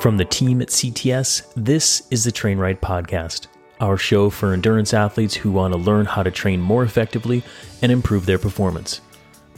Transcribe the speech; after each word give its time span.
From 0.00 0.18
the 0.18 0.24
team 0.24 0.62
at 0.62 0.68
CTS, 0.68 1.52
this 1.56 2.06
is 2.10 2.22
the 2.22 2.30
Train 2.30 2.58
Right 2.58 2.80
Podcast, 2.80 3.48
our 3.80 3.96
show 3.96 4.30
for 4.30 4.52
endurance 4.52 4.94
athletes 4.94 5.34
who 5.34 5.50
want 5.50 5.72
to 5.72 5.78
learn 5.78 6.06
how 6.06 6.22
to 6.22 6.30
train 6.30 6.60
more 6.60 6.84
effectively 6.84 7.42
and 7.82 7.90
improve 7.90 8.24
their 8.24 8.38
performance. 8.38 9.00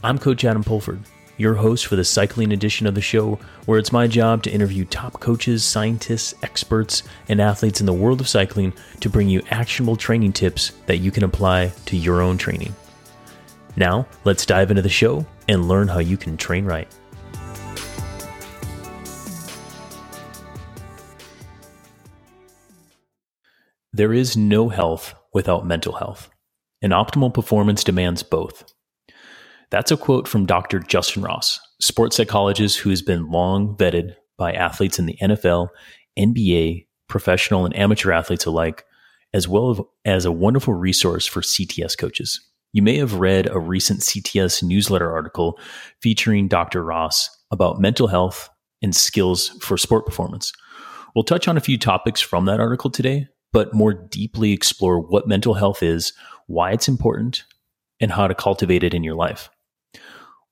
I'm 0.03 0.17
Coach 0.17 0.45
Adam 0.45 0.63
Pulford, 0.63 1.01
your 1.37 1.53
host 1.53 1.85
for 1.85 1.97
the 1.97 2.05
cycling 2.05 2.51
edition 2.51 2.87
of 2.87 2.95
the 2.95 3.01
show, 3.01 3.37
where 3.65 3.77
it's 3.77 3.91
my 3.91 4.07
job 4.07 4.41
to 4.43 4.51
interview 4.51 4.85
top 4.85 5.19
coaches, 5.19 5.63
scientists, 5.63 6.33
experts, 6.41 7.03
and 7.27 7.39
athletes 7.39 7.79
in 7.79 7.85
the 7.85 7.93
world 7.93 8.19
of 8.19 8.27
cycling 8.27 8.73
to 9.01 9.09
bring 9.09 9.29
you 9.29 9.43
actionable 9.51 9.97
training 9.97 10.33
tips 10.33 10.71
that 10.87 10.97
you 10.97 11.11
can 11.11 11.25
apply 11.25 11.71
to 11.85 11.97
your 11.97 12.21
own 12.21 12.37
training. 12.37 12.73
Now, 13.75 14.07
let's 14.23 14.47
dive 14.47 14.71
into 14.71 14.81
the 14.81 14.89
show 14.89 15.25
and 15.47 15.67
learn 15.67 15.89
how 15.89 15.99
you 15.99 16.17
can 16.17 16.37
train 16.37 16.65
right. 16.65 16.87
There 23.91 24.13
is 24.13 24.37
no 24.37 24.69
health 24.69 25.15
without 25.33 25.65
mental 25.65 25.93
health, 25.93 26.29
and 26.81 26.93
optimal 26.93 27.33
performance 27.33 27.83
demands 27.83 28.21
both. 28.21 28.71
That's 29.71 29.91
a 29.91 29.97
quote 29.97 30.27
from 30.27 30.45
Dr. 30.45 30.79
Justin 30.79 31.23
Ross, 31.23 31.59
sports 31.81 32.15
psychologist 32.15 32.79
who 32.79 32.91
has 32.91 33.01
been 33.01 33.31
long 33.31 33.75
vetted 33.75 34.15
by 34.37 34.53
athletes 34.53 34.99
in 34.99 35.05
the 35.05 35.17
NFL, 35.21 35.69
NBA, 36.17 36.85
professional 37.07 37.65
and 37.65 37.75
amateur 37.75 38.11
athletes 38.11 38.45
alike, 38.45 38.85
as 39.33 39.47
well 39.47 39.91
as 40.05 40.25
a 40.25 40.31
wonderful 40.31 40.73
resource 40.73 41.25
for 41.25 41.41
CTS 41.41 41.97
coaches. 41.97 42.39
You 42.73 42.83
may 42.83 42.97
have 42.97 43.15
read 43.15 43.49
a 43.49 43.59
recent 43.59 44.01
CTS 44.01 44.61
newsletter 44.61 45.11
article 45.11 45.59
featuring 46.01 46.47
Dr. 46.47 46.83
Ross 46.83 47.29
about 47.49 47.81
mental 47.81 48.07
health 48.07 48.49
and 48.81 48.95
skills 48.95 49.49
for 49.61 49.77
sport 49.77 50.05
performance. 50.05 50.53
We'll 51.15 51.23
touch 51.23 51.47
on 51.47 51.57
a 51.57 51.61
few 51.61 51.77
topics 51.77 52.21
from 52.21 52.45
that 52.45 52.59
article 52.59 52.91
today, 52.91 53.27
but 53.51 53.73
more 53.73 53.93
deeply 53.93 54.51
explore 54.51 54.99
what 54.99 55.27
mental 55.27 55.55
health 55.55 55.81
is, 55.83 56.13
why 56.47 56.71
it's 56.71 56.87
important, 56.87 57.43
and 57.99 58.11
how 58.11 58.27
to 58.27 58.35
cultivate 58.35 58.83
it 58.83 58.93
in 58.93 59.03
your 59.03 59.15
life. 59.15 59.49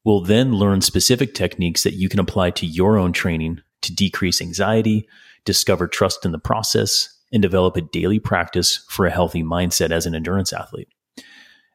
We'll 0.04 0.22
then 0.22 0.54
learn 0.54 0.81
specific 0.81 1.34
techniques 1.34 1.84
that 1.84 1.95
you 1.95 2.09
can 2.09 2.20
apply 2.20 2.52
to 2.52 2.66
your 2.66 2.98
own 2.98 3.12
training 3.12 3.62
to 3.81 3.94
decrease 3.94 4.42
anxiety, 4.42 5.08
discover 5.45 5.88
trust 5.88 6.26
in 6.26 6.31
the 6.31 6.39
process, 6.39 7.14
and 7.31 7.42
develop 7.42 7.76
a 7.76 7.81
daily 7.81 8.20
practice 8.20 8.86
for 8.89 9.06
a 9.06 9.11
healthy 9.11 9.44
mindset 9.44 9.92
as 9.92 10.06
an 10.06 10.16
endurance 10.16 10.54
athlete. 10.54 10.88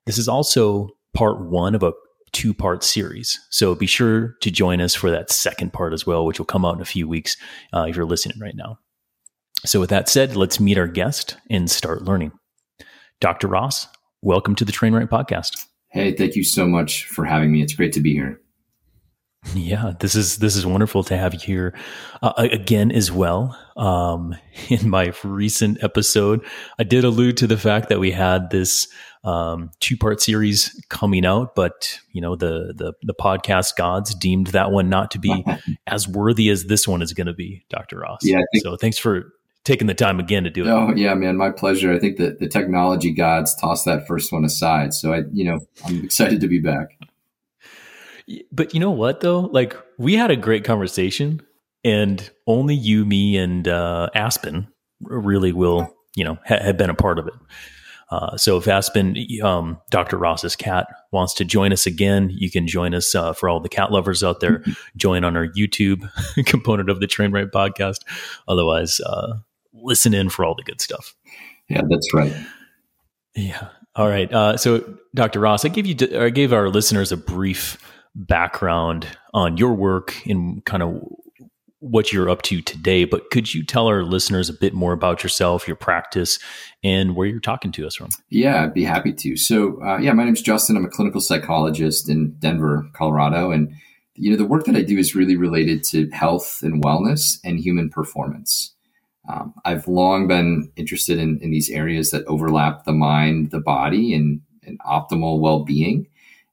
This 0.07 0.19
is 0.19 0.29
also 0.29 0.91
part 1.15 1.41
one 1.43 1.75
of 1.75 1.83
a 1.83 1.93
two 2.33 2.55
part 2.55 2.83
series. 2.83 3.39
So 3.51 3.75
be 3.75 3.87
sure 3.87 4.37
to 4.41 4.51
join 4.51 4.81
us 4.81 4.95
for 4.95 5.11
that 5.11 5.31
second 5.31 5.73
part 5.73 5.93
as 5.93 6.07
well, 6.07 6.25
which 6.25 6.39
will 6.39 6.47
come 6.47 6.65
out 6.65 6.77
in 6.77 6.81
a 6.81 6.87
few 6.87 7.07
weeks 7.07 7.37
uh, 7.75 7.87
if 7.89 7.97
you're 7.97 8.07
listening 8.07 8.39
right 8.41 8.57
now. 8.57 8.79
So, 9.65 9.81
with 9.81 9.91
that 9.91 10.09
said, 10.09 10.35
let's 10.35 10.59
meet 10.59 10.79
our 10.79 10.89
guest 10.89 11.37
and 11.49 11.71
start 11.71 12.03
learning. 12.03 12.33
Dr. 13.21 13.47
Ross, 13.47 13.87
welcome 14.21 14.57
to 14.57 14.65
the 14.65 14.73
Train 14.73 14.93
Right 14.95 15.09
podcast. 15.09 15.67
Hey, 15.91 16.13
thank 16.13 16.35
you 16.35 16.43
so 16.43 16.67
much 16.67 17.07
for 17.07 17.25
having 17.25 17.53
me. 17.53 17.63
It's 17.63 17.75
great 17.75 17.93
to 17.93 18.01
be 18.01 18.13
here. 18.13 18.41
Yeah, 19.55 19.93
this 19.99 20.15
is 20.15 20.39
this 20.39 20.55
is 20.55 20.65
wonderful 20.65 21.03
to 21.05 21.17
have 21.17 21.35
you 21.35 21.41
here 21.41 21.75
uh, 22.23 22.33
again 22.37 22.93
as 22.93 23.11
well. 23.11 23.59
Um, 23.77 24.37
in 24.69 24.89
my 24.89 25.13
recent 25.25 25.83
episode, 25.83 26.45
I 26.79 26.85
did 26.85 27.05
allude 27.05 27.37
to 27.39 27.47
the 27.49 27.57
fact 27.57 27.89
that 27.89 27.99
we 27.99 28.13
had 28.13 28.51
this 28.51 28.87
um, 29.25 29.71
two 29.81 29.97
part 29.97 30.21
series 30.21 30.81
coming 30.89 31.27
out, 31.27 31.55
but 31.57 31.99
you 32.13 32.21
know 32.21 32.37
the 32.37 32.73
the 32.77 32.93
the 33.03 33.15
podcast 33.15 33.77
gods 33.77 34.15
deemed 34.15 34.49
that 34.49 34.71
one 34.71 34.89
not 34.89 35.11
to 35.13 35.19
be 35.19 35.45
as 35.89 36.07
worthy 36.07 36.49
as 36.49 36.65
this 36.65 36.87
one 36.87 37.03
is 37.03 37.13
going 37.13 37.27
to 37.27 37.35
be, 37.35 37.65
Doctor 37.69 37.99
Ross. 37.99 38.21
Yeah. 38.23 38.41
Think- 38.53 38.65
so 38.65 38.77
thanks 38.77 38.99
for 38.99 39.33
taking 39.65 39.87
the 39.87 39.95
time 39.95 40.19
again 40.19 40.45
to 40.45 40.51
do 40.51 40.65
it. 40.65 40.69
Oh 40.69 40.93
yeah, 40.95 41.15
man, 41.15 41.37
my 41.37 41.51
pleasure. 41.51 41.93
I 41.93 41.99
think 41.99 42.17
that 42.19 42.39
the 42.39 42.49
technology 42.49 43.13
gods 43.13 43.55
tossed 43.55 43.85
that 43.85 44.07
first 44.07 44.33
one 44.33 44.45
aside, 44.45 44.95
so 44.95 45.13
I, 45.13 45.23
you 45.33 45.45
know, 45.45 45.61
I'm 45.85 46.05
excited 46.05 46.41
to 46.41 46.49
be 46.49 46.59
back. 46.59 46.99
But 48.51 48.75
you 48.75 48.81
know 48.81 48.91
what 48.91 49.21
though? 49.21 49.41
Like 49.41 49.77
we 49.99 50.15
had 50.15 50.31
a 50.31 50.37
great 50.37 50.65
conversation, 50.65 51.43
and 51.85 52.31
only 52.47 52.75
you, 52.75 53.05
me, 53.05 53.37
and 53.37 53.67
uh, 53.69 54.09
Aspen 54.15 54.69
really 55.01 55.53
will, 55.53 55.95
you 56.17 56.25
know, 56.25 56.39
ha- 56.47 56.63
have 56.63 56.77
been 56.77 56.91
a 56.91 56.95
part 56.95 57.19
of 57.19 57.27
it. 57.27 57.35
Uh, 58.11 58.37
so 58.37 58.59
if 58.59 58.69
Aspen, 58.69 59.17
um, 59.43 59.81
Dr. 59.89 60.19
Ross's 60.19 60.55
cat, 60.55 60.87
wants 61.13 61.33
to 61.33 61.47
join 61.47 61.73
us 61.73 61.87
again, 61.87 62.29
you 62.31 62.51
can 62.51 62.67
join 62.67 62.95
us 62.95 63.15
uh, 63.15 63.33
for 63.33 63.49
all 63.49 63.59
the 63.59 63.71
cat 63.71 63.91
lovers 63.91 64.23
out 64.23 64.41
there. 64.41 64.63
join 64.97 65.25
on 65.25 65.35
our 65.35 65.49
YouTube 65.49 66.07
component 66.45 66.91
of 66.91 67.01
the 67.01 67.07
Train 67.07 67.33
Right 67.33 67.51
podcast. 67.51 68.01
Otherwise, 68.47 69.01
uh, 69.01 69.39
listen 69.83 70.15
in 70.15 70.29
for 70.29 70.45
all 70.45 70.55
the 70.55 70.63
good 70.63 70.81
stuff. 70.81 71.15
Yeah, 71.69 71.83
that's 71.89 72.15
right. 72.15 72.35
Yeah. 73.35 73.69
All 73.95 74.09
right. 74.09 74.33
Uh, 74.33 74.57
so, 74.57 74.99
Dr. 75.15 75.41
Ross, 75.41 75.65
I 75.65 75.69
gave 75.69 75.87
you, 75.87 76.19
I 76.19 76.31
gave 76.31 76.53
our 76.53 76.69
listeners 76.69 77.13
a 77.13 77.17
brief 77.17 77.79
background 78.15 79.07
on 79.35 79.57
your 79.57 79.75
work 79.75 80.15
and 80.27 80.65
kind 80.65 80.83
of 80.83 81.03
what 81.83 82.13
you're 82.13 82.31
up 82.31 82.43
to 82.43 82.63
today. 82.63 83.05
But 83.05 83.31
could 83.31 83.53
you 83.53 83.65
tell 83.65 83.89
our 83.89 84.05
listeners 84.05 84.49
a 84.49 84.55
bit 84.55 84.73
more 84.73 84.93
about 84.93 85.23
yourself, 85.23 85.67
your 85.67 85.77
practice, 85.77 86.39
and 86.83 87.17
where 87.17 87.27
you're 87.27 87.41
talking 87.41 87.73
to 87.73 87.87
us 87.87 87.97
from? 87.97 88.09
Yeah, 88.31 88.63
I'd 88.63 88.75
be 88.75 88.85
happy 88.85 89.13
to. 89.13 89.37
So, 89.37 89.83
uh, 89.83 89.99
yeah, 89.99 90.13
my 90.13 90.25
name's 90.25 90.43
Justin. 90.43 90.77
I'm 90.77 90.85
a 90.85 90.91
clinical 90.91 91.21
psychologist 91.21 92.09
in 92.09 92.37
Denver, 92.39 92.87
Colorado, 92.95 93.51
and 93.51 93.73
you 94.15 94.31
know 94.31 94.37
the 94.37 94.45
work 94.45 94.65
that 94.67 94.77
I 94.77 94.83
do 94.83 94.97
is 94.99 95.15
really 95.15 95.37
related 95.37 95.83
to 95.85 96.09
health 96.11 96.61
and 96.63 96.83
wellness 96.85 97.39
and 97.45 97.59
human 97.59 97.91
performance. 97.91 98.75
Um, 99.29 99.55
I've 99.65 99.87
long 99.87 100.27
been 100.27 100.71
interested 100.77 101.19
in, 101.19 101.39
in, 101.41 101.51
these 101.51 101.71
areas 101.71 102.11
that 102.11 102.25
overlap 102.27 102.85
the 102.85 102.93
mind, 102.93 103.51
the 103.51 103.61
body, 103.61 104.15
and, 104.15 104.41
and 104.65 104.81
optimal 104.81 105.41
well 105.41 105.65
being, 105.65 106.09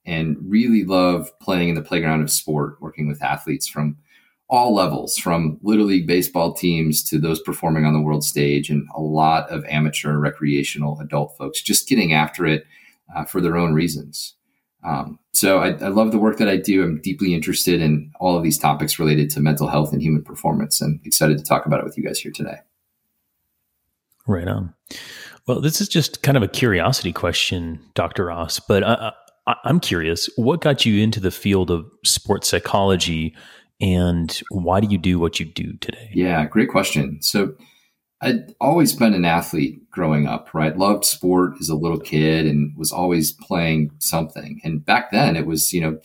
and 0.06 0.36
really 0.40 0.84
love 0.84 1.36
playing 1.40 1.70
in 1.70 1.74
the 1.74 1.82
playground 1.82 2.22
of 2.22 2.30
sport, 2.30 2.80
working 2.80 3.08
with 3.08 3.22
athletes 3.22 3.66
from 3.66 3.96
all 4.48 4.74
levels, 4.74 5.16
from 5.16 5.58
Little 5.62 5.86
League 5.86 6.06
baseball 6.06 6.52
teams 6.52 7.02
to 7.04 7.18
those 7.18 7.40
performing 7.40 7.84
on 7.86 7.92
the 7.92 8.00
world 8.00 8.24
stage, 8.24 8.70
and 8.70 8.86
a 8.94 9.00
lot 9.00 9.48
of 9.48 9.64
amateur, 9.66 10.18
recreational, 10.18 10.98
adult 11.00 11.36
folks 11.36 11.62
just 11.62 11.88
getting 11.88 12.12
after 12.12 12.46
it 12.46 12.64
uh, 13.14 13.24
for 13.24 13.40
their 13.40 13.56
own 13.56 13.74
reasons. 13.74 14.34
Um, 14.82 15.18
so 15.32 15.58
I, 15.58 15.72
I, 15.72 15.88
love 15.88 16.10
the 16.10 16.18
work 16.18 16.38
that 16.38 16.48
I 16.48 16.56
do. 16.56 16.82
I'm 16.82 17.00
deeply 17.02 17.34
interested 17.34 17.82
in 17.82 18.10
all 18.18 18.36
of 18.36 18.42
these 18.42 18.58
topics 18.58 18.98
related 18.98 19.28
to 19.30 19.40
mental 19.40 19.68
health 19.68 19.92
and 19.92 20.00
human 20.00 20.22
performance, 20.22 20.80
and 20.80 21.00
excited 21.04 21.36
to 21.38 21.44
talk 21.44 21.66
about 21.66 21.80
it 21.80 21.84
with 21.84 21.98
you 21.98 22.04
guys 22.04 22.18
here 22.18 22.32
today. 22.32 22.56
Right 24.26 24.48
on. 24.48 24.74
Well, 25.46 25.60
this 25.60 25.80
is 25.80 25.88
just 25.88 26.22
kind 26.22 26.36
of 26.36 26.42
a 26.42 26.48
curiosity 26.48 27.12
question, 27.12 27.80
Dr. 27.94 28.26
Ross, 28.26 28.58
but 28.60 28.82
I, 28.82 29.12
I, 29.46 29.56
I'm 29.64 29.80
curious, 29.80 30.30
what 30.36 30.60
got 30.60 30.86
you 30.86 31.02
into 31.02 31.20
the 31.20 31.30
field 31.30 31.70
of 31.70 31.84
sports 32.04 32.48
psychology, 32.48 33.34
and 33.80 34.40
why 34.50 34.80
do 34.80 34.86
you 34.88 34.98
do 34.98 35.18
what 35.18 35.40
you 35.40 35.46
do 35.46 35.72
today? 35.78 36.10
Yeah, 36.14 36.44
great 36.46 36.68
question. 36.68 37.20
So 37.20 37.54
I'd 38.22 38.54
always 38.60 38.94
been 38.94 39.14
an 39.14 39.24
athlete 39.24 39.90
growing 39.90 40.26
up, 40.26 40.52
right? 40.52 40.76
Loved 40.76 41.04
sport 41.04 41.54
as 41.60 41.68
a 41.68 41.74
little 41.74 41.98
kid 41.98 42.46
and 42.46 42.76
was 42.76 42.92
always 42.92 43.32
playing 43.32 43.92
something. 43.98 44.60
And 44.62 44.84
back 44.84 45.10
then 45.10 45.36
it 45.36 45.46
was, 45.46 45.72
you 45.72 45.80
know, 45.80 45.98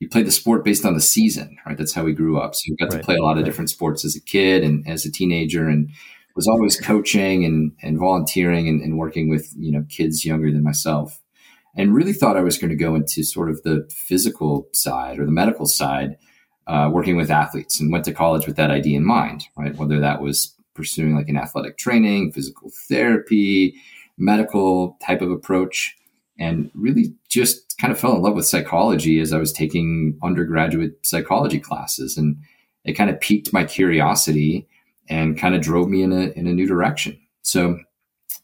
you 0.00 0.08
played 0.08 0.26
the 0.26 0.32
sport 0.32 0.64
based 0.64 0.86
on 0.86 0.94
the 0.94 1.00
season, 1.00 1.58
right? 1.66 1.76
That's 1.76 1.92
how 1.92 2.04
we 2.04 2.14
grew 2.14 2.38
up. 2.38 2.54
So 2.54 2.62
you 2.66 2.76
got 2.76 2.92
right. 2.92 3.00
to 3.00 3.04
play 3.04 3.16
a 3.16 3.22
lot 3.22 3.32
of 3.32 3.38
right. 3.38 3.44
different 3.44 3.70
sports 3.70 4.04
as 4.04 4.16
a 4.16 4.20
kid 4.20 4.64
and 4.64 4.88
as 4.88 5.04
a 5.04 5.12
teenager 5.12 5.68
and 5.68 5.90
was 6.34 6.46
always 6.46 6.80
coaching 6.80 7.44
and, 7.44 7.72
and 7.82 7.98
volunteering 7.98 8.68
and, 8.68 8.80
and 8.80 8.96
working 8.96 9.28
with, 9.28 9.52
you 9.58 9.72
know, 9.72 9.84
kids 9.90 10.24
younger 10.24 10.50
than 10.50 10.62
myself 10.62 11.20
and 11.76 11.94
really 11.94 12.12
thought 12.12 12.36
I 12.36 12.42
was 12.42 12.58
going 12.58 12.70
to 12.70 12.76
go 12.76 12.94
into 12.94 13.22
sort 13.22 13.50
of 13.50 13.62
the 13.62 13.88
physical 13.90 14.68
side 14.72 15.18
or 15.18 15.24
the 15.24 15.32
medical 15.32 15.66
side, 15.66 16.16
uh, 16.66 16.90
working 16.92 17.16
with 17.16 17.30
athletes 17.30 17.80
and 17.80 17.92
went 17.92 18.04
to 18.06 18.12
college 18.12 18.46
with 18.46 18.56
that 18.56 18.70
idea 18.70 18.96
in 18.96 19.04
mind, 19.04 19.44
right? 19.56 19.74
Whether 19.76 20.00
that 20.00 20.22
was 20.22 20.54
pursuing 20.78 21.16
like 21.16 21.28
an 21.28 21.36
athletic 21.36 21.76
training, 21.76 22.30
physical 22.30 22.70
therapy, 22.88 23.74
medical 24.16 24.96
type 25.04 25.20
of 25.20 25.30
approach, 25.30 25.96
and 26.38 26.70
really 26.72 27.12
just 27.28 27.76
kind 27.80 27.92
of 27.92 27.98
fell 27.98 28.14
in 28.14 28.22
love 28.22 28.34
with 28.34 28.46
psychology 28.46 29.18
as 29.20 29.32
I 29.32 29.38
was 29.38 29.52
taking 29.52 30.16
undergraduate 30.22 31.04
psychology 31.04 31.58
classes. 31.58 32.16
And 32.16 32.36
it 32.84 32.92
kind 32.92 33.10
of 33.10 33.20
piqued 33.20 33.52
my 33.52 33.64
curiosity 33.64 34.68
and 35.08 35.36
kind 35.36 35.56
of 35.56 35.62
drove 35.62 35.88
me 35.88 36.02
in 36.02 36.12
a, 36.12 36.30
in 36.38 36.46
a 36.46 36.54
new 36.54 36.66
direction. 36.66 37.18
So 37.42 37.80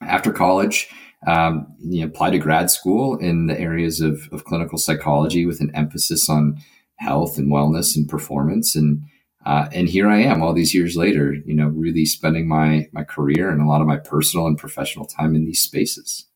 after 0.01 0.33
college, 0.33 0.89
um, 1.29 1.73
you 1.79 2.05
applied 2.05 2.33
to 2.33 2.39
grad 2.39 2.69
school 2.69 3.17
in 3.17 3.47
the 3.47 3.59
areas 3.59 4.01
of, 4.01 4.29
of 4.33 4.45
clinical 4.45 4.77
psychology 4.77 5.47
with 5.47 5.61
an 5.61 5.71
emphasis 5.75 6.29
on 6.29 6.59
health 6.97 7.39
and 7.39 7.53
wellness 7.53 7.97
and 7.97 8.09
performance. 8.09 8.75
And 8.75 9.03
uh, 9.45 9.69
and 9.73 9.89
here 9.89 10.09
I 10.09 10.21
am, 10.23 10.43
all 10.43 10.55
these 10.55 10.75
years 10.75 10.97
later, 10.97 11.35
you 11.35 11.55
know, 11.55 11.67
really 11.67 12.07
spending 12.07 12.49
my 12.49 12.89
my 12.93 13.05
career 13.05 13.51
and 13.51 13.61
a 13.61 13.67
lot 13.67 13.81
of 13.81 13.87
my 13.87 13.99
personal 13.99 14.47
and 14.47 14.59
professional 14.59 15.07
time 15.07 15.35
in 15.35 15.45
these 15.45 15.63
spaces. 15.63 16.27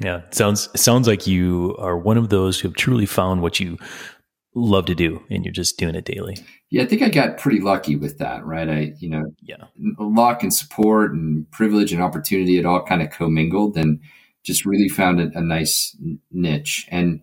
Yeah, 0.00 0.22
sounds 0.30 0.68
sounds 0.80 1.06
like 1.06 1.26
you 1.26 1.76
are 1.78 1.98
one 1.98 2.16
of 2.16 2.30
those 2.30 2.60
who 2.60 2.68
have 2.68 2.76
truly 2.76 3.06
found 3.06 3.42
what 3.42 3.60
you 3.60 3.78
love 4.54 4.84
to 4.86 4.94
do 4.94 5.22
and 5.30 5.44
you're 5.44 5.52
just 5.52 5.78
doing 5.78 5.94
it 5.94 6.04
daily. 6.04 6.36
Yeah, 6.70 6.82
I 6.82 6.86
think 6.86 7.02
I 7.02 7.08
got 7.08 7.38
pretty 7.38 7.60
lucky 7.60 7.96
with 7.96 8.18
that, 8.18 8.44
right? 8.44 8.68
I, 8.68 8.92
you 8.98 9.08
know, 9.08 9.24
yeah, 9.42 9.64
luck 9.98 10.42
and 10.42 10.52
support 10.52 11.12
and 11.12 11.50
privilege 11.50 11.92
and 11.92 12.02
opportunity, 12.02 12.58
it 12.58 12.66
all 12.66 12.82
kind 12.82 13.02
of 13.02 13.10
commingled 13.10 13.76
and 13.76 14.00
just 14.44 14.64
really 14.66 14.88
found 14.88 15.20
a, 15.20 15.30
a 15.38 15.40
nice 15.40 15.96
niche. 16.30 16.86
And, 16.90 17.22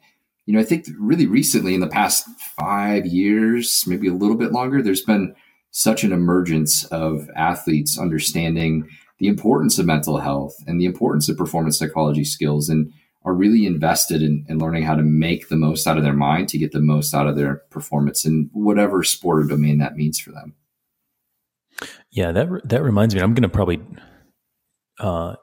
you 0.50 0.56
know, 0.56 0.62
I 0.62 0.66
think 0.66 0.88
really 0.98 1.28
recently 1.28 1.75
in 1.75 1.80
the 1.80 1.86
past 1.86 2.28
five 2.60 3.06
years, 3.06 3.84
maybe 3.86 4.07
a 4.07 4.13
little 4.16 4.36
bit 4.36 4.51
longer, 4.51 4.81
there's 4.81 5.04
been 5.04 5.36
such 5.69 6.04
an 6.04 6.12
emergence 6.12 6.86
of 6.86 7.30
athletes 7.36 8.00
understanding 8.00 8.90
the 9.19 9.28
importance 9.28 9.78
of 9.78 9.86
mental 9.86 10.18
health 10.18 10.56
and 10.66 10.81
the 10.81 10.86
importance 10.86 11.30
of 11.30 11.38
performance 11.38 11.78
psychology 11.78 12.24
skills 12.24 12.68
and 12.68 12.92
are 13.25 13.36
really 13.36 13.68
invested 13.68 14.24
in, 14.24 14.44
in, 14.50 14.57
learning 14.57 14.81
how 14.81 14.96
to 14.96 15.04
make 15.04 15.50
the 15.50 15.56
most 15.56 15.86
out 15.86 15.98
of 15.98 16.04
their 16.04 16.13
mind 16.13 16.50
to 16.50 16.57
get 16.57 16.72
the 16.72 16.81
most 16.81 17.13
out 17.13 17.28
of 17.28 17.36
their 17.36 17.57
performance 17.69 18.25
in 18.25 18.50
whatever 18.52 19.04
sport 19.04 19.44
or 19.44 19.48
domain 19.48 19.78
that 19.78 19.95
means 19.95 20.18
for 20.18 20.31
them. 20.31 20.56
Yeah, 22.10 22.31
that 22.31 22.68
that 22.68 22.81
reminds 22.81 23.13
me. 23.13 23.22
I'm 23.22 23.36
going 23.36 23.44
to 23.44 23.50
probably 23.50 23.81
uh, 25.00 25.36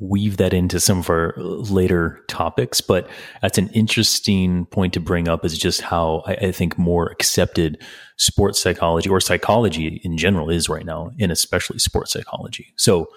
weave 0.00 0.38
that 0.38 0.54
into 0.54 0.80
some 0.80 0.98
of 0.98 1.10
our 1.10 1.34
later 1.36 2.24
topics, 2.26 2.80
but 2.80 3.08
that's 3.42 3.58
an 3.58 3.68
interesting 3.68 4.66
point 4.66 4.94
to 4.94 5.00
bring 5.00 5.28
up. 5.28 5.44
Is 5.44 5.58
just 5.58 5.82
how 5.82 6.22
I, 6.26 6.32
I 6.34 6.52
think 6.52 6.78
more 6.78 7.10
accepted 7.10 7.82
sports 8.16 8.60
psychology 8.60 9.08
or 9.08 9.20
psychology 9.20 10.00
in 10.02 10.16
general 10.16 10.50
is 10.50 10.68
right 10.68 10.86
now, 10.86 11.10
and 11.20 11.30
especially 11.30 11.78
sports 11.78 12.12
psychology. 12.12 12.72
So 12.76 13.08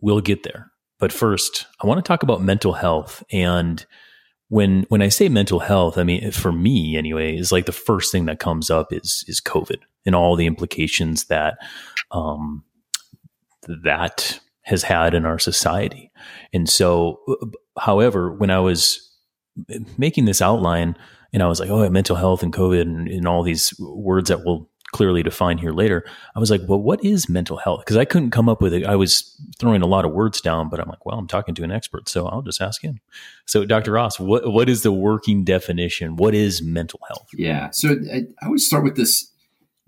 we'll 0.00 0.20
get 0.20 0.42
there. 0.42 0.72
But 0.98 1.12
first, 1.12 1.66
I 1.82 1.86
want 1.86 2.02
to 2.02 2.08
talk 2.08 2.22
about 2.22 2.42
mental 2.42 2.72
health. 2.72 3.22
And 3.30 3.84
when 4.48 4.86
when 4.88 5.02
I 5.02 5.08
say 5.08 5.28
mental 5.28 5.60
health, 5.60 5.98
I 5.98 6.04
mean 6.04 6.30
for 6.30 6.52
me 6.52 6.96
anyway, 6.96 7.36
is 7.36 7.52
like 7.52 7.66
the 7.66 7.72
first 7.72 8.10
thing 8.10 8.24
that 8.26 8.38
comes 8.38 8.70
up 8.70 8.92
is 8.92 9.24
is 9.28 9.40
COVID 9.40 9.78
and 10.06 10.14
all 10.14 10.36
the 10.36 10.46
implications 10.46 11.26
that 11.26 11.58
um, 12.10 12.64
that 13.66 14.40
has 14.66 14.82
had 14.82 15.14
in 15.14 15.24
our 15.24 15.38
society. 15.38 16.10
And 16.52 16.68
so, 16.68 17.20
uh, 17.28 17.46
however, 17.80 18.32
when 18.32 18.50
I 18.50 18.58
was 18.58 19.00
making 19.96 20.24
this 20.24 20.42
outline 20.42 20.96
and 21.32 21.42
I 21.42 21.46
was 21.46 21.60
like, 21.60 21.70
oh, 21.70 21.88
mental 21.88 22.16
health 22.16 22.42
and 22.42 22.52
COVID 22.52 22.82
and, 22.82 23.08
and 23.08 23.26
all 23.28 23.42
these 23.42 23.72
words 23.78 24.28
that 24.28 24.44
we'll 24.44 24.68
clearly 24.92 25.22
define 25.22 25.58
here 25.58 25.72
later. 25.72 26.04
I 26.34 26.40
was 26.40 26.50
like, 26.50 26.62
well, 26.66 26.80
what 26.80 27.04
is 27.04 27.28
mental 27.28 27.56
health? 27.58 27.80
Because 27.80 27.96
I 27.96 28.04
couldn't 28.04 28.30
come 28.30 28.48
up 28.48 28.62
with 28.62 28.72
it. 28.72 28.84
I 28.84 28.96
was 28.96 29.38
throwing 29.58 29.82
a 29.82 29.86
lot 29.86 30.04
of 30.04 30.12
words 30.12 30.40
down, 30.40 30.68
but 30.68 30.80
I'm 30.80 30.88
like, 30.88 31.04
well, 31.04 31.18
I'm 31.18 31.26
talking 31.26 31.54
to 31.56 31.64
an 31.64 31.72
expert, 31.72 32.08
so 32.08 32.26
I'll 32.26 32.42
just 32.42 32.60
ask 32.60 32.82
him. 32.82 33.00
So, 33.46 33.64
Dr. 33.64 33.92
Ross, 33.92 34.18
what 34.18 34.50
what 34.52 34.68
is 34.68 34.82
the 34.82 34.92
working 34.92 35.44
definition? 35.44 36.16
What 36.16 36.34
is 36.34 36.62
mental 36.62 37.00
health? 37.08 37.28
Yeah. 37.34 37.70
So 37.70 37.96
I, 38.12 38.22
I 38.40 38.46
always 38.46 38.66
start 38.66 38.84
with 38.84 38.96
this 38.96 39.30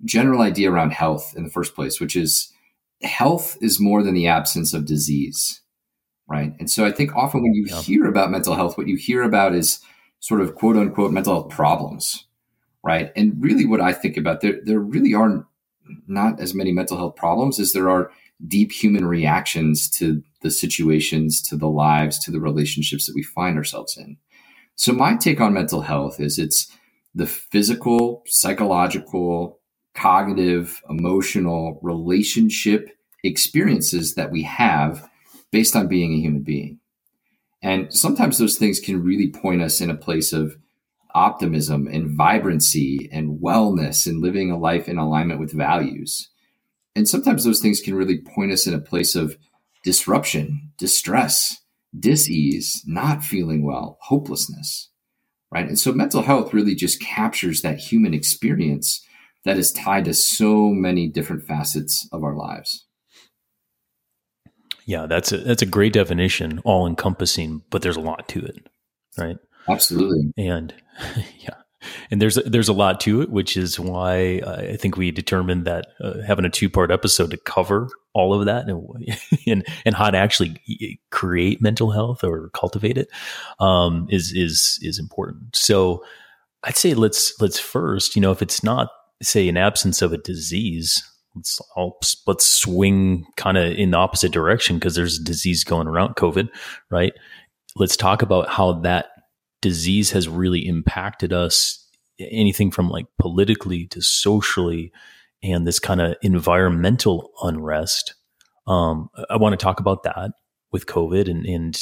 general 0.04 0.42
idea 0.42 0.70
around 0.70 0.92
health 0.92 1.34
in 1.36 1.44
the 1.44 1.50
first 1.50 1.74
place, 1.74 2.00
which 2.00 2.16
is 2.16 2.52
health 3.02 3.56
is 3.60 3.80
more 3.80 4.02
than 4.02 4.14
the 4.14 4.26
absence 4.26 4.74
of 4.74 4.86
disease, 4.86 5.60
right? 6.28 6.54
And 6.58 6.70
so 6.70 6.84
I 6.84 6.92
think 6.92 7.14
often 7.14 7.42
when 7.42 7.54
you 7.54 7.64
hear 7.64 8.06
about 8.06 8.30
mental 8.30 8.54
health, 8.54 8.76
what 8.76 8.88
you 8.88 8.96
hear 8.96 9.22
about 9.22 9.54
is 9.54 9.80
sort 10.20 10.40
of 10.40 10.54
quote 10.54 10.76
unquote 10.76 11.12
mental 11.12 11.34
health 11.34 11.50
problems 11.50 12.24
right? 12.82 13.12
And 13.16 13.34
really, 13.38 13.66
what 13.66 13.80
I 13.80 13.92
think 13.92 14.16
about 14.16 14.40
there, 14.40 14.60
there 14.62 14.80
really 14.80 15.14
are 15.14 15.46
not 16.06 16.40
as 16.40 16.54
many 16.54 16.72
mental 16.72 16.96
health 16.96 17.16
problems 17.16 17.58
as 17.58 17.72
there 17.72 17.90
are 17.90 18.10
deep 18.46 18.72
human 18.72 19.04
reactions 19.04 19.90
to 19.90 20.22
the 20.42 20.50
situations, 20.50 21.42
to 21.42 21.56
the 21.56 21.68
lives, 21.68 22.18
to 22.20 22.30
the 22.30 22.40
relationships 22.40 23.06
that 23.06 23.14
we 23.14 23.22
find 23.22 23.56
ourselves 23.56 23.96
in. 23.96 24.16
So 24.76 24.92
my 24.92 25.16
take 25.16 25.40
on 25.40 25.52
mental 25.52 25.82
health 25.82 26.20
is 26.20 26.38
it's 26.38 26.70
the 27.14 27.26
physical, 27.26 28.22
psychological, 28.26 29.57
cognitive, 29.98 30.80
emotional, 30.88 31.80
relationship 31.82 32.90
experiences 33.24 34.14
that 34.14 34.30
we 34.30 34.42
have 34.42 35.08
based 35.50 35.74
on 35.74 35.88
being 35.88 36.14
a 36.14 36.20
human 36.20 36.42
being. 36.42 36.78
And 37.62 37.92
sometimes 37.92 38.38
those 38.38 38.56
things 38.56 38.78
can 38.78 39.02
really 39.02 39.28
point 39.28 39.60
us 39.60 39.80
in 39.80 39.90
a 39.90 39.96
place 39.96 40.32
of 40.32 40.56
optimism 41.14 41.88
and 41.88 42.16
vibrancy 42.16 43.08
and 43.10 43.40
wellness 43.40 44.06
and 44.06 44.20
living 44.20 44.50
a 44.50 44.58
life 44.58 44.88
in 44.88 44.98
alignment 44.98 45.40
with 45.40 45.52
values. 45.52 46.28
And 46.94 47.08
sometimes 47.08 47.44
those 47.44 47.60
things 47.60 47.80
can 47.80 47.94
really 47.94 48.18
point 48.18 48.52
us 48.52 48.66
in 48.66 48.74
a 48.74 48.80
place 48.80 49.16
of 49.16 49.36
disruption, 49.82 50.72
distress, 50.78 51.60
dis-ease, 51.98 52.84
not 52.86 53.24
feeling 53.24 53.64
well, 53.64 53.98
hopelessness. 54.02 54.90
Right. 55.50 55.66
And 55.66 55.78
so 55.78 55.92
mental 55.92 56.22
health 56.22 56.52
really 56.52 56.74
just 56.74 57.00
captures 57.00 57.62
that 57.62 57.78
human 57.78 58.12
experience 58.12 59.04
that 59.44 59.58
is 59.58 59.72
tied 59.72 60.04
to 60.06 60.14
so 60.14 60.68
many 60.68 61.08
different 61.08 61.44
facets 61.44 62.08
of 62.12 62.22
our 62.22 62.36
lives. 62.36 62.86
Yeah, 64.86 65.06
that's 65.06 65.32
a 65.32 65.38
that's 65.38 65.62
a 65.62 65.66
great 65.66 65.92
definition, 65.92 66.60
all 66.64 66.86
encompassing, 66.86 67.62
but 67.70 67.82
there's 67.82 67.96
a 67.96 68.00
lot 68.00 68.26
to 68.28 68.44
it. 68.44 68.56
Right. 69.18 69.36
Absolutely. 69.68 70.32
And 70.38 70.72
yeah, 71.40 71.56
and 72.10 72.20
there's 72.20 72.36
there's 72.36 72.68
a 72.68 72.72
lot 72.72 73.00
to 73.00 73.20
it, 73.20 73.30
which 73.30 73.56
is 73.56 73.78
why 73.78 74.40
I 74.46 74.76
think 74.76 74.96
we 74.96 75.10
determined 75.10 75.66
that 75.66 75.88
uh, 76.02 76.22
having 76.26 76.44
a 76.44 76.50
two 76.50 76.70
part 76.70 76.90
episode 76.90 77.30
to 77.30 77.36
cover 77.36 77.88
all 78.14 78.32
of 78.32 78.46
that 78.46 78.68
and, 78.68 78.82
and, 79.46 79.66
and 79.84 79.94
how 79.94 80.10
to 80.10 80.18
actually 80.18 81.00
create 81.10 81.62
mental 81.62 81.90
health 81.90 82.24
or 82.24 82.50
cultivate 82.54 82.98
it 82.98 83.08
um, 83.60 84.06
is 84.10 84.32
is 84.32 84.78
is 84.82 84.98
important. 84.98 85.54
So 85.54 86.04
I'd 86.64 86.76
say 86.76 86.94
let's 86.94 87.38
let's 87.40 87.58
first, 87.58 88.16
you 88.16 88.22
know, 88.22 88.32
if 88.32 88.42
it's 88.42 88.64
not 88.64 88.88
say 89.22 89.48
an 89.48 89.56
absence 89.56 90.02
of 90.02 90.12
a 90.12 90.18
disease, 90.18 91.02
let's 91.34 91.60
I'll, 91.76 91.98
let's 92.26 92.46
swing 92.46 93.26
kind 93.36 93.56
of 93.56 93.72
in 93.72 93.90
the 93.92 93.98
opposite 93.98 94.32
direction 94.32 94.76
because 94.76 94.94
there's 94.94 95.18
a 95.18 95.24
disease 95.24 95.64
going 95.64 95.88
around 95.88 96.16
COVID, 96.16 96.48
right? 96.90 97.12
Let's 97.76 97.96
talk 97.96 98.22
about 98.22 98.48
how 98.48 98.80
that 98.80 99.06
disease 99.60 100.10
has 100.12 100.28
really 100.28 100.66
impacted 100.66 101.32
us 101.32 101.84
anything 102.20 102.70
from 102.70 102.88
like 102.88 103.06
politically 103.18 103.86
to 103.86 104.00
socially 104.00 104.92
and 105.42 105.66
this 105.66 105.78
kind 105.78 106.00
of 106.00 106.16
environmental 106.22 107.30
unrest 107.42 108.14
um, 108.66 109.08
i 109.30 109.36
want 109.36 109.58
to 109.58 109.62
talk 109.62 109.80
about 109.80 110.02
that 110.02 110.32
with 110.72 110.86
covid 110.86 111.30
and, 111.30 111.46
and 111.46 111.80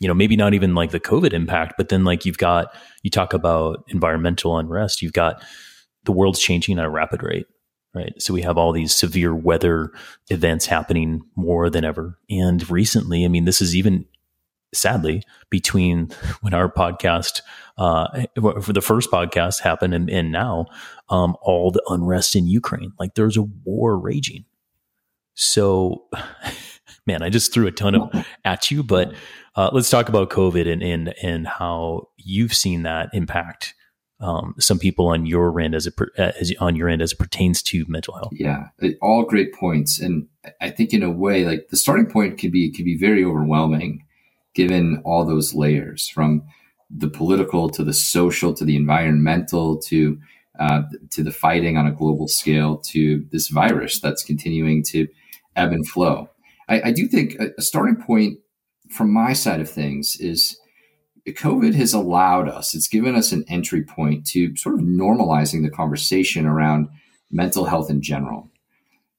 you 0.00 0.06
know 0.06 0.14
maybe 0.14 0.36
not 0.36 0.54
even 0.54 0.74
like 0.74 0.90
the 0.90 1.00
covid 1.00 1.32
impact 1.32 1.74
but 1.76 1.88
then 1.88 2.04
like 2.04 2.24
you've 2.26 2.38
got 2.38 2.74
you 3.02 3.10
talk 3.10 3.32
about 3.32 3.84
environmental 3.88 4.58
unrest 4.58 5.00
you've 5.00 5.12
got 5.12 5.42
the 6.08 6.12
world's 6.12 6.40
changing 6.40 6.78
at 6.78 6.84
a 6.84 6.90
rapid 6.90 7.22
rate 7.22 7.46
right 7.94 8.20
so 8.20 8.34
we 8.34 8.42
have 8.42 8.58
all 8.58 8.72
these 8.72 8.94
severe 8.94 9.34
weather 9.34 9.92
events 10.30 10.66
happening 10.66 11.22
more 11.36 11.70
than 11.70 11.84
ever 11.84 12.18
and 12.28 12.68
recently 12.70 13.24
i 13.24 13.28
mean 13.28 13.44
this 13.44 13.60
is 13.60 13.76
even 13.76 14.04
sadly, 14.74 15.22
between 15.50 16.08
when 16.40 16.54
our 16.54 16.70
podcast, 16.70 17.42
uh, 17.76 18.24
for 18.62 18.72
the 18.72 18.80
first 18.80 19.10
podcast 19.10 19.60
happened 19.60 19.94
and, 19.94 20.10
and 20.10 20.32
now, 20.32 20.66
um, 21.08 21.36
all 21.40 21.70
the 21.70 21.82
unrest 21.88 22.36
in 22.36 22.46
Ukraine. 22.46 22.92
Like 22.98 23.14
there's 23.14 23.36
a 23.36 23.42
war 23.42 23.98
raging. 23.98 24.44
So, 25.34 26.04
man, 27.06 27.22
I 27.22 27.30
just 27.30 27.52
threw 27.52 27.66
a 27.66 27.72
ton 27.72 27.94
of 27.94 28.26
at 28.44 28.70
you, 28.70 28.82
but 28.82 29.14
uh, 29.54 29.70
let's 29.72 29.90
talk 29.90 30.08
about 30.08 30.30
COVID 30.30 30.70
and, 30.70 30.82
and 30.82 31.14
and 31.22 31.46
how 31.46 32.08
you've 32.16 32.54
seen 32.54 32.82
that 32.82 33.10
impact 33.12 33.74
um, 34.20 34.54
some 34.58 34.78
people 34.78 35.08
on 35.08 35.26
your 35.26 35.60
end 35.60 35.74
as 35.74 35.86
it 35.86 35.94
as 36.16 36.52
on 36.58 36.74
your 36.74 36.88
end 36.88 37.02
as 37.02 37.12
it 37.12 37.18
pertains 37.18 37.62
to 37.62 37.84
mental 37.88 38.14
health. 38.14 38.32
Yeah, 38.32 38.68
all 39.00 39.24
great 39.24 39.54
points, 39.54 40.00
and 40.00 40.26
I 40.60 40.70
think 40.70 40.92
in 40.92 41.02
a 41.02 41.10
way, 41.10 41.44
like 41.44 41.68
the 41.68 41.76
starting 41.76 42.06
point 42.06 42.38
can 42.38 42.50
be 42.50 42.70
can 42.70 42.84
be 42.84 42.96
very 42.96 43.24
overwhelming 43.24 44.04
given 44.54 45.00
all 45.04 45.24
those 45.24 45.54
layers 45.54 46.08
from 46.08 46.42
the 46.90 47.08
political 47.08 47.68
to 47.68 47.84
the 47.84 47.92
social 47.92 48.52
to 48.54 48.64
the 48.64 48.76
environmental 48.76 49.78
to 49.78 50.18
uh, 50.58 50.82
to 51.10 51.22
the 51.22 51.30
fighting 51.30 51.76
on 51.76 51.86
a 51.86 51.92
global 51.92 52.26
scale 52.26 52.78
to 52.78 53.24
this 53.30 53.48
virus 53.48 54.00
that's 54.00 54.24
continuing 54.24 54.82
to 54.82 55.06
ebb 55.54 55.70
and 55.70 55.88
flow. 55.88 56.28
I, 56.68 56.88
I 56.88 56.90
do 56.90 57.06
think 57.06 57.36
a, 57.38 57.50
a 57.56 57.62
starting 57.62 57.96
point 57.96 58.38
from 58.90 59.12
my 59.12 59.32
side 59.32 59.60
of 59.60 59.70
things 59.70 60.16
is 60.18 60.58
COVID 61.32 61.74
has 61.74 61.92
allowed 61.92 62.48
us, 62.48 62.74
it's 62.74 62.88
given 62.88 63.14
us 63.14 63.32
an 63.32 63.44
entry 63.48 63.82
point 63.82 64.26
to 64.28 64.54
sort 64.56 64.74
of 64.74 64.82
normalizing 64.82 65.62
the 65.62 65.70
conversation 65.70 66.46
around 66.46 66.88
mental 67.30 67.64
health 67.64 67.90
in 67.90 68.02
general. 68.02 68.50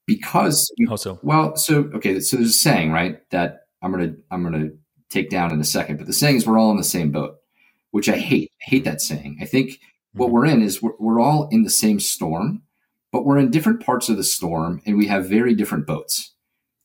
Because, 0.05 0.71
How 0.87 0.95
so? 0.95 1.19
well, 1.21 1.55
so, 1.55 1.89
okay, 1.93 2.19
so 2.19 2.37
there's 2.37 2.49
a 2.49 2.53
saying, 2.53 2.91
right, 2.91 3.19
that 3.29 3.67
I'm 3.81 3.91
going 3.91 4.13
to, 4.13 4.21
I'm 4.31 4.51
to 4.51 4.77
take 5.09 5.29
down 5.29 5.51
in 5.51 5.59
a 5.59 5.65
second. 5.65 5.97
But 5.97 6.07
the 6.07 6.13
saying 6.13 6.37
is 6.37 6.47
we're 6.47 6.57
all 6.57 6.71
in 6.71 6.77
the 6.77 6.83
same 6.83 7.11
boat, 7.11 7.37
which 7.91 8.09
I 8.09 8.17
hate. 8.17 8.51
I 8.61 8.69
hate 8.69 8.85
that 8.85 9.01
saying. 9.01 9.37
I 9.41 9.45
think 9.45 9.71
mm-hmm. 9.71 10.19
what 10.19 10.31
we're 10.31 10.45
in 10.45 10.61
is 10.61 10.81
we're, 10.81 10.97
we're 10.99 11.19
all 11.19 11.47
in 11.51 11.63
the 11.63 11.69
same 11.69 11.99
storm, 11.99 12.63
but 13.11 13.25
we're 13.25 13.37
in 13.37 13.51
different 13.51 13.85
parts 13.85 14.09
of 14.09 14.17
the 14.17 14.23
storm 14.23 14.81
and 14.85 14.97
we 14.97 15.07
have 15.07 15.29
very 15.29 15.53
different 15.53 15.85
boats 15.85 16.33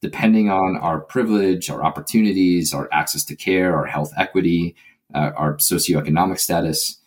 depending 0.04 0.50
on 0.50 0.76
our 0.76 1.00
privilege, 1.00 1.70
our 1.70 1.82
opportunities, 1.82 2.74
our 2.74 2.90
access 2.92 3.24
to 3.24 3.34
care, 3.34 3.74
our 3.74 3.86
health 3.86 4.12
equity, 4.18 4.76
uh, 5.14 5.30
our 5.36 5.56
socioeconomic 5.56 6.38
status. 6.38 7.00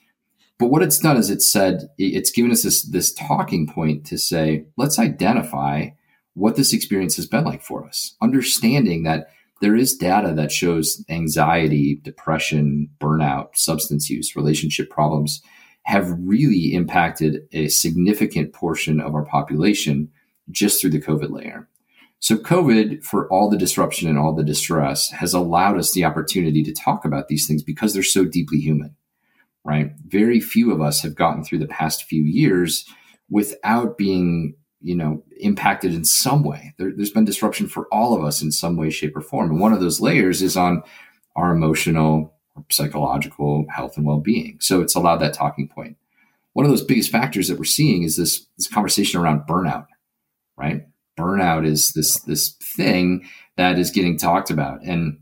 But 0.60 0.68
what 0.68 0.82
it's 0.82 1.00
done 1.00 1.18
is 1.18 1.30
it's 1.30 1.50
said 1.50 1.90
it's 1.98 2.32
given 2.32 2.52
us 2.52 2.64
this 2.64 2.84
this 2.84 3.14
talking 3.14 3.68
point 3.68 4.06
to 4.08 4.18
say, 4.18 4.66
let's 4.76 5.00
identify 5.00 5.90
what 6.34 6.56
this 6.56 6.74
experience 6.74 7.16
has 7.16 7.26
been 7.26 7.44
like 7.44 7.64
for 7.64 7.86
us, 7.86 8.16
understanding 8.22 9.04
that 9.04 9.28
there 9.62 9.76
is 9.76 9.96
data 9.96 10.34
that 10.34 10.52
shows 10.52 11.04
anxiety, 11.10 12.00
depression, 12.04 12.90
burnout, 13.00 13.56
substance 13.56 14.10
use, 14.10 14.36
relationship 14.36 14.90
problems 14.90 15.42
have 15.84 16.14
really 16.20 16.74
impacted 16.74 17.48
a 17.54 17.70
significant 17.70 18.54
portion 18.54 19.00
of 19.00 19.16
our 19.16 19.26
population 19.26 20.10
just 20.52 20.80
through 20.80 20.90
the 20.90 21.02
COVID 21.02 21.32
layer. 21.32 21.68
So, 22.20 22.36
COVID, 22.38 23.04
for 23.04 23.32
all 23.32 23.50
the 23.50 23.58
disruption 23.58 24.10
and 24.10 24.18
all 24.18 24.34
the 24.34 24.44
distress, 24.44 25.10
has 25.12 25.34
allowed 25.34 25.78
us 25.78 25.94
the 25.94 26.04
opportunity 26.04 26.64
to 26.64 26.74
talk 26.74 27.06
about 27.06 27.28
these 27.28 27.48
things 27.48 27.62
because 27.62 27.94
they're 27.94 28.04
so 28.04 28.26
deeply 28.26 28.58
human, 28.58 28.96
right? 29.64 29.92
Very 30.08 30.40
few 30.40 30.72
of 30.72 30.82
us 30.82 31.02
have 31.04 31.16
gotten 31.16 31.44
through 31.44 31.60
the 31.60 31.68
past 31.68 32.06
few 32.06 32.24
years 32.24 32.86
without 33.30 33.98
being, 33.98 34.56
you 34.82 34.96
know, 34.96 35.24
impacted 35.40 35.94
in 35.94 36.04
some 36.04 36.44
way. 36.44 36.74
There, 36.80 36.92
has 36.98 37.12
been 37.12 37.26
disruption 37.26 37.68
for 37.68 37.88
all 37.92 38.16
of 38.16 38.24
us 38.24 38.42
in 38.42 38.52
some 38.52 38.78
way, 38.78 38.90
shape, 38.90 39.16
or 39.16 39.22
form. 39.22 39.52
And 39.52 39.60
one 39.60 39.74
of 39.74 39.80
those 39.80 40.02
layers 40.02 40.42
is 40.42 40.58
on 40.58 40.82
our 41.36 41.52
emotional, 41.52 42.34
or 42.56 42.66
psychological 42.72 43.68
health 43.70 43.96
and 43.96 44.08
well 44.08 44.20
being. 44.20 44.58
So, 44.60 44.82
it's 44.82 44.96
allowed 44.96 45.18
that 45.18 45.36
talking 45.36 45.68
point. 45.68 45.98
One 46.54 46.66
of 46.66 46.72
those 46.72 46.84
biggest 46.84 47.12
factors 47.12 47.48
that 47.48 47.60
we're 47.60 47.66
seeing 47.66 48.02
is 48.02 48.18
this, 48.18 48.48
this 48.58 48.68
conversation 48.68 49.22
around 49.22 49.46
burnout, 49.48 49.86
right? 50.58 50.88
Burnout 51.18 51.66
is 51.66 51.92
this 51.94 52.20
this 52.22 52.56
thing 52.76 53.28
that 53.58 53.78
is 53.78 53.92
getting 53.92 54.18
talked 54.18 54.50
about. 54.50 54.84
And 54.84 55.20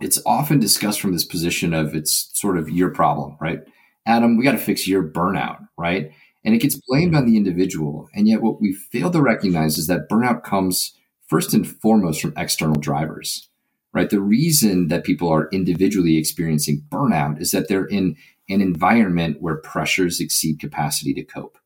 it's 0.00 0.20
often 0.24 0.60
discussed 0.60 1.00
from 1.00 1.12
this 1.12 1.24
position 1.24 1.74
of 1.74 1.94
it's 1.94 2.30
sort 2.34 2.56
of 2.58 2.70
your 2.70 2.90
problem 2.90 3.36
right? 3.40 3.60
Adam 4.06 4.36
we 4.36 4.44
got 4.44 4.52
to 4.52 4.58
fix 4.58 4.86
your 4.86 5.02
burnout 5.02 5.66
right? 5.76 6.12
And 6.44 6.54
it 6.54 6.58
gets 6.58 6.80
blamed 6.88 7.14
on 7.14 7.26
the 7.26 7.36
individual. 7.36 8.08
And 8.14 8.28
yet 8.28 8.42
what 8.42 8.60
we 8.60 8.74
fail 8.74 9.10
to 9.10 9.22
recognize 9.22 9.78
is 9.78 9.86
that 9.86 10.08
burnout 10.10 10.42
comes 10.42 10.94
first 11.26 11.54
and 11.54 11.66
foremost 11.66 12.20
from 12.20 12.34
external 12.36 12.76
drivers 12.76 13.48
right? 13.92 14.10
The 14.10 14.20
reason 14.20 14.88
that 14.88 15.04
people 15.04 15.32
are 15.32 15.48
individually 15.52 16.16
experiencing 16.18 16.84
burnout 16.88 17.40
is 17.40 17.52
that 17.52 17.68
they're 17.68 17.86
in 17.86 18.16
an 18.48 18.60
environment 18.60 19.38
where 19.40 19.56
pressures 19.56 20.20
exceed 20.20 20.58
capacity 20.58 21.14
to 21.14 21.24
cope 21.24 21.58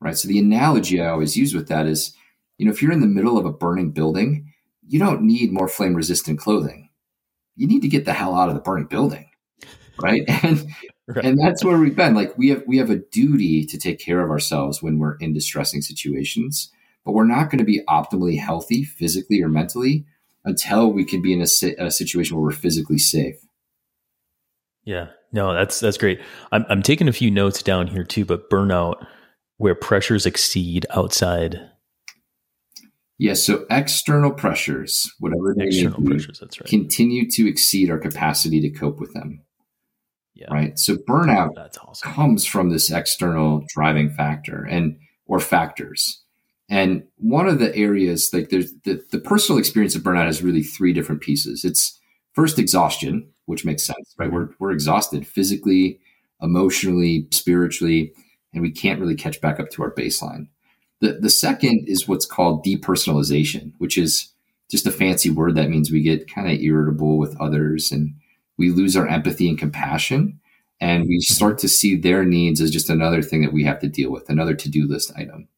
right? 0.00 0.16
So 0.16 0.28
the 0.28 0.38
analogy 0.38 1.00
i 1.00 1.08
always 1.08 1.36
use 1.36 1.54
with 1.54 1.68
that 1.68 1.86
is 1.86 2.14
you 2.58 2.66
know, 2.66 2.72
if 2.72 2.82
you're 2.82 2.92
in 2.92 3.00
the 3.00 3.06
middle 3.06 3.38
of 3.38 3.46
a 3.46 3.52
burning 3.52 3.92
building, 3.92 4.52
you 4.86 4.98
don't 4.98 5.22
need 5.22 5.52
more 5.52 5.68
flame 5.68 5.94
resistant 5.94 6.38
clothing. 6.38 6.90
You 7.56 7.66
need 7.66 7.82
to 7.82 7.88
get 7.88 8.04
the 8.04 8.12
hell 8.12 8.34
out 8.34 8.48
of 8.48 8.54
the 8.54 8.60
burning 8.60 8.86
building. 8.86 9.30
Right. 10.00 10.24
And 11.08 11.16
right. 11.16 11.24
and 11.24 11.38
that's 11.40 11.64
where 11.64 11.78
we've 11.78 11.96
been. 11.96 12.14
Like 12.14 12.36
we 12.36 12.50
have 12.50 12.62
we 12.66 12.76
have 12.76 12.90
a 12.90 12.96
duty 12.96 13.64
to 13.64 13.78
take 13.78 13.98
care 13.98 14.20
of 14.20 14.30
ourselves 14.30 14.82
when 14.82 14.98
we're 14.98 15.16
in 15.16 15.32
distressing 15.32 15.80
situations, 15.80 16.70
but 17.04 17.12
we're 17.12 17.24
not 17.24 17.50
going 17.50 17.58
to 17.58 17.64
be 17.64 17.82
optimally 17.88 18.38
healthy 18.38 18.84
physically 18.84 19.42
or 19.42 19.48
mentally 19.48 20.04
until 20.44 20.92
we 20.92 21.04
can 21.04 21.22
be 21.22 21.32
in 21.32 21.40
a, 21.40 21.84
a 21.84 21.90
situation 21.90 22.36
where 22.36 22.44
we're 22.44 22.52
physically 22.52 22.98
safe. 22.98 23.36
Yeah, 24.84 25.08
no, 25.32 25.54
that's 25.54 25.80
that's 25.80 25.98
great. 25.98 26.20
I'm 26.52 26.66
I'm 26.68 26.82
taking 26.82 27.08
a 27.08 27.12
few 27.12 27.30
notes 27.30 27.62
down 27.62 27.86
here 27.86 28.04
too, 28.04 28.24
but 28.24 28.50
burnout 28.50 29.06
where 29.56 29.74
pressures 29.74 30.26
exceed 30.26 30.84
outside 30.90 31.58
Yes. 33.18 33.44
So 33.44 33.66
external 33.68 34.30
pressures, 34.30 35.12
whatever 35.18 35.54
they 35.56 35.66
external 35.66 36.00
be, 36.00 36.10
pressures, 36.10 36.38
that's 36.38 36.60
right. 36.60 36.68
continue 36.68 37.28
to 37.30 37.48
exceed 37.48 37.90
our 37.90 37.98
capacity 37.98 38.60
to 38.60 38.70
cope 38.70 39.00
with 39.00 39.12
them. 39.12 39.42
Yeah. 40.34 40.52
Right. 40.52 40.78
So 40.78 40.94
burnout 40.94 41.76
awesome. 41.82 42.12
comes 42.12 42.46
from 42.46 42.70
this 42.70 42.92
external 42.92 43.64
driving 43.74 44.10
factor 44.10 44.64
and 44.64 44.96
or 45.26 45.40
factors. 45.40 46.22
And 46.70 47.02
one 47.16 47.48
of 47.48 47.58
the 47.58 47.74
areas, 47.74 48.30
like 48.32 48.50
there's 48.50 48.72
the, 48.84 49.02
the 49.10 49.18
personal 49.18 49.58
experience 49.58 49.96
of 49.96 50.02
burnout 50.02 50.28
is 50.28 50.42
really 50.42 50.62
three 50.62 50.92
different 50.92 51.22
pieces. 51.22 51.64
It's 51.64 51.98
first 52.34 52.58
exhaustion, 52.58 53.28
which 53.46 53.64
makes 53.64 53.84
sense, 53.84 54.14
right? 54.16 54.28
Mm-hmm. 54.28 54.36
We're 54.36 54.48
we're 54.60 54.72
exhausted 54.72 55.26
physically, 55.26 55.98
emotionally, 56.40 57.26
spiritually, 57.32 58.12
and 58.52 58.62
we 58.62 58.70
can't 58.70 59.00
really 59.00 59.16
catch 59.16 59.40
back 59.40 59.58
up 59.58 59.70
to 59.70 59.82
our 59.82 59.92
baseline. 59.92 60.48
The, 61.00 61.18
the 61.20 61.30
second 61.30 61.84
is 61.88 62.08
what's 62.08 62.26
called 62.26 62.64
depersonalization, 62.64 63.72
which 63.78 63.96
is 63.96 64.32
just 64.70 64.86
a 64.86 64.90
fancy 64.90 65.30
word 65.30 65.54
that 65.54 65.70
means 65.70 65.90
we 65.90 66.02
get 66.02 66.32
kind 66.32 66.50
of 66.50 66.60
irritable 66.60 67.18
with 67.18 67.40
others 67.40 67.90
and 67.90 68.14
we 68.58 68.70
lose 68.70 68.96
our 68.96 69.06
empathy 69.06 69.48
and 69.48 69.58
compassion. 69.58 70.40
And 70.80 71.06
we 71.08 71.20
start 71.20 71.58
to 71.58 71.68
see 71.68 71.96
their 71.96 72.24
needs 72.24 72.60
as 72.60 72.70
just 72.70 72.90
another 72.90 73.22
thing 73.22 73.42
that 73.42 73.52
we 73.52 73.64
have 73.64 73.80
to 73.80 73.88
deal 73.88 74.10
with, 74.10 74.28
another 74.28 74.54
to 74.54 74.68
do 74.68 74.86
list 74.86 75.12
item. 75.16 75.48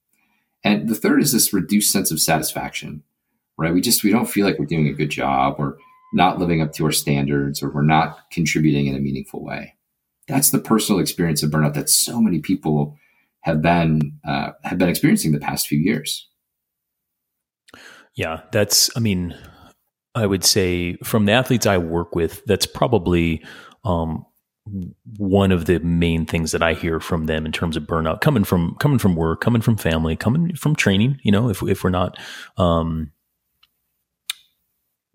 And 0.64 0.88
the 0.88 0.94
third 0.94 1.22
is 1.22 1.32
this 1.32 1.52
reduced 1.52 1.92
sense 1.92 2.10
of 2.10 2.20
satisfaction, 2.20 3.02
right? 3.58 3.72
We 3.72 3.80
just, 3.80 4.04
we 4.04 4.12
don't 4.12 4.30
feel 4.30 4.46
like 4.46 4.58
we're 4.58 4.66
doing 4.66 4.88
a 4.88 4.94
good 4.94 5.10
job. 5.10 5.56
We're 5.58 5.76
not 6.12 6.38
living 6.38 6.62
up 6.62 6.72
to 6.74 6.84
our 6.86 6.92
standards 6.92 7.62
or 7.62 7.70
we're 7.70 7.82
not 7.82 8.30
contributing 8.30 8.86
in 8.86 8.96
a 8.96 9.00
meaningful 9.00 9.44
way. 9.44 9.74
That's 10.26 10.50
the 10.50 10.58
personal 10.58 11.00
experience 11.00 11.42
of 11.42 11.50
burnout 11.50 11.74
that 11.74 11.90
so 11.90 12.20
many 12.20 12.40
people 12.40 12.96
have 13.42 13.62
been 13.62 14.12
uh, 14.26 14.50
have 14.64 14.78
been 14.78 14.88
experiencing 14.88 15.32
the 15.32 15.40
past 15.40 15.66
few 15.66 15.78
years. 15.78 16.28
Yeah, 18.14 18.42
that's. 18.52 18.90
I 18.96 19.00
mean, 19.00 19.36
I 20.14 20.26
would 20.26 20.44
say 20.44 20.96
from 21.04 21.26
the 21.26 21.32
athletes 21.32 21.66
I 21.66 21.78
work 21.78 22.14
with, 22.14 22.44
that's 22.44 22.66
probably 22.66 23.44
um, 23.84 24.26
one 25.16 25.52
of 25.52 25.66
the 25.66 25.78
main 25.80 26.26
things 26.26 26.52
that 26.52 26.62
I 26.62 26.74
hear 26.74 27.00
from 27.00 27.26
them 27.26 27.46
in 27.46 27.52
terms 27.52 27.76
of 27.76 27.84
burnout, 27.84 28.20
coming 28.20 28.44
from 28.44 28.76
coming 28.78 28.98
from 28.98 29.14
work, 29.14 29.40
coming 29.40 29.62
from 29.62 29.76
family, 29.76 30.16
coming 30.16 30.54
from 30.54 30.74
training. 30.74 31.18
You 31.22 31.32
know, 31.32 31.48
if 31.48 31.62
if 31.62 31.84
we're 31.84 31.90
not 31.90 32.18
um, 32.56 33.12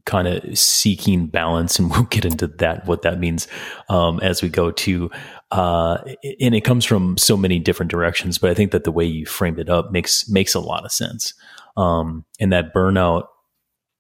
kind 0.06 0.28
of 0.28 0.58
seeking 0.58 1.28
balance, 1.28 1.80
and 1.80 1.90
we'll 1.92 2.04
get 2.04 2.26
into 2.26 2.48
that 2.48 2.86
what 2.86 3.02
that 3.04 3.20
means 3.20 3.48
um, 3.90 4.20
as 4.22 4.42
we 4.42 4.50
go 4.50 4.72
to. 4.72 5.10
Uh, 5.52 5.98
and 6.40 6.56
it 6.56 6.64
comes 6.64 6.86
from 6.86 7.18
so 7.18 7.38
many 7.38 7.60
different 7.60 7.92
directions, 7.92 8.38
but 8.38 8.50
I 8.50 8.54
think 8.54 8.72
that 8.72 8.84
the 8.84 8.92
way 8.92 9.06
you 9.06 9.26
framed 9.26 9.60
it 9.60 9.70
up 9.70 9.92
makes 9.92 10.28
makes 10.30 10.56
a 10.56 10.60
lot 10.60 10.86
of 10.86 10.92
sense. 10.92 11.34
Um, 11.78 12.26
and 12.40 12.52
that 12.54 12.74
burnout, 12.74 13.28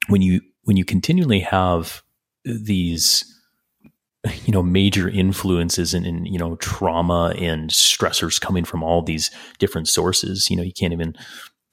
when 0.07 0.21
you 0.21 0.41
when 0.63 0.77
you 0.77 0.85
continually 0.85 1.39
have 1.41 2.03
these 2.43 3.31
you 4.45 4.51
know 4.51 4.63
major 4.63 5.07
influences 5.07 5.93
and, 5.93 6.05
and, 6.05 6.27
you 6.27 6.38
know 6.38 6.55
trauma 6.55 7.33
and 7.38 7.69
stressors 7.69 8.41
coming 8.41 8.65
from 8.65 8.83
all 8.83 9.01
these 9.03 9.29
different 9.59 9.88
sources 9.88 10.50
you 10.50 10.55
know 10.55 10.63
you 10.63 10.74
can't 10.74 10.93
even 10.93 11.15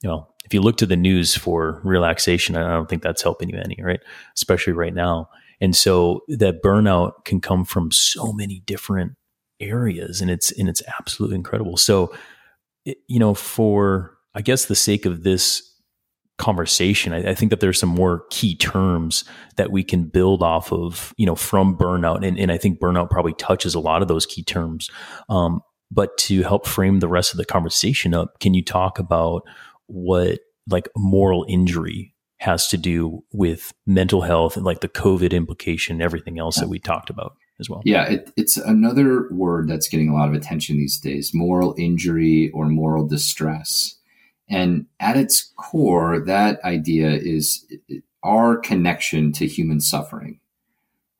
you 0.03 0.09
know 0.09 0.27
if 0.43 0.53
you 0.53 0.61
look 0.61 0.77
to 0.77 0.85
the 0.85 0.95
news 0.95 1.35
for 1.35 1.81
relaxation, 1.83 2.55
I 2.55 2.73
don't 2.73 2.89
think 2.89 3.01
that's 3.01 3.21
helping 3.21 3.49
you 3.49 3.57
any, 3.57 3.77
right? 3.81 4.01
Especially 4.35 4.73
right 4.73 4.93
now. 4.93 5.29
And 5.61 5.75
so 5.75 6.21
that 6.27 6.61
burnout 6.61 7.25
can 7.25 7.39
come 7.39 7.63
from 7.63 7.91
so 7.91 8.33
many 8.33 8.61
different 8.65 9.13
areas 9.59 10.19
and 10.19 10.29
it's 10.29 10.51
and 10.51 10.67
it's 10.67 10.81
absolutely 10.99 11.35
incredible. 11.35 11.77
So 11.77 12.13
you 12.85 13.19
know, 13.19 13.33
for 13.33 14.17
I 14.35 14.41
guess 14.41 14.65
the 14.65 14.75
sake 14.75 15.05
of 15.05 15.23
this 15.23 15.69
conversation, 16.37 17.13
I, 17.13 17.29
I, 17.29 17.35
think 17.35 17.51
that 17.51 17.59
there's 17.59 17.79
some 17.79 17.89
more 17.89 18.25
key 18.31 18.55
terms 18.55 19.23
that 19.55 19.71
we 19.71 19.83
can 19.83 20.05
build 20.05 20.41
off 20.41 20.73
of, 20.73 21.13
you 21.15 21.25
know, 21.25 21.35
from 21.35 21.77
burnout. 21.77 22.25
And, 22.25 22.37
and 22.39 22.51
I 22.51 22.57
think 22.57 22.79
burnout 22.79 23.11
probably 23.11 23.33
touches 23.33 23.75
a 23.75 23.79
lot 23.79 24.01
of 24.01 24.07
those 24.07 24.25
key 24.25 24.43
terms. 24.43 24.89
Um, 25.29 25.61
but 25.91 26.17
to 26.17 26.41
help 26.41 26.65
frame 26.65 26.99
the 26.99 27.07
rest 27.07 27.31
of 27.31 27.37
the 27.37 27.45
conversation 27.45 28.15
up, 28.15 28.39
can 28.39 28.55
you 28.55 28.63
talk 28.63 28.97
about 28.97 29.43
what 29.93 30.39
like 30.67 30.89
moral 30.97 31.45
injury 31.47 32.13
has 32.37 32.67
to 32.67 32.77
do 32.77 33.23
with 33.31 33.73
mental 33.85 34.21
health 34.21 34.57
and 34.57 34.65
like 34.65 34.81
the 34.81 34.89
COVID 34.89 35.31
implication, 35.31 36.01
everything 36.01 36.39
else 36.39 36.57
that 36.57 36.67
we 36.67 36.79
talked 36.79 37.09
about 37.09 37.37
as 37.59 37.69
well. 37.69 37.81
Yeah, 37.85 38.03
it, 38.03 38.31
it's 38.35 38.57
another 38.57 39.29
word 39.31 39.69
that's 39.69 39.87
getting 39.87 40.09
a 40.09 40.13
lot 40.13 40.27
of 40.27 40.33
attention 40.33 40.77
these 40.77 40.99
days 40.99 41.31
moral 41.33 41.75
injury 41.77 42.51
or 42.53 42.67
moral 42.67 43.07
distress. 43.07 43.95
And 44.49 44.87
at 44.99 45.15
its 45.15 45.53
core, 45.55 46.19
that 46.25 46.61
idea 46.65 47.11
is 47.11 47.65
our 48.23 48.57
connection 48.57 49.31
to 49.33 49.47
human 49.47 49.79
suffering, 49.79 50.39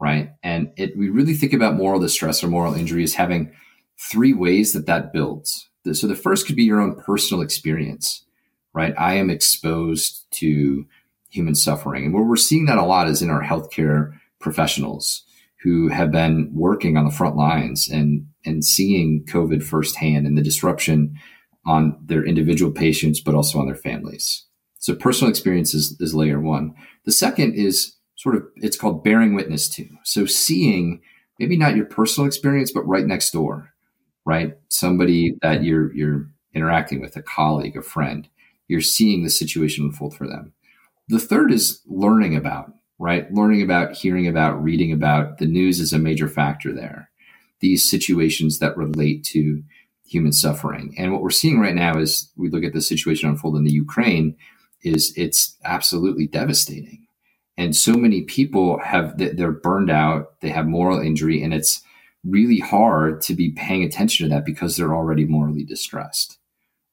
right? 0.02 0.32
And 0.44 0.74
it, 0.76 0.98
we 0.98 1.10
really 1.10 1.36
think 1.36 1.54
about 1.54 1.76
moral 1.76 2.00
distress 2.00 2.44
or 2.44 2.48
moral 2.48 2.74
injury 2.74 3.04
as 3.04 3.14
having 3.14 3.54
three 3.98 4.34
ways 4.34 4.74
that 4.74 4.88
that 4.88 5.14
builds. 5.14 5.70
So 5.94 6.08
the 6.08 6.16
first 6.16 6.48
could 6.48 6.56
be 6.56 6.64
your 6.64 6.82
own 6.82 6.96
personal 6.96 7.42
experience 7.42 8.23
right? 8.74 8.94
I 8.98 9.16
am 9.16 9.30
exposed 9.30 10.26
to 10.32 10.86
human 11.30 11.56
suffering. 11.56 12.06
And 12.06 12.14
where 12.14 12.24
we're 12.24 12.36
seeing 12.36 12.66
that 12.66 12.78
a 12.78 12.86
lot 12.86 13.08
is 13.08 13.22
in 13.22 13.30
our 13.30 13.44
healthcare 13.44 14.12
professionals 14.40 15.24
who 15.64 15.88
have 15.88 16.12
been 16.12 16.52
working 16.54 16.98
on 16.98 17.06
the 17.06 17.12
front 17.12 17.36
lines 17.36 17.88
and, 17.90 18.28
and 18.46 18.66
seeing 18.66 19.26
COVID 19.30 19.64
firsthand 19.64 20.28
and 20.28 20.38
the 20.38 20.42
disruption 20.42 21.18
on 21.66 21.98
their 22.04 22.26
individual 22.26 22.72
patients, 22.72 23.22
but 23.22 23.36
also 23.36 23.60
on 23.60 23.66
their 23.66 23.76
families. 23.76 24.46
So 24.80 24.94
personal 24.94 25.30
experience 25.30 25.74
is, 25.74 25.96
is 26.02 26.14
layer 26.14 26.42
one. 26.42 26.76
The 27.06 27.14
second 27.14 27.56
is 27.56 27.96
sort 28.16 28.36
of, 28.36 28.44
it's 28.58 28.78
called 28.78 29.04
bearing 29.04 29.34
witness 29.34 29.70
to. 29.70 29.88
So 30.04 30.26
seeing 30.26 31.02
maybe 31.40 31.58
not 31.58 31.78
your 31.78 31.86
personal 31.86 32.28
experience, 32.28 32.72
but 32.72 32.86
right 32.86 33.06
next 33.06 33.32
door 33.32 33.74
right? 34.26 34.58
Somebody 34.70 35.38
that 35.42 35.58
mm-hmm. 35.58 35.66
you're 35.66 35.96
you're 35.96 36.30
interacting 36.54 37.02
with, 37.02 37.16
a 37.16 37.22
colleague, 37.22 37.76
a 37.76 37.82
friend, 37.82 38.30
you're 38.74 38.82
seeing 38.82 39.24
the 39.24 39.30
situation 39.30 39.86
unfold 39.86 40.16
for 40.16 40.28
them. 40.28 40.52
The 41.08 41.20
third 41.20 41.52
is 41.52 41.80
learning 41.86 42.36
about, 42.36 42.74
right? 42.98 43.32
Learning 43.32 43.62
about, 43.62 43.96
hearing 43.96 44.28
about, 44.28 44.64
reading 44.64 44.92
about. 44.92 45.38
The 45.38 45.46
news 45.46 45.80
is 45.80 45.94
a 45.94 46.00
major 46.00 46.28
factor 46.28 46.74
there. 46.74 47.12
These 47.60 47.88
situations 47.88 48.58
that 48.58 48.76
relate 48.76 49.24
to 49.26 49.62
human 50.08 50.34
suffering. 50.34 50.96
And 50.98 51.12
what 51.12 51.22
we're 51.22 51.30
seeing 51.30 51.60
right 51.60 51.76
now 51.76 52.00
is 52.00 52.32
we 52.36 52.50
look 52.50 52.64
at 52.64 52.74
the 52.74 52.82
situation 52.82 53.30
unfold 53.30 53.58
in 53.58 53.64
the 53.64 53.72
Ukraine 53.72 54.36
is 54.82 55.14
it's 55.16 55.56
absolutely 55.64 56.26
devastating. 56.26 57.06
And 57.56 57.76
so 57.76 57.94
many 57.94 58.24
people 58.24 58.80
have 58.80 59.16
they're 59.20 59.52
burned 59.52 59.92
out, 59.92 60.42
they 60.42 60.50
have 60.50 60.66
moral 60.66 61.00
injury 61.00 61.44
and 61.44 61.54
it's 61.54 61.84
really 62.26 62.58
hard 62.58 63.22
to 63.22 63.36
be 63.36 63.52
paying 63.52 63.84
attention 63.84 64.28
to 64.28 64.34
that 64.34 64.46
because 64.46 64.76
they're 64.76 64.96
already 64.96 65.26
morally 65.26 65.64
distressed. 65.64 66.40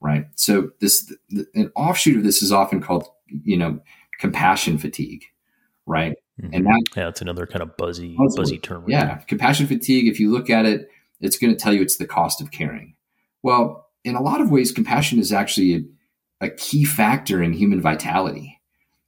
Right? 0.01 0.27
So 0.35 0.71
this 0.81 1.13
an 1.55 1.71
offshoot 1.77 2.17
of 2.17 2.23
this 2.23 2.43
is 2.43 2.53
often 2.53 2.81
called, 2.81 3.07
you 3.45 3.57
know, 3.57 3.81
compassion 4.19 4.79
fatigue, 4.79 5.25
right? 5.87 6.17
Mm-hmm. 6.41 6.55
And 6.55 6.67
that 6.67 6.83
yeah, 6.97 7.09
it's 7.09 7.21
another 7.21 7.47
kind 7.47 7.63
of 7.63 7.77
buzzy 7.77 8.17
buzzy 8.37 8.59
term. 8.59 8.83
Right? 8.83 8.91
Yeah, 8.91 9.17
compassion 9.27 9.67
fatigue 9.67 10.09
if 10.09 10.19
you 10.19 10.31
look 10.31 10.49
at 10.49 10.65
it, 10.65 10.89
it's 11.21 11.37
going 11.37 11.55
to 11.55 11.61
tell 11.61 11.73
you 11.73 11.83
it's 11.83 11.97
the 11.97 12.07
cost 12.07 12.41
of 12.41 12.51
caring 12.51 12.95
well, 13.43 13.89
in 14.05 14.15
a 14.15 14.23
lot 14.23 14.41
of 14.41 14.51
ways, 14.51 14.73
compassion 14.73 15.19
is 15.19 15.33
actually 15.33 15.75
a, 15.75 16.47
a 16.47 16.51
key 16.51 16.85
factor 16.85 17.43
in 17.43 17.53
human 17.53 17.81
vitality. 17.81 18.61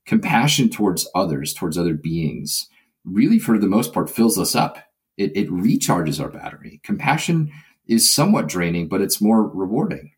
Compassion 0.06 0.68
towards 0.68 1.08
others, 1.14 1.54
towards 1.54 1.78
other 1.78 1.94
beings, 1.94 2.68
really, 3.04 3.38
for 3.38 3.58
the 3.58 3.66
most 3.66 3.92
part, 3.92 4.10
fills 4.10 4.38
us 4.38 4.54
up. 4.54 4.78
It, 5.16 5.36
it 5.36 5.50
recharges 5.50 6.20
our 6.20 6.30
battery. 6.30 6.80
Compassion 6.82 7.52
is 7.86 8.12
somewhat 8.12 8.48
draining, 8.48 8.88
but 8.88 9.00
it's 9.00 9.20
more 9.20 9.46
rewarding. 9.46 10.12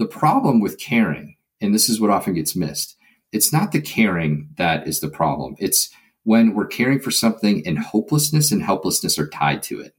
The 0.00 0.06
problem 0.06 0.60
with 0.60 0.80
caring, 0.80 1.36
and 1.60 1.72
this 1.72 1.88
is 1.88 2.00
what 2.00 2.10
often 2.10 2.34
gets 2.34 2.56
missed, 2.56 2.96
it's 3.30 3.52
not 3.52 3.70
the 3.70 3.80
caring 3.80 4.48
that 4.56 4.88
is 4.88 4.98
the 4.98 5.08
problem. 5.08 5.54
It's 5.60 5.88
when 6.24 6.54
we're 6.54 6.66
caring 6.66 6.98
for 6.98 7.12
something 7.12 7.62
and 7.64 7.78
hopelessness 7.78 8.50
and 8.50 8.60
helplessness 8.60 9.16
are 9.16 9.28
tied 9.28 9.62
to 9.64 9.80
it 9.80 9.94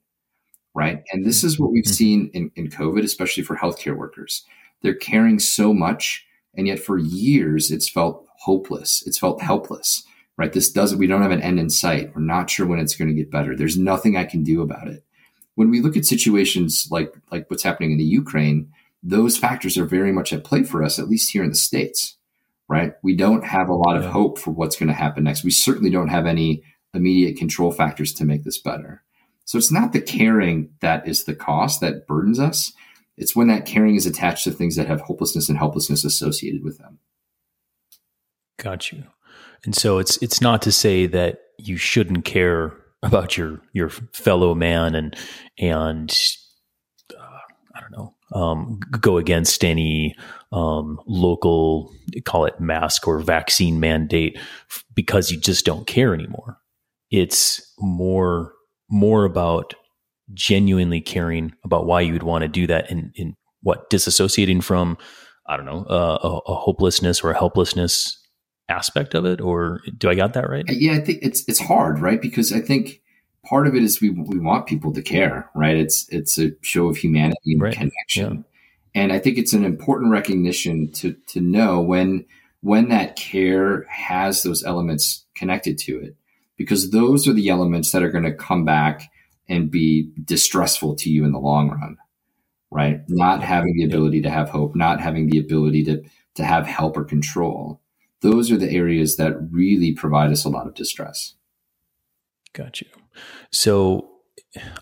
right? 0.74 1.04
And 1.12 1.26
this 1.26 1.44
is 1.44 1.60
what 1.60 1.72
we've 1.72 1.84
mm-hmm. 1.84 1.94
seen 1.94 2.32
in, 2.34 2.52
in 2.56 2.70
COVID, 2.70 3.04
especially 3.04 3.44
for 3.44 3.56
healthcare 3.56 3.96
workers. 3.96 4.46
They're 4.82 4.94
caring 4.94 5.40
so 5.40 5.74
much, 5.74 6.26
and 6.56 6.68
yet 6.68 6.80
for 6.80 6.98
years 6.98 7.72
it's 7.72 7.90
felt 7.90 8.28
hopeless. 8.40 9.04
It's 9.06 9.20
felt 9.20 9.42
helpless, 9.42 10.04
right? 10.38 10.54
This 10.54 10.72
doesn't, 10.72 10.98
we 10.98 11.08
don't 11.08 11.22
have 11.22 11.32
an 11.32 11.42
end 11.42 11.60
in 11.60 11.70
sight. 11.70 12.12
We're 12.16 12.22
not 12.22 12.50
sure 12.50 12.66
when 12.66 12.80
it's 12.80 12.96
going 12.96 13.10
to 13.10 13.16
get 13.16 13.32
better. 13.32 13.56
There's 13.56 13.78
nothing 13.78 14.18
I 14.18 14.26
can 14.26 14.44
do 14.44 14.62
about 14.62 14.88
it. 14.88 15.04
When 15.56 15.70
we 15.70 15.82
look 15.82 15.98
at 15.98 16.06
situations 16.06 16.88
like, 16.90 17.14
like 17.32 17.50
what's 17.50 17.64
happening 17.64 17.92
in 17.92 17.98
the 17.98 18.04
Ukraine, 18.04 18.72
those 19.04 19.38
factors 19.38 19.78
are 19.78 19.86
very 19.86 20.12
much 20.12 20.32
at 20.32 20.44
play 20.44 20.64
for 20.64 20.84
us, 20.84 21.00
at 21.00 21.10
least 21.10 21.32
here 21.32 21.44
in 21.44 21.50
the 21.50 21.56
States, 21.56 22.18
right? 22.68 22.94
We 23.02 23.16
don't 23.16 23.46
have 23.46 23.70
a 23.70 23.76
lot 23.76 23.98
of 23.98 24.06
hope 24.06 24.38
for 24.38 24.52
what's 24.52 24.76
going 24.76 24.90
to 24.90 24.94
happen 24.94 25.24
next. 25.24 25.44
We 25.44 25.52
certainly 25.52 25.90
don't 25.90 26.10
have 26.10 26.26
any 26.26 26.64
immediate 26.94 27.38
control 27.38 27.72
factors 27.72 28.14
to 28.14 28.26
make 28.26 28.44
this 28.44 28.60
better. 28.60 29.04
So 29.46 29.58
it's 29.58 29.72
not 29.72 29.92
the 29.92 30.02
caring 30.02 30.70
that 30.82 31.08
is 31.08 31.24
the 31.24 31.36
cost 31.36 31.82
that 31.82 32.08
burdens 32.08 32.40
us. 32.40 32.72
It's 33.18 33.36
when 33.36 33.48
that 33.48 33.66
caring 33.66 33.96
is 33.96 34.06
attached 34.06 34.44
to 34.46 34.52
things 34.52 34.76
that 34.76 34.88
have 34.88 35.02
hopelessness 35.02 35.50
and 35.50 35.58
helplessness 35.58 36.04
associated 36.06 36.64
with 36.64 36.78
them. 36.78 37.00
Got 38.58 38.92
you. 38.92 39.04
And 39.64 39.76
so 39.76 40.00
it's 40.00 40.18
it's 40.18 40.42
not 40.42 40.62
to 40.64 40.72
say 40.72 41.06
that 41.08 41.42
you 41.58 41.78
shouldn't 41.78 42.26
care 42.26 42.74
about 43.04 43.38
your 43.38 43.62
your 43.74 43.90
fellow 43.90 44.56
man 44.56 44.96
and 44.96 45.16
and 45.60 46.12
uh, 47.16 47.40
I 47.76 47.80
don't 47.80 47.92
know 47.92 48.16
um, 48.34 48.80
go 49.00 49.18
against 49.18 49.64
any 49.64 50.16
um, 50.52 51.00
local 51.08 51.94
call 52.26 52.46
it 52.46 52.60
mask 52.60 53.08
or 53.08 53.20
vaccine 53.20 53.80
mandate 53.80 54.38
because 54.96 55.32
you 55.32 55.38
just 55.38 55.66
don't 55.66 55.88
care 55.88 56.14
anymore. 56.14 56.58
It's 57.10 57.62
more 57.80 58.54
more 58.90 59.26
about 59.26 59.74
genuinely 60.34 61.02
caring 61.02 61.54
about 61.64 61.86
why 61.86 62.02
you 62.02 62.14
would 62.14 62.24
want 62.24 62.44
to 62.44 62.48
do 62.48 62.68
that 62.68 62.90
and 62.90 63.12
in 63.16 63.36
what 63.62 63.90
disassociating 63.90 64.64
from 64.64 64.98
i 65.48 65.58
don't 65.58 65.66
know 65.66 65.84
uh, 65.86 66.18
a, 66.24 66.52
a, 66.52 66.56
hopelessness 66.56 67.22
or 67.22 67.32
a 67.32 67.38
helplessness 67.38 68.18
aspect 68.70 69.14
of 69.14 69.26
it 69.26 69.42
or 69.42 69.82
do 69.98 70.10
i 70.10 70.16
got 70.16 70.34
that 70.34 70.50
right 70.50 70.66
yeah 70.70 70.94
i 70.94 71.00
think 71.00 71.20
it's 71.22 71.44
it's 71.48 71.60
hard 71.60 72.00
right 72.00 72.22
because 72.22 72.54
i 72.54 72.62
think 72.62 73.01
part 73.46 73.68
of 73.68 73.76
it 73.76 73.84
is 73.84 74.02
we 74.02 74.10
we 74.10 74.40
want 74.40 74.68
people 74.68 74.94
to 74.94 75.02
care 75.02 75.50
right 75.56 75.78
it's 75.78 76.08
it's 76.10 76.38
a 76.38 76.52
show 76.62 76.88
of 76.88 76.98
humanity 76.98 77.54
and 77.54 77.62
right. 77.62 77.74
connection 77.74 78.46
yeah. 78.94 79.02
and 79.02 79.12
i 79.12 79.20
think 79.20 79.38
it's 79.38 79.54
an 79.54 79.66
important 79.66 80.12
recognition 80.12 80.92
to 80.92 81.14
to 81.28 81.42
know 81.42 81.82
when 81.82 82.26
when 82.62 82.90
that 82.90 83.16
care 83.16 83.84
has 83.90 84.44
those 84.44 84.64
elements 84.64 85.26
connected 85.36 85.78
to 85.78 86.00
it 86.00 86.16
because 86.62 86.92
those 86.92 87.28
are 87.28 87.34
the 87.34 87.50
elements 87.50 87.92
that 87.92 88.04
are 88.04 88.12
going 88.12 88.24
to 88.24 88.34
come 88.34 88.64
back 88.64 89.10
and 89.50 89.72
be 89.72 90.12
distressful 90.24 90.96
to 90.96 91.10
you 91.10 91.26
in 91.26 91.32
the 91.32 91.40
long 91.40 91.70
run, 91.70 91.98
right? 92.70 93.02
Not 93.10 93.44
having 93.44 93.76
the 93.76 93.84
ability 93.84 94.22
to 94.22 94.30
have 94.30 94.50
hope, 94.50 94.76
not 94.76 95.02
having 95.02 95.30
the 95.30 95.40
ability 95.40 95.84
to, 95.86 96.04
to 96.36 96.46
have 96.46 96.68
help 96.68 96.96
or 96.96 97.04
control. 97.04 97.82
Those 98.22 98.52
are 98.52 98.58
the 98.58 98.72
areas 98.72 99.18
that 99.18 99.36
really 99.52 99.92
provide 99.92 100.32
us 100.32 100.46
a 100.46 100.50
lot 100.50 100.68
of 100.68 100.76
distress. 100.76 101.34
Got 102.54 102.80
you. 102.80 102.88
So 103.52 104.10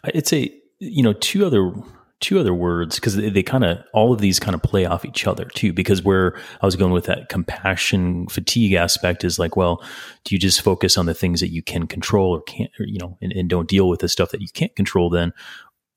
I'd 0.03 0.27
say, 0.27 0.53
you 0.79 1.03
know, 1.03 1.13
two 1.13 1.45
other 1.45 1.71
two 2.19 2.37
other 2.37 2.53
words 2.53 2.95
because 2.95 3.15
they, 3.15 3.29
they 3.29 3.41
kind 3.41 3.63
of 3.63 3.77
all 3.93 4.11
of 4.11 4.19
these 4.19 4.39
kind 4.39 4.53
of 4.53 4.61
play 4.61 4.85
off 4.85 5.05
each 5.05 5.25
other 5.25 5.45
too 5.45 5.71
because 5.71 6.03
where 6.03 6.37
i 6.61 6.65
was 6.65 6.75
going 6.75 6.91
with 6.91 7.05
that 7.05 7.29
compassion 7.29 8.27
fatigue 8.27 8.73
aspect 8.73 9.23
is 9.23 9.39
like 9.39 9.55
well 9.55 9.81
do 10.25 10.35
you 10.35 10.39
just 10.39 10.61
focus 10.61 10.97
on 10.97 11.05
the 11.05 11.13
things 11.13 11.39
that 11.39 11.47
you 11.47 11.63
can 11.63 11.87
control 11.87 12.35
or 12.35 12.41
can't 12.41 12.71
or, 12.77 12.85
you 12.85 12.99
know 12.99 13.17
and, 13.21 13.31
and 13.31 13.49
don't 13.49 13.69
deal 13.69 13.87
with 13.87 14.01
the 14.01 14.09
stuff 14.09 14.31
that 14.31 14.41
you 14.41 14.49
can't 14.53 14.75
control 14.75 15.09
then? 15.09 15.31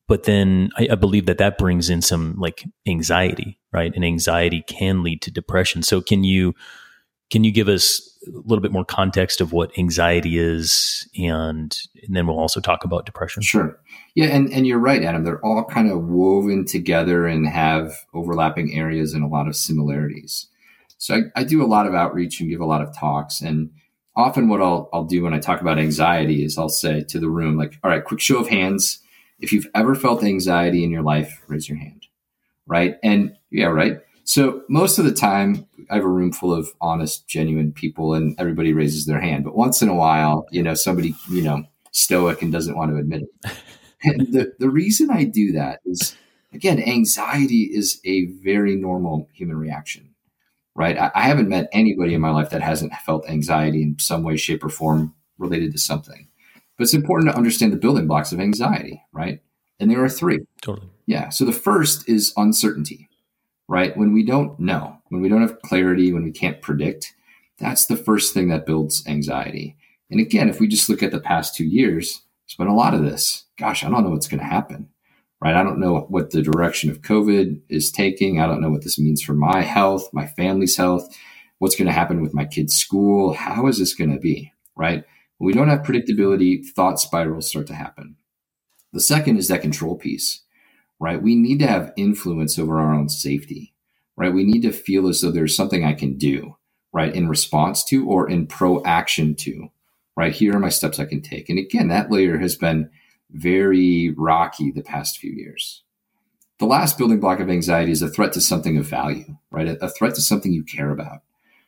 But 0.07 0.25
then 0.25 0.71
I, 0.77 0.89
I 0.93 0.95
believe 0.95 1.27
that 1.27 1.39
that 1.39 1.59
brings 1.59 1.91
in 1.91 2.03
some 2.03 2.37
like 2.39 2.65
anxiety 2.87 3.59
right? 3.73 3.93
And 3.95 4.05
anxiety 4.05 4.63
can 4.67 5.03
lead 5.03 5.23
to 5.23 5.31
depression. 5.31 5.83
So 5.83 6.01
can 6.01 6.25
you 6.25 6.55
can 7.33 7.45
you 7.45 7.51
give 7.51 7.67
us 7.67 8.15
a 8.27 8.31
little 8.47 8.61
bit 8.61 8.73
more 8.73 8.85
context 8.85 9.41
of 9.41 9.53
what 9.53 9.77
anxiety 9.79 10.39
is, 10.39 11.09
and, 11.17 11.75
and 12.03 12.15
then 12.15 12.27
we'll 12.27 12.39
also 12.39 12.61
talk 12.61 12.85
about 12.85 13.07
depression? 13.07 13.43
Sure. 13.43 13.81
Yeah, 14.15 14.27
and, 14.27 14.53
and 14.53 14.67
you're 14.67 14.79
right, 14.79 15.03
Adam. 15.03 15.25
They're 15.25 15.43
all 15.43 15.65
kind 15.65 15.91
of 15.91 16.05
woven 16.05 16.67
together 16.67 17.27
and 17.27 17.49
have 17.49 17.95
overlapping 18.13 18.75
areas 18.75 19.15
and 19.15 19.25
a 19.25 19.29
lot 19.29 19.49
of 19.49 19.57
similarities. 19.57 20.47
So 20.99 21.15
I, 21.15 21.41
I 21.41 21.45
do 21.45 21.65
a 21.65 21.67
lot 21.67 21.87
of 21.87 21.95
outreach 21.95 22.39
and 22.39 22.51
give 22.51 22.61
a 22.61 22.67
lot 22.67 22.83
of 22.83 22.95
talks. 22.95 23.41
And 23.41 23.71
often 24.15 24.51
what 24.51 24.61
I'll, 24.61 24.91
I'll 24.93 25.05
do 25.05 25.23
when 25.23 25.33
I 25.33 25.39
talk 25.39 25.63
about 25.63 25.79
anxiety 25.79 26.45
is 26.45 26.59
I'll 26.59 26.69
say 26.69 27.03
to 27.05 27.19
the 27.19 27.31
room, 27.31 27.57
like, 27.57 27.79
all 27.83 27.91
right, 27.91 28.05
quick 28.05 28.21
show 28.21 28.41
of 28.41 28.49
hands. 28.49 28.99
If 29.41 29.55
you've 29.55 29.71
ever 29.75 29.95
felt 29.95 30.23
anxiety 30.23 30.85
in 30.85 30.91
your 30.91 31.03
life, 31.03 31.43
raise 31.49 31.67
your 31.67 31.79
hand. 31.79 32.07
Right. 32.67 32.99
And 33.03 33.35
yeah, 33.51 33.69
right. 33.69 34.01
So 34.25 34.63
most 34.69 34.99
of 34.99 35.07
the 35.07 35.13
time, 35.13 35.67
I 35.93 35.97
have 35.97 36.05
a 36.05 36.09
room 36.09 36.33
full 36.33 36.55
of 36.55 36.73
honest, 36.81 37.29
genuine 37.29 37.71
people, 37.71 38.15
and 38.15 38.35
everybody 38.41 38.73
raises 38.73 39.05
their 39.05 39.21
hand. 39.21 39.45
But 39.45 39.55
once 39.55 39.83
in 39.83 39.91
a 39.91 39.95
while, 39.95 40.47
you 40.51 40.63
know, 40.63 40.73
somebody, 40.73 41.15
you 41.31 41.43
know, 41.43 41.65
stoic 41.91 42.41
and 42.41 42.51
doesn't 42.51 42.77
want 42.77 42.93
to 42.93 42.97
admit 42.97 43.25
it. 43.25 43.53
and 44.03 44.33
the, 44.33 44.55
the 44.59 44.71
reason 44.71 45.11
I 45.11 45.25
do 45.25 45.53
that 45.53 45.81
is, 45.85 46.17
again, 46.55 46.83
anxiety 46.83 47.69
is 47.71 48.01
a 48.07 48.25
very 48.43 48.75
normal 48.75 49.29
human 49.35 49.59
reaction, 49.59 50.15
right? 50.75 50.97
I, 50.99 51.11
I 51.15 51.23
haven't 51.25 51.51
met 51.51 51.69
anybody 51.73 52.15
in 52.15 52.23
my 52.23 52.31
life 52.31 52.49
that 52.51 52.63
hasn't 52.63 52.95
felt 53.05 53.29
anxiety 53.29 53.83
in 53.83 53.99
some 53.99 54.23
way, 54.23 54.39
shape, 54.39 54.65
or 54.65 54.71
form 54.71 55.15
related 55.37 55.73
to 55.73 55.79
something. 55.79 56.27
But 56.79 56.85
it's 56.85 56.95
important 56.95 57.31
to 57.31 57.37
understand 57.37 57.71
the 57.71 57.77
building 57.77 58.07
blocks 58.07 58.33
of 58.33 58.41
anxiety, 58.41 59.03
right? 59.13 59.43
And 59.79 59.91
there 59.91 60.03
are 60.03 60.09
three. 60.09 60.39
Totally. 60.63 60.89
Yeah. 61.05 61.29
So 61.29 61.45
the 61.45 61.53
first 61.53 62.09
is 62.09 62.33
uncertainty 62.39 63.11
right? 63.73 63.97
When 63.97 64.13
we 64.13 64.23
don't 64.23 64.59
know, 64.61 64.99
when 65.13 65.21
we 65.21 65.29
don't 65.29 65.43
have 65.43 65.61
clarity, 65.61 66.11
when 66.11 66.25
we 66.25 66.33
can't 66.33 66.63
predict, 66.63 67.13
that's 67.59 67.85
the 67.85 67.99
first 67.99 68.33
thing 68.33 68.49
that 68.49 68.65
builds 68.65 69.07
anxiety. 69.07 69.77
And 70.11 70.19
again, 70.19 70.49
if 70.49 70.59
we 70.59 70.67
just 70.67 70.89
look 70.89 71.03
at 71.03 71.13
the 71.13 71.21
past 71.21 71.55
two 71.55 71.67
years, 71.67 72.23
there's 72.47 72.57
been 72.57 72.67
a 72.67 72.75
lot 72.75 72.95
of 72.95 73.03
this. 73.03 73.45
Gosh, 73.59 73.85
I 73.85 73.91
don't 73.91 74.05
know 74.05 74.09
what's 74.09 74.27
going 74.27 74.41
to 74.41 74.47
happen, 74.47 74.89
right? 75.43 75.55
I 75.55 75.63
don't 75.63 75.79
know 75.79 76.07
what 76.09 76.31
the 76.31 76.41
direction 76.41 76.89
of 76.89 77.03
COVID 77.03 77.61
is 77.69 77.93
taking. 77.93 78.41
I 78.41 78.47
don't 78.47 78.63
know 78.63 78.71
what 78.71 78.85
this 78.85 78.99
means 78.99 79.21
for 79.21 79.35
my 79.35 79.61
health, 79.61 80.09
my 80.15 80.27
family's 80.27 80.79
health, 80.79 81.15
what's 81.59 81.77
going 81.77 81.89
to 81.89 81.93
happen 81.93 82.23
with 82.23 82.33
my 82.33 82.47
kids' 82.47 82.75
school. 82.75 83.35
How 83.35 83.67
is 83.67 83.79
this 83.79 83.93
going 83.95 84.15
to 84.15 84.19
be, 84.19 84.51
right? 84.77 85.05
When 85.37 85.47
we 85.47 85.53
don't 85.53 85.69
have 85.69 85.83
predictability, 85.83 86.65
thought 86.65 86.99
spirals 86.99 87.51
start 87.51 87.67
to 87.67 87.75
happen. 87.75 88.17
The 88.95 89.01
second 89.01 89.37
is 89.37 89.49
that 89.49 89.61
control 89.61 89.99
piece 89.99 90.43
right? 91.03 91.21
We 91.21 91.35
need 91.35 91.59
to 91.59 91.67
have 91.67 91.93
influence 91.97 92.61
over 92.61 92.79
our 92.79 92.95
own 92.95 93.09
safety, 93.09 93.72
right? 94.17 94.33
We 94.33 94.45
need 94.45 94.63
to 94.63 94.73
feel 94.73 95.09
as 95.09 95.21
though 95.21 95.31
there's 95.31 95.57
something 95.57 95.85
I 95.85 95.95
can 95.95 96.17
do, 96.19 96.57
right? 96.93 97.15
In 97.15 97.29
response 97.29 97.85
to 97.85 98.09
or 98.09 98.29
in 98.29 98.47
proaction 98.47 99.35
to, 99.37 99.71
right? 100.17 100.33
Here 100.33 100.55
are 100.55 100.61
my 100.61 100.69
steps 100.69 100.99
I 100.99 101.07
can 101.07 101.23
take. 101.23 101.49
And 101.49 101.59
again, 101.59 101.89
that 101.89 102.11
layer 102.11 102.39
has 102.39 102.57
been 102.57 102.91
very 103.31 104.11
rocky 104.17 104.71
the 104.71 104.83
past 104.83 105.19
few 105.19 105.33
years. 105.33 105.83
the 106.63 106.67
last 106.67 106.97
building 106.97 107.19
block 107.19 107.41
of 107.41 107.51
anxiety 107.51 107.91
is 107.91 108.03
a 108.03 108.09
threat 108.09 108.33
to 108.33 108.41
something 108.41 108.79
of 108.79 108.87
value, 108.87 109.37
right? 109.51 109.77
A, 109.81 109.89
threat 109.89 110.15
to 110.15 110.21
something 110.21 110.53
you 110.53 110.63
care 110.63 110.91
about. 110.93 111.23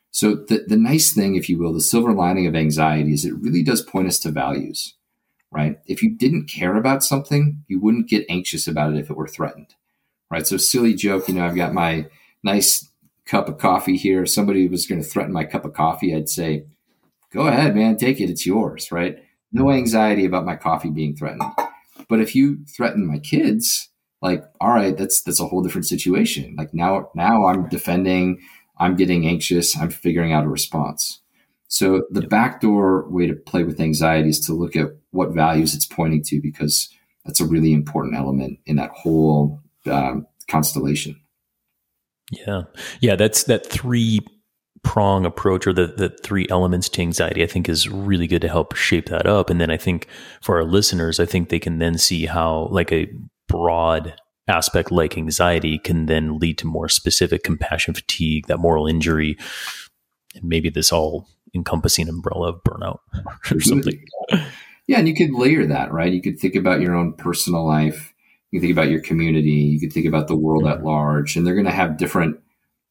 So 0.09 0.35
the, 0.35 0.63
the 0.65 0.77
nice 0.77 1.13
thing, 1.13 1.35
if 1.35 1.49
you 1.49 1.57
will, 1.57 1.73
the 1.73 1.81
silver 1.81 2.13
lining 2.13 2.47
of 2.47 2.55
anxiety 2.55 3.13
is 3.13 3.25
it 3.25 3.35
really 3.35 3.61
does 3.61 3.81
point 3.81 4.07
us 4.07 4.19
to 4.19 4.31
values, 4.31 4.95
right? 5.51 5.79
If 5.85 6.01
you 6.01 6.15
didn't 6.15 6.47
care 6.47 6.77
about 6.77 7.03
something, 7.03 7.65
you 7.67 7.81
wouldn't 7.81 8.07
get 8.07 8.25
anxious 8.29 8.67
about 8.69 8.93
it 8.93 8.99
if 8.99 9.09
it 9.09 9.17
were 9.17 9.27
threatened, 9.27 9.75
right? 10.31 10.47
So 10.47 10.55
silly 10.55 10.93
joke, 10.93 11.27
you 11.27 11.33
know, 11.33 11.45
I've 11.45 11.57
got 11.57 11.73
my 11.73 12.07
nice 12.45 12.89
cup 13.25 13.49
of 13.49 13.57
coffee 13.57 13.97
here. 13.97 14.23
If 14.23 14.29
somebody 14.29 14.67
was 14.67 14.85
going 14.85 15.01
to 15.01 15.07
threaten 15.07 15.33
my 15.33 15.43
cup 15.43 15.65
of 15.65 15.73
coffee, 15.73 16.15
I'd 16.15 16.29
say, 16.29 16.65
go 17.33 17.47
ahead, 17.47 17.75
man, 17.75 17.97
take 17.97 18.21
it. 18.21 18.29
It's 18.29 18.45
yours, 18.45 18.91
right? 18.91 19.17
No 19.51 19.71
anxiety 19.71 20.25
about 20.25 20.45
my 20.45 20.55
coffee 20.55 20.91
being 20.91 21.15
threatened. 21.15 21.43
But 22.07 22.21
if 22.21 22.35
you 22.35 22.63
threaten 22.65 23.05
my 23.05 23.19
kids, 23.19 23.89
like, 24.21 24.43
all 24.61 24.69
right, 24.69 24.95
that's 24.95 25.21
that's 25.23 25.39
a 25.39 25.45
whole 25.45 25.63
different 25.63 25.87
situation. 25.87 26.55
Like 26.57 26.73
now, 26.73 27.09
now 27.15 27.47
I'm 27.47 27.67
defending 27.67 28.39
I'm 28.77 28.95
getting 28.95 29.27
anxious. 29.27 29.77
I'm 29.77 29.89
figuring 29.89 30.33
out 30.33 30.45
a 30.45 30.49
response. 30.49 31.21
So 31.67 32.03
the 32.09 32.21
backdoor 32.21 33.09
way 33.09 33.27
to 33.27 33.33
play 33.33 33.63
with 33.63 33.79
anxiety 33.79 34.29
is 34.29 34.39
to 34.41 34.53
look 34.53 34.75
at 34.75 34.87
what 35.11 35.33
values 35.33 35.73
it's 35.73 35.85
pointing 35.85 36.23
to, 36.23 36.41
because 36.41 36.89
that's 37.25 37.39
a 37.39 37.45
really 37.45 37.73
important 37.73 38.15
element 38.15 38.59
in 38.65 38.75
that 38.75 38.91
whole 38.91 39.59
um, 39.85 40.27
constellation. 40.47 41.19
Yeah, 42.31 42.63
yeah, 43.01 43.15
that's 43.15 43.43
that 43.43 43.65
three 43.65 44.21
prong 44.83 45.25
approach 45.25 45.65
or 45.65 45.73
the, 45.73 45.87
the 45.87 46.09
three 46.21 46.45
elements 46.51 46.87
to 46.87 47.01
anxiety 47.01 47.41
i 47.41 47.47
think 47.47 47.67
is 47.67 47.89
really 47.89 48.27
good 48.27 48.41
to 48.41 48.47
help 48.47 48.75
shape 48.75 49.09
that 49.09 49.25
up 49.25 49.49
and 49.49 49.59
then 49.59 49.71
i 49.71 49.77
think 49.77 50.07
for 50.43 50.57
our 50.57 50.63
listeners 50.63 51.19
i 51.19 51.25
think 51.25 51.49
they 51.49 51.57
can 51.57 51.79
then 51.79 51.97
see 51.97 52.27
how 52.27 52.67
like 52.69 52.91
a 52.91 53.11
broad 53.47 54.13
aspect 54.47 54.91
like 54.91 55.17
anxiety 55.17 55.79
can 55.79 56.05
then 56.05 56.37
lead 56.39 56.57
to 56.59 56.67
more 56.67 56.89
specific 56.89 57.43
compassion 57.43 57.93
fatigue, 57.93 58.47
that 58.47 58.59
moral 58.59 58.87
injury, 58.87 59.37
and 60.35 60.43
maybe 60.43 60.69
this 60.69 60.91
all 60.91 61.27
encompassing 61.53 62.07
umbrella 62.07 62.49
of 62.49 62.63
burnout 62.63 62.99
or 63.51 63.59
something. 63.59 64.03
Yeah, 64.87 64.99
and 64.99 65.07
you 65.07 65.15
could 65.15 65.33
layer 65.33 65.65
that, 65.65 65.91
right? 65.91 66.13
You 66.13 66.21
could 66.21 66.39
think 66.39 66.55
about 66.55 66.81
your 66.81 66.93
own 66.93 67.13
personal 67.13 67.65
life. 67.65 68.13
You 68.55 68.61
can 68.61 68.69
think 68.69 68.77
about 68.77 68.89
your 68.89 69.01
community. 69.01 69.49
You 69.49 69.81
can 69.81 69.89
think 69.89 70.05
about 70.05 70.29
the 70.29 70.35
world 70.37 70.63
mm-hmm. 70.63 70.79
at 70.79 70.85
large, 70.85 71.35
and 71.35 71.45
they're 71.45 71.55
going 71.55 71.65
to 71.65 71.71
have 71.71 71.97
different 71.97 72.39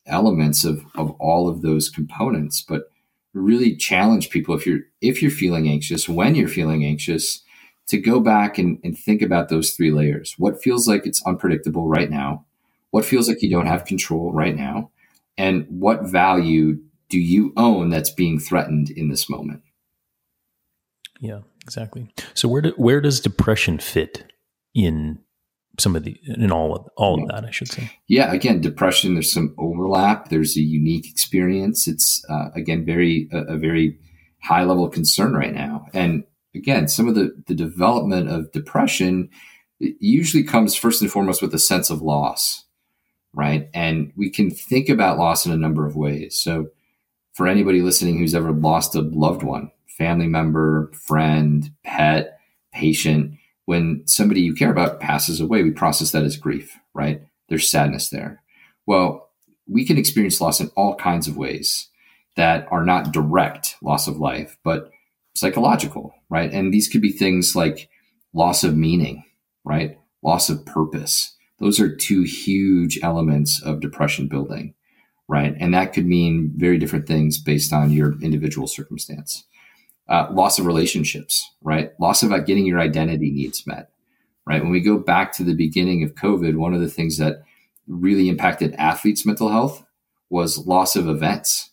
elements 0.04 0.62
of 0.62 0.84
of 0.94 1.12
all 1.12 1.48
of 1.48 1.62
those 1.62 1.88
components. 1.88 2.60
But 2.60 2.90
really 3.32 3.74
challenge 3.74 4.28
people 4.28 4.54
if 4.54 4.66
you're 4.66 4.80
if 5.00 5.22
you're 5.22 5.30
feeling 5.30 5.66
anxious, 5.66 6.06
when 6.06 6.34
you're 6.34 6.48
feeling 6.48 6.84
anxious, 6.84 7.42
to 7.86 7.96
go 7.96 8.20
back 8.20 8.58
and, 8.58 8.78
and 8.84 8.98
think 8.98 9.22
about 9.22 9.48
those 9.48 9.70
three 9.70 9.90
layers. 9.90 10.34
What 10.36 10.62
feels 10.62 10.86
like 10.86 11.06
it's 11.06 11.24
unpredictable 11.24 11.88
right 11.88 12.10
now? 12.10 12.44
What 12.90 13.06
feels 13.06 13.26
like 13.26 13.40
you 13.40 13.48
don't 13.48 13.64
have 13.64 13.86
control 13.86 14.32
right 14.34 14.54
now? 14.54 14.90
And 15.38 15.64
what 15.70 16.02
value 16.02 16.78
do 17.08 17.18
you 17.18 17.54
own 17.56 17.88
that's 17.88 18.10
being 18.10 18.38
threatened 18.38 18.90
in 18.90 19.08
this 19.08 19.30
moment? 19.30 19.62
Yeah, 21.20 21.40
exactly. 21.62 22.12
So 22.34 22.48
where 22.48 22.60
do, 22.60 22.74
where 22.76 23.00
does 23.00 23.18
depression 23.18 23.78
fit 23.78 24.30
in 24.74 25.20
some 25.78 25.96
of 25.96 26.04
the 26.04 26.16
in 26.24 26.52
all 26.52 26.74
of 26.74 26.86
all 26.96 27.22
of 27.22 27.28
that? 27.28 27.44
I 27.44 27.50
should 27.50 27.68
say. 27.68 27.90
Yeah, 28.08 28.32
again, 28.32 28.60
depression. 28.60 29.14
There's 29.14 29.32
some 29.32 29.54
overlap. 29.58 30.28
There's 30.28 30.56
a 30.56 30.62
unique 30.62 31.08
experience. 31.08 31.88
It's 31.88 32.24
uh, 32.28 32.50
again 32.54 32.84
very 32.84 33.28
a, 33.32 33.54
a 33.54 33.56
very 33.56 33.98
high 34.42 34.64
level 34.64 34.88
concern 34.88 35.34
right 35.34 35.54
now, 35.54 35.86
and 35.94 36.24
again, 36.54 36.88
some 36.88 37.08
of 37.08 37.14
the, 37.14 37.34
the 37.46 37.54
development 37.54 38.30
of 38.30 38.52
depression 38.52 39.28
usually 39.78 40.44
comes 40.44 40.74
first 40.74 41.02
and 41.02 41.10
foremost 41.10 41.42
with 41.42 41.54
a 41.54 41.58
sense 41.58 41.90
of 41.90 42.02
loss, 42.02 42.64
right? 43.32 43.68
And 43.74 44.12
we 44.16 44.30
can 44.30 44.50
think 44.50 44.88
about 44.88 45.18
loss 45.18 45.44
in 45.44 45.52
a 45.52 45.56
number 45.56 45.86
of 45.86 45.96
ways. 45.96 46.36
So, 46.36 46.68
for 47.32 47.48
anybody 47.48 47.82
listening 47.82 48.18
who's 48.18 48.34
ever 48.34 48.52
lost 48.52 48.94
a 48.94 49.00
loved 49.00 49.42
one, 49.42 49.72
family 49.88 50.28
member, 50.28 50.92
friend, 50.92 51.68
pet, 51.82 52.38
patient, 52.72 53.32
when 53.66 54.02
somebody 54.06 54.40
you 54.40 54.54
care 54.54 54.70
about 54.70 55.00
passes 55.00 55.40
away, 55.40 55.62
we 55.62 55.70
process 55.70 56.12
that 56.12 56.24
as 56.24 56.36
grief, 56.36 56.78
right? 56.92 57.22
There's 57.48 57.70
sadness 57.70 58.08
there. 58.10 58.42
Well, 58.86 59.30
we 59.66 59.84
can 59.84 59.96
experience 59.96 60.40
loss 60.40 60.60
in 60.60 60.70
all 60.76 60.96
kinds 60.96 61.26
of 61.28 61.36
ways 61.36 61.88
that 62.36 62.66
are 62.70 62.84
not 62.84 63.12
direct 63.12 63.76
loss 63.82 64.06
of 64.06 64.18
life, 64.18 64.58
but 64.64 64.90
psychological, 65.34 66.14
right? 66.28 66.52
And 66.52 66.72
these 66.72 66.88
could 66.88 67.00
be 67.00 67.12
things 67.12 67.56
like 67.56 67.88
loss 68.32 68.64
of 68.64 68.76
meaning, 68.76 69.24
right? 69.64 69.98
Loss 70.22 70.50
of 70.50 70.66
purpose. 70.66 71.36
Those 71.58 71.80
are 71.80 71.94
two 71.94 72.22
huge 72.22 72.98
elements 73.02 73.62
of 73.62 73.80
depression 73.80 74.28
building, 74.28 74.74
right? 75.28 75.54
And 75.58 75.72
that 75.72 75.92
could 75.92 76.06
mean 76.06 76.52
very 76.56 76.78
different 76.78 77.06
things 77.06 77.38
based 77.38 77.72
on 77.72 77.90
your 77.90 78.20
individual 78.20 78.66
circumstance. 78.66 79.44
Uh, 80.06 80.28
loss 80.32 80.58
of 80.58 80.66
relationships, 80.66 81.50
right? 81.62 81.92
Loss 81.98 82.22
of 82.22 82.30
getting 82.46 82.66
your 82.66 82.78
identity 82.78 83.30
needs 83.30 83.66
met, 83.66 83.88
right? 84.46 84.62
When 84.62 84.70
we 84.70 84.80
go 84.80 84.98
back 84.98 85.32
to 85.32 85.44
the 85.44 85.54
beginning 85.54 86.02
of 86.02 86.14
COVID, 86.14 86.56
one 86.56 86.74
of 86.74 86.82
the 86.82 86.90
things 86.90 87.16
that 87.16 87.42
really 87.86 88.28
impacted 88.28 88.74
athletes' 88.74 89.24
mental 89.24 89.48
health 89.48 89.82
was 90.28 90.66
loss 90.66 90.94
of 90.94 91.08
events, 91.08 91.70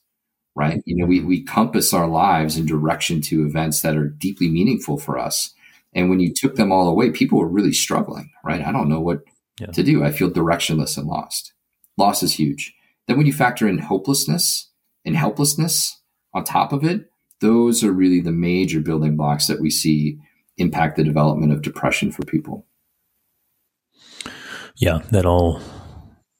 right? 0.56 0.82
You 0.86 0.96
know, 0.96 1.06
we, 1.06 1.20
we 1.20 1.44
compass 1.44 1.94
our 1.94 2.08
lives 2.08 2.58
in 2.58 2.65
direction 2.65 3.20
to 3.24 3.46
events 3.46 3.82
that 3.82 3.98
are 3.98 4.08
deeply 4.08 4.50
meaningful 4.50 4.98
for 4.98 5.17
us. 5.17 5.54
And 5.94 6.10
when 6.10 6.22
you 6.22 6.34
took 6.34 6.56
them 6.56 6.72
all 6.72 6.88
away, 6.88 7.12
people 7.12 7.38
were 7.38 7.48
really 7.48 7.74
struggling, 7.74 8.32
right? 8.46 8.65
I 8.65 8.72
don't 8.72 8.88
know 8.88 9.02
what 9.02 9.24
yeah. 9.60 9.67
to 9.67 9.84
do. 9.84 10.06
I 10.06 10.12
feel 10.12 10.30
directionless 10.30 10.98
and 10.98 11.08
lost. 11.08 11.54
Loss 11.98 12.24
is 12.24 12.34
huge. 12.34 12.74
Then 13.08 13.17
when 13.17 13.26
you 13.26 13.34
factor 13.34 13.67
in 13.67 13.80
hopelessness 13.80 14.70
and 15.04 15.17
helplessness 15.17 16.00
on 16.34 16.46
top 16.46 16.72
of 16.72 16.86
it, 16.86 17.11
those 17.41 17.84
are 17.84 17.91
really 17.91 18.21
the 18.21 18.32
major 18.32 18.80
building 18.80 19.17
blocks 19.17 19.47
that 19.47 19.60
we 19.60 19.69
see 19.69 20.17
impact 20.58 20.95
the 20.95 21.04
development 21.04 21.51
of 21.51 21.62
depression 21.62 22.12
for 22.12 22.23
people. 22.23 22.65
Yeah, 24.77 24.99
that 25.12 25.25
all 25.25 25.62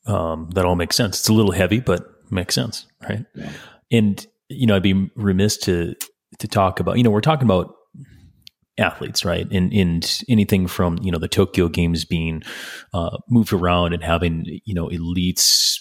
um, 0.06 0.50
that 0.56 0.66
all 0.66 0.76
makes 0.76 0.96
sense. 0.96 1.20
It's 1.20 1.30
a 1.30 1.34
little 1.34 1.52
heavy, 1.52 1.80
but 1.80 2.06
makes 2.32 2.56
sense, 2.56 2.88
right? 3.08 3.26
Yeah. 3.36 3.52
And 3.92 4.26
you 4.50 4.68
know, 4.68 4.76
I'd 4.76 4.84
be 4.84 5.10
remiss 5.16 5.58
to 5.58 5.96
to 6.40 6.48
talk 6.48 6.80
about. 6.80 6.98
You 6.98 7.04
know, 7.04 7.12
we're 7.12 7.22
talking 7.22 7.46
about 7.46 7.76
athletes, 8.78 9.26
right? 9.26 9.48
And 9.52 9.74
and 9.74 10.24
anything 10.30 10.68
from 10.68 10.98
you 11.02 11.12
know 11.12 11.20
the 11.20 11.28
Tokyo 11.28 11.68
Games 11.68 12.06
being 12.06 12.44
uh, 12.94 13.18
moved 13.30 13.54
around 13.54 13.94
and 13.94 14.04
having 14.04 14.46
you 14.66 14.74
know 14.74 14.88
elites 14.88 15.80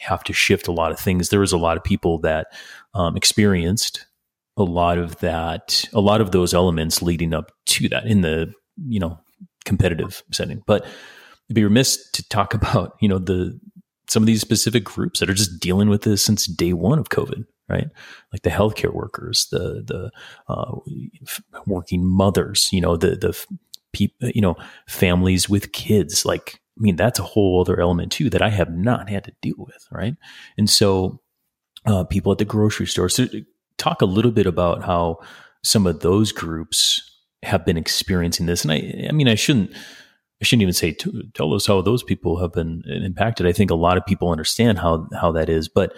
have 0.00 0.22
to 0.24 0.32
shift 0.32 0.68
a 0.68 0.72
lot 0.72 0.92
of 0.92 0.98
things. 0.98 1.28
There 1.28 1.40
was 1.40 1.52
a 1.52 1.58
lot 1.58 1.76
of 1.76 1.84
people 1.84 2.18
that 2.20 2.48
um, 2.94 3.16
experienced 3.16 4.06
a 4.58 4.64
lot 4.64 4.98
of 4.98 5.16
that, 5.20 5.88
a 5.92 6.00
lot 6.00 6.20
of 6.20 6.32
those 6.32 6.52
elements 6.52 7.00
leading 7.00 7.32
up 7.32 7.52
to 7.66 7.88
that 7.88 8.06
in 8.06 8.20
the 8.20 8.52
you 8.86 9.00
know 9.00 9.18
competitive 9.64 10.22
setting. 10.32 10.62
But 10.66 10.82
it'd 10.82 11.54
be 11.54 11.64
remiss 11.64 12.10
to 12.12 12.28
talk 12.28 12.54
about 12.60 12.96
you 13.00 13.08
know 13.08 13.18
the 13.18 13.58
some 14.08 14.22
of 14.22 14.26
these 14.26 14.40
specific 14.40 14.84
groups 14.84 15.20
that 15.20 15.30
are 15.30 15.34
just 15.34 15.60
dealing 15.60 15.88
with 15.88 16.02
this 16.02 16.22
since 16.22 16.46
day 16.46 16.72
one 16.72 16.98
of 16.98 17.10
COVID, 17.10 17.44
right? 17.68 17.88
Like 18.32 18.42
the 18.42 18.50
healthcare 18.50 18.92
workers, 18.92 19.46
the 19.50 19.82
the 19.86 20.10
uh, 20.52 20.72
working 21.66 22.06
mothers, 22.06 22.68
you 22.72 22.80
know, 22.80 22.96
the 22.96 23.16
the 23.16 23.46
people, 23.92 24.30
you 24.34 24.40
know, 24.40 24.56
families 24.86 25.48
with 25.48 25.72
kids. 25.72 26.24
Like, 26.24 26.60
I 26.78 26.80
mean, 26.80 26.96
that's 26.96 27.18
a 27.18 27.24
whole 27.24 27.60
other 27.60 27.80
element 27.80 28.12
too 28.12 28.30
that 28.30 28.42
I 28.42 28.50
have 28.50 28.70
not 28.70 29.08
had 29.08 29.24
to 29.24 29.32
deal 29.42 29.56
with, 29.58 29.86
right? 29.90 30.16
And 30.56 30.68
so, 30.68 31.20
uh, 31.86 32.04
people 32.04 32.32
at 32.32 32.38
the 32.38 32.44
grocery 32.44 32.86
store. 32.86 33.08
So, 33.08 33.26
talk 33.78 34.02
a 34.02 34.06
little 34.06 34.30
bit 34.30 34.46
about 34.46 34.84
how 34.84 35.18
some 35.62 35.86
of 35.86 36.00
those 36.00 36.32
groups 36.32 37.02
have 37.42 37.64
been 37.64 37.76
experiencing 37.76 38.46
this. 38.46 38.64
And 38.64 38.72
I, 38.72 39.06
I 39.08 39.12
mean, 39.12 39.28
I 39.28 39.34
shouldn't 39.34 39.72
I 40.40 40.44
shouldn't 40.44 40.62
even 40.62 40.74
say 40.74 40.96
tell 41.34 41.52
us 41.54 41.66
how 41.66 41.82
those 41.82 42.02
people 42.02 42.38
have 42.40 42.52
been 42.52 42.82
impacted. 42.86 43.46
I 43.46 43.52
think 43.52 43.70
a 43.70 43.76
lot 43.76 43.96
of 43.96 44.06
people 44.06 44.30
understand 44.30 44.78
how 44.78 45.08
how 45.18 45.32
that 45.32 45.48
is, 45.48 45.68
but 45.68 45.94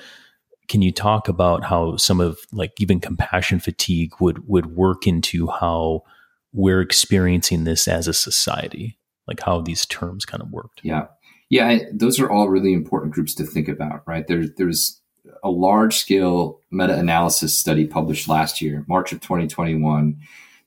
can 0.69 0.83
you 0.83 0.93
talk 0.93 1.29
about 1.29 1.65
how 1.65 1.97
some 1.97 2.21
of 2.21 2.39
like 2.53 2.73
even 2.79 3.01
compassion 3.01 3.59
fatigue 3.59 4.13
would 4.21 4.49
would 4.49 4.77
work 4.77 5.07
into 5.07 5.49
how 5.49 6.05
we're 6.53 6.81
experiencing 6.81 7.65
this 7.65 7.87
as 7.87 8.09
a 8.09 8.15
society, 8.15 8.99
like 9.27 9.41
how 9.41 9.61
these 9.61 9.85
terms 9.85 10.25
kind 10.25 10.43
of 10.43 10.51
worked? 10.51 10.81
Yeah, 10.83 11.07
yeah, 11.51 11.81
those 11.93 12.21
are 12.21 12.31
all 12.31 12.49
really 12.49 12.73
important 12.73 13.13
groups 13.13 13.35
to 13.35 13.45
think 13.45 13.69
about, 13.69 14.03
right? 14.07 14.27
There's 14.27 14.51
there's 14.57 15.00
a 15.43 15.51
large 15.51 15.97
scale 15.97 16.61
meta 16.71 16.97
analysis 16.97 17.59
study 17.59 17.87
published 17.87 18.29
last 18.29 18.61
year, 18.61 18.85
March 18.89 19.13
of 19.13 19.21
2021 19.21 20.21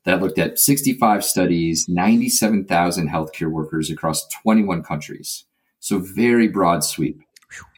that 0.05 0.21
looked 0.21 0.39
at 0.39 0.59
65 0.59 1.23
studies, 1.23 1.88
97,000 1.88 3.09
healthcare 3.09 3.49
workers 3.49 3.89
across 3.89 4.27
21 4.27 4.83
countries. 4.83 5.45
So 5.79 5.99
very 5.99 6.47
broad 6.47 6.83
sweep. 6.83 7.21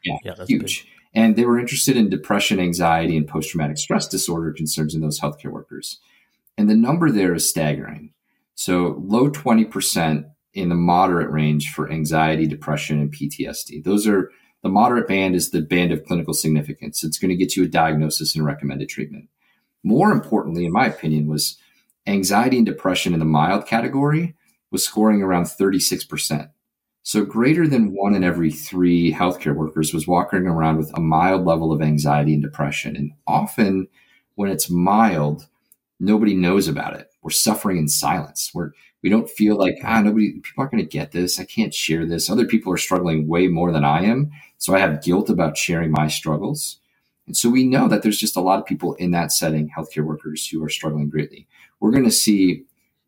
Yeah, 0.03 0.17
yeah 0.23 0.45
huge. 0.47 0.83
Big. 0.83 0.91
And 1.13 1.35
they 1.35 1.45
were 1.45 1.59
interested 1.59 1.95
in 1.95 2.09
depression, 2.09 2.59
anxiety, 2.59 3.15
and 3.15 3.27
post 3.27 3.49
traumatic 3.49 3.77
stress 3.77 4.07
disorder 4.07 4.51
concerns 4.51 4.93
in 4.95 5.01
those 5.01 5.19
healthcare 5.19 5.51
workers. 5.51 5.99
And 6.57 6.69
the 6.69 6.75
number 6.75 7.11
there 7.11 7.33
is 7.33 7.49
staggering. 7.49 8.11
So 8.55 9.01
low 9.05 9.29
20% 9.29 10.25
in 10.53 10.69
the 10.69 10.75
moderate 10.75 11.29
range 11.29 11.73
for 11.73 11.91
anxiety, 11.91 12.47
depression, 12.47 12.99
and 12.99 13.13
PTSD. 13.13 13.83
Those 13.83 14.07
are 14.07 14.31
the 14.65 14.69
moderate 14.69 15.07
band 15.07 15.35
is 15.35 15.51
the 15.51 15.61
band 15.61 15.91
of 15.91 16.03
clinical 16.05 16.33
significance. 16.33 17.03
It's 17.03 17.19
going 17.19 17.29
to 17.29 17.35
get 17.35 17.55
you 17.55 17.65
a 17.65 17.67
diagnosis 17.67 18.35
and 18.35 18.43
recommended 18.43 18.89
treatment. 18.89 19.29
More 19.83 20.11
importantly, 20.11 20.65
in 20.65 20.71
my 20.71 20.87
opinion, 20.87 21.27
was 21.27 21.59
anxiety 22.07 22.57
and 22.57 22.65
depression 22.65 23.13
in 23.13 23.19
the 23.19 23.25
mild 23.25 23.67
category 23.67 24.33
was 24.71 24.83
scoring 24.83 25.21
around 25.21 25.43
36%. 25.43 26.49
So 27.03 27.23
greater 27.23 27.67
than 27.67 27.93
one 27.93 28.15
in 28.15 28.23
every 28.23 28.49
three 28.49 29.13
healthcare 29.13 29.53
workers 29.53 29.93
was 29.93 30.07
walking 30.07 30.47
around 30.47 30.77
with 30.77 30.91
a 30.97 30.99
mild 30.99 31.45
level 31.45 31.71
of 31.71 31.83
anxiety 31.83 32.33
and 32.33 32.41
depression. 32.41 32.95
And 32.95 33.11
often 33.27 33.87
when 34.33 34.49
it's 34.49 34.67
mild, 34.67 35.47
nobody 35.99 36.33
knows 36.33 36.67
about 36.67 36.95
it. 36.95 37.11
We're 37.21 37.29
suffering 37.29 37.77
in 37.77 37.87
silence. 37.87 38.49
We're 38.51 38.71
we 39.05 39.11
don't 39.11 39.29
feel 39.29 39.55
like 39.55 39.77
ah 39.83 40.01
nobody 40.01 40.31
people 40.31 40.53
aren't 40.57 40.71
going 40.71 40.83
to 40.83 40.89
get 40.89 41.11
this. 41.11 41.39
I 41.39 41.45
can't 41.45 41.71
share 41.71 42.07
this. 42.07 42.27
Other 42.27 42.47
people 42.47 42.73
are 42.73 42.77
struggling 42.77 43.27
way 43.27 43.47
more 43.47 43.71
than 43.71 43.85
I 43.85 44.03
am, 44.03 44.31
so 44.57 44.73
I 44.73 44.79
have 44.79 45.03
guilt 45.03 45.29
about 45.29 45.57
sharing 45.57 45.91
my 45.91 46.07
struggles. 46.07 46.79
And 47.27 47.37
so 47.37 47.51
we 47.51 47.65
know 47.65 47.87
that 47.87 48.01
there's 48.01 48.17
just 48.17 48.35
a 48.35 48.41
lot 48.41 48.57
of 48.57 48.65
people 48.65 48.95
in 48.95 49.11
that 49.11 49.31
setting, 49.31 49.69
healthcare 49.69 50.03
workers 50.03 50.47
who 50.47 50.63
are 50.63 50.69
struggling 50.69 51.07
greatly. 51.07 51.47
We're 51.79 51.91
going 51.91 52.05
to 52.05 52.09
see 52.09 52.63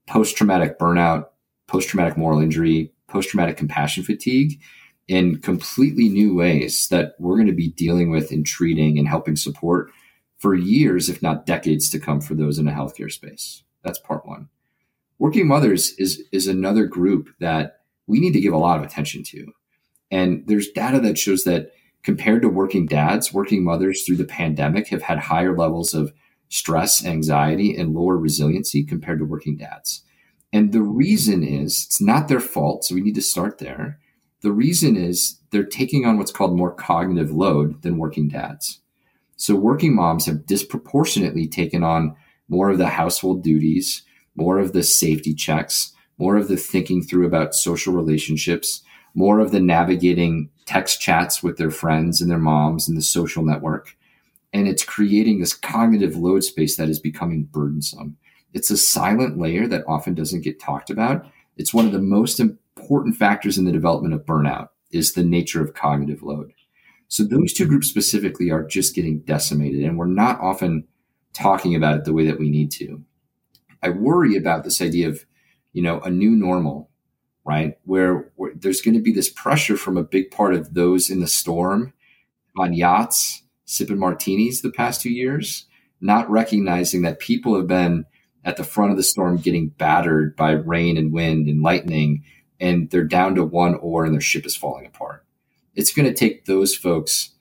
post 0.05 0.37
traumatic 0.37 0.77
burnout, 0.77 1.29
post 1.65 1.89
traumatic 1.89 2.15
moral 2.15 2.41
injury, 2.41 2.91
post 3.07 3.29
traumatic 3.29 3.57
compassion 3.57 4.03
fatigue 4.03 4.61
in 5.07 5.39
completely 5.39 6.09
new 6.09 6.35
ways 6.35 6.89
that 6.89 7.15
we're 7.17 7.37
going 7.37 7.47
to 7.47 7.53
be 7.53 7.69
dealing 7.69 8.11
with 8.11 8.29
and 8.29 8.45
treating 8.45 8.99
and 8.99 9.07
helping 9.07 9.35
support 9.35 9.89
for 10.37 10.53
years, 10.53 11.09
if 11.09 11.23
not 11.23 11.47
decades 11.47 11.89
to 11.89 11.99
come 11.99 12.21
for 12.21 12.35
those 12.35 12.59
in 12.59 12.67
a 12.67 12.71
healthcare 12.71 13.11
space. 13.11 13.63
That's 13.81 13.97
part 13.97 14.27
one. 14.27 14.49
Working 15.19 15.47
mothers 15.47 15.93
is, 15.97 16.23
is 16.31 16.47
another 16.47 16.85
group 16.85 17.29
that 17.39 17.81
we 18.05 18.19
need 18.19 18.33
to 18.33 18.41
give 18.41 18.53
a 18.53 18.57
lot 18.57 18.77
of 18.77 18.85
attention 18.85 19.23
to. 19.23 19.51
And 20.11 20.45
there's 20.47 20.69
data 20.69 20.99
that 21.01 21.17
shows 21.17 21.43
that 21.43 21.71
compared 22.03 22.41
to 22.41 22.49
working 22.49 22.85
dads, 22.85 23.33
working 23.33 23.63
mothers 23.63 24.03
through 24.03 24.17
the 24.17 24.25
pandemic 24.25 24.87
have 24.89 25.01
had 25.01 25.19
higher 25.19 25.57
levels 25.57 25.93
of 25.93 26.13
stress, 26.49 27.05
anxiety, 27.05 27.75
and 27.75 27.93
lower 27.93 28.17
resiliency 28.17 28.83
compared 28.83 29.19
to 29.19 29.25
working 29.25 29.57
dads. 29.57 30.03
And 30.53 30.71
the 30.71 30.81
reason 30.81 31.43
is 31.43 31.85
it's 31.87 32.01
not 32.01 32.29
their 32.29 32.39
fault. 32.39 32.85
So 32.85 32.95
we 32.95 33.01
need 33.01 33.15
to 33.15 33.21
start 33.21 33.57
there. 33.57 33.99
The 34.41 34.51
reason 34.51 34.95
is 34.95 35.41
they're 35.51 35.63
taking 35.63 36.05
on 36.05 36.17
what's 36.17 36.31
called 36.31 36.55
more 36.55 36.73
cognitive 36.73 37.31
load 37.31 37.81
than 37.81 37.97
working 37.97 38.29
dads. 38.29 38.79
So 39.35 39.55
working 39.55 39.95
moms 39.95 40.25
have 40.25 40.45
disproportionately 40.45 41.47
taken 41.47 41.83
on 41.83 42.15
more 42.47 42.69
of 42.69 42.77
the 42.77 42.87
household 42.87 43.43
duties, 43.43 44.03
more 44.37 44.59
of 44.59 44.71
the 44.71 44.83
safety 44.83 45.33
checks, 45.33 45.93
more 46.17 46.37
of 46.37 46.47
the 46.47 46.55
thinking 46.55 47.03
through 47.03 47.25
about 47.25 47.53
social 47.53 47.93
relationships, 47.93 48.81
more 49.13 49.39
of 49.39 49.51
the 49.51 49.59
navigating 49.59 50.49
text 50.65 51.01
chats 51.01 51.43
with 51.43 51.57
their 51.57 51.71
friends 51.71 52.21
and 52.21 52.29
their 52.29 52.37
moms 52.37 52.87
and 52.87 52.95
the 52.95 53.01
social 53.01 53.43
network. 53.43 53.97
And 54.53 54.67
it's 54.67 54.85
creating 54.85 55.39
this 55.39 55.53
cognitive 55.53 56.15
load 56.15 56.43
space 56.43 56.77
that 56.77 56.89
is 56.89 56.99
becoming 56.99 57.43
burdensome. 57.51 58.15
It's 58.53 58.71
a 58.71 58.77
silent 58.77 59.37
layer 59.37 59.67
that 59.67 59.83
often 59.87 60.13
doesn't 60.13 60.43
get 60.43 60.59
talked 60.59 60.89
about. 60.89 61.25
It's 61.57 61.73
one 61.73 61.85
of 61.85 61.91
the 61.91 61.99
most 61.99 62.39
important 62.39 63.15
factors 63.15 63.57
in 63.57 63.65
the 63.65 63.71
development 63.71 64.13
of 64.13 64.25
burnout 64.25 64.69
is 64.91 65.13
the 65.13 65.23
nature 65.23 65.61
of 65.61 65.73
cognitive 65.73 66.23
load. 66.23 66.53
So 67.07 67.23
those 67.23 67.53
two 67.53 67.65
groups 67.65 67.87
specifically 67.87 68.51
are 68.51 68.63
just 68.63 68.95
getting 68.95 69.19
decimated 69.19 69.83
and 69.83 69.97
we're 69.97 70.05
not 70.05 70.39
often 70.39 70.85
talking 71.33 71.75
about 71.75 71.97
it 71.97 72.05
the 72.05 72.13
way 72.13 72.25
that 72.25 72.39
we 72.39 72.49
need 72.49 72.71
to. 72.71 73.03
I 73.81 73.89
worry 73.89 74.35
about 74.35 74.63
this 74.63 74.81
idea 74.81 75.09
of, 75.09 75.25
you 75.73 75.81
know, 75.81 75.99
a 76.01 76.09
new 76.09 76.31
normal, 76.31 76.89
right? 77.45 77.77
Where, 77.85 78.31
where 78.35 78.53
there's 78.55 78.81
going 78.81 78.95
to 78.95 79.01
be 79.01 79.13
this 79.13 79.29
pressure 79.29 79.77
from 79.77 79.97
a 79.97 80.03
big 80.03 80.31
part 80.31 80.53
of 80.53 80.73
those 80.73 81.09
in 81.09 81.19
the 81.19 81.27
storm 81.27 81.93
on 82.57 82.73
yachts, 82.73 83.43
sipping 83.65 83.99
martinis 83.99 84.61
the 84.61 84.71
past 84.71 85.01
two 85.01 85.11
years, 85.11 85.65
not 86.01 86.29
recognizing 86.29 87.01
that 87.03 87.19
people 87.19 87.55
have 87.55 87.67
been 87.67 88.05
at 88.43 88.57
the 88.57 88.63
front 88.63 88.91
of 88.91 88.97
the 88.97 89.03
storm 89.03 89.37
getting 89.37 89.69
battered 89.69 90.35
by 90.35 90.51
rain 90.51 90.97
and 90.97 91.11
wind 91.11 91.47
and 91.47 91.61
lightning, 91.61 92.23
and 92.59 92.89
they're 92.89 93.03
down 93.03 93.35
to 93.35 93.43
one 93.43 93.75
oar 93.75 94.05
and 94.05 94.13
their 94.13 94.21
ship 94.21 94.45
is 94.45 94.55
falling 94.55 94.85
apart. 94.85 95.25
It's 95.75 95.93
going 95.93 96.07
to 96.07 96.13
take 96.13 96.45
those 96.45 96.75
folks 96.75 97.31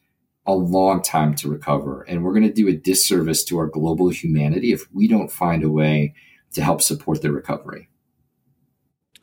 a 0.47 0.55
long 0.55 1.03
time 1.03 1.35
to 1.37 1.51
recover. 1.51 2.03
And 2.03 2.25
we're 2.25 2.33
going 2.33 2.47
to 2.47 2.53
do 2.53 2.69
a 2.69 2.73
disservice 2.73 3.45
to 3.45 3.59
our 3.59 3.67
global 3.67 4.09
humanity 4.09 4.73
if 4.73 4.87
we 4.93 5.09
don't 5.09 5.31
find 5.31 5.65
a 5.65 5.71
way 5.71 6.15
to 6.55 6.63
help 6.63 6.83
support 6.83 7.23
their 7.23 7.33
recovery. 7.33 7.89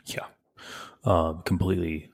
Yeah, 0.06 0.26
um, 1.06 1.42
completely 1.44 2.10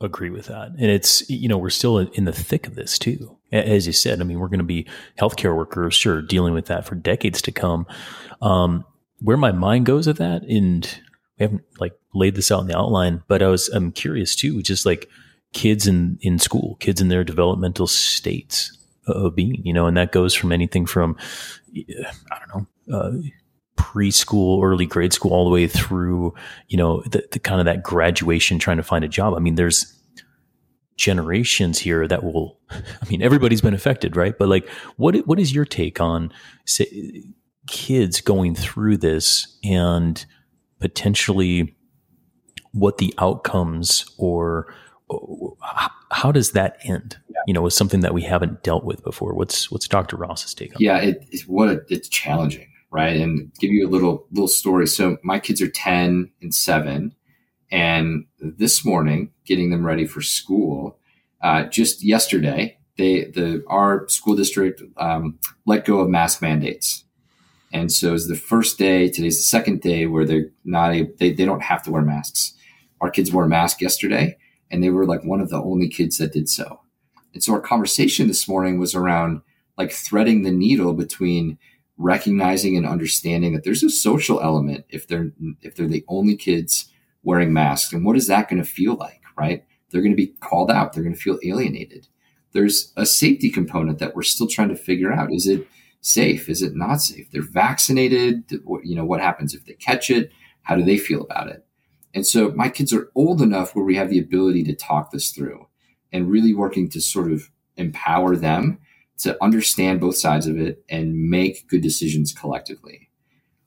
agree 0.00 0.30
with 0.30 0.46
that. 0.46 0.68
And 0.70 0.90
it's, 0.90 1.28
you 1.28 1.48
know, 1.48 1.58
we're 1.58 1.70
still 1.70 1.98
in 1.98 2.24
the 2.24 2.32
thick 2.32 2.66
of 2.66 2.74
this 2.74 2.98
too. 2.98 3.38
As 3.52 3.86
you 3.86 3.92
said, 3.92 4.20
I 4.20 4.24
mean, 4.24 4.38
we're 4.38 4.48
going 4.48 4.58
to 4.58 4.64
be 4.64 4.86
healthcare 5.18 5.54
workers, 5.56 5.94
sure, 5.94 6.22
dealing 6.22 6.54
with 6.54 6.66
that 6.66 6.86
for 6.86 6.94
decades 6.94 7.42
to 7.42 7.52
come. 7.52 7.86
Um, 8.40 8.84
where 9.20 9.36
my 9.36 9.52
mind 9.52 9.86
goes 9.86 10.06
with 10.06 10.16
that, 10.18 10.42
and 10.42 10.98
we 11.38 11.44
haven't 11.44 11.62
like 11.78 11.92
laid 12.14 12.34
this 12.34 12.50
out 12.50 12.62
in 12.62 12.66
the 12.66 12.76
outline, 12.76 13.22
but 13.28 13.42
I 13.42 13.48
was 13.48 13.68
I'm 13.68 13.92
curious 13.92 14.34
too, 14.34 14.62
just 14.62 14.84
like 14.84 15.08
kids 15.52 15.86
in 15.86 16.18
in 16.20 16.38
school, 16.38 16.76
kids 16.80 17.00
in 17.00 17.08
their 17.08 17.24
developmental 17.24 17.86
states 17.86 18.76
of 19.06 19.34
being, 19.34 19.64
you 19.64 19.72
know, 19.72 19.86
and 19.86 19.96
that 19.96 20.12
goes 20.12 20.34
from 20.34 20.52
anything 20.52 20.86
from 20.86 21.16
I 21.74 22.38
don't 22.38 22.48
know. 22.54 22.66
Uh, 22.92 23.12
preschool, 23.76 24.62
early 24.62 24.86
grade 24.86 25.12
school, 25.12 25.32
all 25.32 25.44
the 25.44 25.50
way 25.50 25.66
through, 25.66 26.34
you 26.68 26.76
know, 26.76 27.02
the, 27.02 27.26
the 27.32 27.38
kind 27.38 27.60
of 27.60 27.64
that 27.64 27.82
graduation, 27.82 28.58
trying 28.58 28.76
to 28.76 28.82
find 28.82 29.04
a 29.04 29.08
job. 29.08 29.34
I 29.34 29.38
mean, 29.38 29.54
there's 29.54 29.98
generations 30.96 31.78
here 31.78 32.06
that 32.06 32.22
will. 32.22 32.58
I 32.70 33.08
mean, 33.08 33.22
everybody's 33.22 33.60
been 33.60 33.74
affected, 33.74 34.16
right? 34.16 34.36
But 34.38 34.48
like, 34.48 34.68
what 34.96 35.16
what 35.26 35.38
is 35.38 35.54
your 35.54 35.64
take 35.64 36.00
on 36.00 36.32
say, 36.66 37.24
kids 37.66 38.20
going 38.20 38.54
through 38.54 38.98
this 38.98 39.58
and 39.64 40.24
potentially 40.80 41.76
what 42.72 42.98
the 42.98 43.14
outcomes 43.18 44.04
or, 44.18 44.66
or 44.66 44.74
how 46.10 46.32
does 46.32 46.52
that 46.52 46.78
end? 46.84 47.16
Yeah. 47.28 47.40
You 47.46 47.54
know, 47.54 47.62
with 47.62 47.74
something 47.74 48.00
that 48.00 48.14
we 48.14 48.22
haven't 48.22 48.62
dealt 48.62 48.84
with 48.84 49.02
before. 49.02 49.34
What's 49.34 49.70
what's 49.70 49.88
Dr. 49.88 50.16
Ross's 50.16 50.54
take 50.54 50.74
on? 50.74 50.76
Yeah, 50.80 50.98
it, 50.98 51.26
it's 51.30 51.46
what 51.46 51.68
a, 51.68 51.82
it's 51.88 52.08
challenging, 52.08 52.68
right? 52.90 53.16
And 53.16 53.52
give 53.58 53.70
you 53.70 53.86
a 53.86 53.90
little 53.90 54.26
little 54.30 54.48
story. 54.48 54.86
So 54.86 55.18
my 55.22 55.38
kids 55.38 55.60
are 55.62 55.68
ten 55.68 56.30
and 56.40 56.54
seven, 56.54 57.14
and 57.70 58.26
this 58.38 58.84
morning, 58.84 59.30
getting 59.44 59.70
them 59.70 59.84
ready 59.84 60.06
for 60.06 60.22
school, 60.22 60.98
uh, 61.42 61.64
just 61.64 62.04
yesterday, 62.04 62.78
they 62.98 63.24
the 63.24 63.64
our 63.68 64.08
school 64.08 64.36
district 64.36 64.82
um, 64.96 65.38
let 65.66 65.84
go 65.84 66.00
of 66.00 66.08
mask 66.08 66.42
mandates 66.42 67.04
and 67.72 67.90
so 67.90 68.14
it's 68.14 68.28
the 68.28 68.36
first 68.36 68.78
day. 68.78 69.08
Today's 69.08 69.38
the 69.38 69.44
second 69.44 69.80
day 69.80 70.06
where 70.06 70.24
they're 70.24 70.50
not 70.64 70.92
able, 70.92 71.12
they, 71.18 71.32
they 71.32 71.44
don't 71.44 71.62
have 71.62 71.82
to 71.84 71.90
wear 71.90 72.02
masks. 72.02 72.52
Our 73.00 73.10
kids 73.10 73.32
wore 73.32 73.44
a 73.44 73.48
mask 73.48 73.80
yesterday 73.80 74.36
and 74.72 74.82
they 74.82 74.90
were 74.90 75.06
like 75.06 75.22
one 75.24 75.40
of 75.40 75.50
the 75.50 75.62
only 75.62 75.88
kids 75.88 76.18
that 76.18 76.32
did 76.32 76.48
so. 76.48 76.80
And 77.34 77.42
so 77.42 77.52
our 77.52 77.60
conversation 77.60 78.26
this 78.26 78.48
morning 78.48 78.80
was 78.80 78.94
around 78.94 79.42
like 79.78 79.92
threading 79.92 80.42
the 80.42 80.50
needle 80.50 80.92
between 80.94 81.58
recognizing 81.98 82.76
and 82.76 82.86
understanding 82.86 83.52
that 83.52 83.62
there's 83.62 83.84
a 83.84 83.90
social 83.90 84.40
element 84.40 84.84
if 84.88 85.06
they're 85.06 85.30
if 85.60 85.76
they're 85.76 85.86
the 85.86 86.04
only 86.08 86.36
kids 86.36 86.90
wearing 87.22 87.52
masks 87.52 87.92
and 87.92 88.04
what 88.04 88.16
is 88.16 88.26
that 88.26 88.48
going 88.48 88.60
to 88.60 88.68
feel 88.68 88.94
like 88.94 89.20
right 89.36 89.64
they're 89.90 90.00
going 90.00 90.10
to 90.10 90.16
be 90.16 90.34
called 90.40 90.70
out 90.70 90.92
they're 90.92 91.04
going 91.04 91.14
to 91.14 91.20
feel 91.20 91.38
alienated 91.44 92.08
there's 92.52 92.92
a 92.96 93.06
safety 93.06 93.50
component 93.50 93.98
that 93.98 94.16
we're 94.16 94.22
still 94.22 94.48
trying 94.48 94.70
to 94.70 94.74
figure 94.74 95.12
out 95.12 95.32
is 95.32 95.46
it 95.46 95.66
safe? 96.02 96.48
Is 96.48 96.62
it 96.62 96.74
not 96.74 97.00
safe? 97.00 97.30
They're 97.30 97.42
vaccinated. 97.42 98.44
You 98.50 98.96
know, 98.96 99.04
what 99.04 99.20
happens 99.20 99.54
if 99.54 99.64
they 99.64 99.74
catch 99.74 100.10
it? 100.10 100.30
How 100.62 100.76
do 100.76 100.82
they 100.82 100.98
feel 100.98 101.22
about 101.22 101.48
it? 101.48 101.64
And 102.14 102.26
so 102.26 102.50
my 102.52 102.68
kids 102.68 102.92
are 102.92 103.10
old 103.14 103.40
enough 103.40 103.74
where 103.74 103.84
we 103.84 103.96
have 103.96 104.10
the 104.10 104.18
ability 104.18 104.64
to 104.64 104.74
talk 104.74 105.10
this 105.10 105.30
through 105.30 105.66
and 106.12 106.30
really 106.30 106.52
working 106.52 106.88
to 106.90 107.00
sort 107.00 107.32
of 107.32 107.50
empower 107.76 108.36
them 108.36 108.78
to 109.18 109.42
understand 109.42 110.00
both 110.00 110.16
sides 110.16 110.46
of 110.46 110.58
it 110.58 110.84
and 110.88 111.30
make 111.30 111.68
good 111.68 111.80
decisions 111.80 112.32
collectively. 112.32 113.08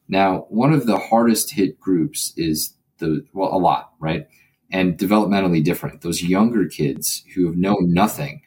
Now, 0.07 0.45
one 0.49 0.73
of 0.73 0.85
the 0.85 0.97
hardest 0.97 1.51
hit 1.51 1.79
groups 1.79 2.33
is 2.37 2.75
the, 2.99 3.25
well, 3.33 3.53
a 3.53 3.57
lot, 3.57 3.93
right? 3.99 4.27
And 4.71 4.97
developmentally 4.97 5.63
different. 5.63 6.01
Those 6.01 6.21
younger 6.21 6.67
kids 6.67 7.23
who 7.33 7.47
have 7.47 7.57
known 7.57 7.93
nothing 7.93 8.41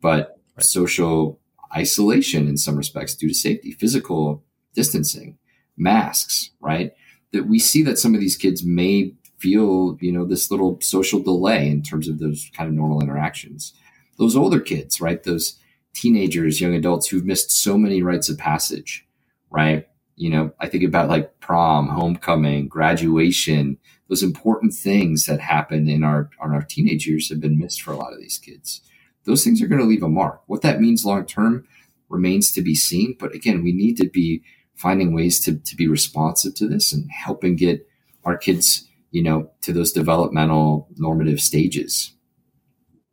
but 0.00 0.38
right. 0.56 0.64
social 0.64 1.40
isolation 1.74 2.48
in 2.48 2.56
some 2.56 2.76
respects 2.76 3.14
due 3.14 3.28
to 3.28 3.34
safety, 3.34 3.72
physical 3.72 4.44
distancing, 4.74 5.38
masks, 5.76 6.50
right? 6.60 6.92
That 7.32 7.46
we 7.46 7.58
see 7.58 7.82
that 7.84 7.98
some 7.98 8.14
of 8.14 8.20
these 8.20 8.36
kids 8.36 8.64
may 8.64 9.14
feel, 9.40 9.96
you 10.00 10.12
know, 10.12 10.24
this 10.24 10.50
little 10.50 10.78
social 10.80 11.20
delay 11.20 11.68
in 11.68 11.82
terms 11.82 12.08
of 12.08 12.18
those 12.18 12.50
kind 12.54 12.68
of 12.68 12.74
normal 12.74 13.02
interactions. 13.02 13.72
Those 14.18 14.36
older 14.36 14.60
kids, 14.60 15.00
right? 15.00 15.22
Those 15.22 15.58
teenagers, 15.94 16.60
young 16.60 16.74
adults 16.74 17.08
who've 17.08 17.24
missed 17.24 17.50
so 17.50 17.76
many 17.76 18.02
rites 18.02 18.28
of 18.28 18.38
passage, 18.38 19.06
right? 19.50 19.86
You 20.16 20.30
know, 20.30 20.52
I 20.60 20.68
think 20.68 20.84
about 20.84 21.08
like 21.08 21.40
prom, 21.40 21.88
homecoming, 21.88 22.68
graduation, 22.68 23.78
those 24.08 24.22
important 24.22 24.74
things 24.74 25.26
that 25.26 25.40
happen 25.40 25.88
in 25.88 26.04
our 26.04 26.28
on 26.40 26.52
our 26.52 26.62
teenage 26.62 27.06
years 27.06 27.30
have 27.30 27.40
been 27.40 27.58
missed 27.58 27.80
for 27.80 27.92
a 27.92 27.96
lot 27.96 28.12
of 28.12 28.20
these 28.20 28.38
kids. 28.38 28.82
Those 29.24 29.44
things 29.44 29.62
are 29.62 29.68
going 29.68 29.80
to 29.80 29.86
leave 29.86 30.02
a 30.02 30.08
mark. 30.08 30.42
What 30.46 30.62
that 30.62 30.80
means 30.80 31.04
long 31.04 31.24
term 31.24 31.66
remains 32.08 32.52
to 32.52 32.62
be 32.62 32.74
seen. 32.74 33.16
But 33.18 33.34
again, 33.34 33.62
we 33.62 33.72
need 33.72 33.96
to 33.98 34.08
be 34.08 34.42
finding 34.74 35.14
ways 35.14 35.40
to, 35.40 35.58
to 35.58 35.76
be 35.76 35.86
responsive 35.86 36.54
to 36.56 36.66
this 36.66 36.92
and 36.92 37.10
helping 37.10 37.54
get 37.54 37.86
our 38.24 38.36
kids, 38.36 38.88
you 39.10 39.22
know, 39.22 39.50
to 39.62 39.72
those 39.72 39.92
developmental 39.92 40.88
normative 40.96 41.40
stages. 41.40 42.12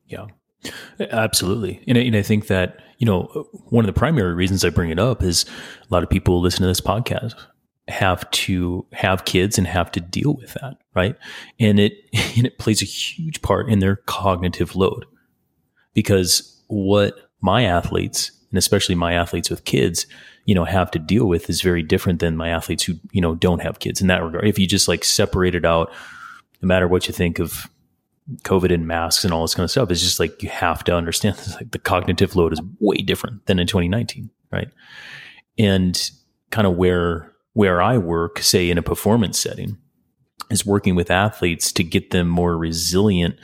Yeah, 0.06 0.28
absolutely. 1.00 1.84
And, 1.88 1.98
and 1.98 2.16
I 2.16 2.22
think 2.22 2.48
that, 2.48 2.80
you 2.98 3.06
know, 3.06 3.48
one 3.70 3.84
of 3.84 3.94
the 3.94 3.98
primary 3.98 4.34
reasons 4.34 4.64
I 4.64 4.70
bring 4.70 4.90
it 4.90 5.00
up 5.00 5.22
is 5.24 5.46
a 5.82 5.94
lot 5.94 6.04
of 6.04 6.10
people 6.10 6.42
listen 6.42 6.62
to 6.62 6.68
this 6.68 6.82
podcast 6.82 7.36
have 7.88 8.30
to 8.32 8.86
have 8.92 9.26
kids 9.26 9.58
and 9.58 9.66
have 9.66 9.90
to 9.92 10.02
deal 10.02 10.34
with 10.34 10.54
that, 10.56 10.78
right? 10.94 11.16
And 11.60 11.80
it 11.80 11.94
and 12.38 12.46
it 12.46 12.58
plays 12.58 12.82
a 12.82 12.86
huge 12.86 13.42
part 13.42 13.70
in 13.70 13.80
their 13.80 13.96
cognitive 13.96 14.76
load. 14.76 15.06
Because 15.94 16.62
what 16.68 17.16
my 17.42 17.64
athletes 17.64 18.32
and 18.52 18.58
especially 18.58 18.96
my 18.96 19.14
athletes 19.14 19.50
with 19.50 19.66
kids, 19.66 20.06
you 20.48 20.56
know, 20.56 20.64
have 20.64 20.90
to 20.92 20.98
deal 20.98 21.28
with 21.28 21.50
is 21.50 21.62
very 21.62 21.84
different 21.84 22.22
than 22.22 22.38
my 22.38 22.48
athletes 22.50 22.84
who, 22.84 22.94
you 23.12 23.20
know, 23.20 23.36
don't 23.36 23.62
have 23.62 23.80
kids 23.80 24.02
in 24.02 24.08
that 24.08 24.24
regard. 24.24 24.48
If 24.48 24.58
you 24.58 24.66
just 24.66 24.88
like 24.88 25.04
separate 25.04 25.54
it 25.54 25.66
out, 25.66 25.92
no 26.62 26.68
matter 26.68 26.88
what 26.88 27.06
you 27.06 27.14
think 27.14 27.38
of 27.38 27.70
COVID 28.44 28.74
and 28.74 28.88
masks 28.88 29.26
and 29.26 29.34
all 29.34 29.42
this 29.42 29.54
kind 29.54 29.66
of 29.66 29.72
stuff, 29.72 29.92
it's 29.92 30.02
just 30.02 30.22
like 30.22 30.42
you 30.42 30.48
have 30.48 30.86
to 30.86 30.96
understand 30.96 31.36
this, 31.36 31.54
like 31.60 31.72
the 31.72 31.80
cognitive 31.80 32.36
load 32.36 32.54
is 32.54 32.62
way 32.80 32.96
different 32.98 33.46
than 33.46 33.60
in 33.60 33.68
2019, 33.68 34.30
right? 34.50 34.70
And 35.60 36.10
kind 36.50 36.66
of 36.66 36.78
where 36.78 37.34
where 37.52 37.82
I 37.82 37.98
work, 37.98 38.40
say 38.40 38.70
in 38.70 38.78
a 38.78 38.84
performance 38.84 39.38
setting, 39.40 39.78
is 40.50 40.66
working 40.66 40.96
with 40.96 41.12
athletes 41.12 41.74
to 41.74 41.84
get 41.84 42.12
them 42.12 42.30
more 42.30 42.58
resilient 42.58 43.36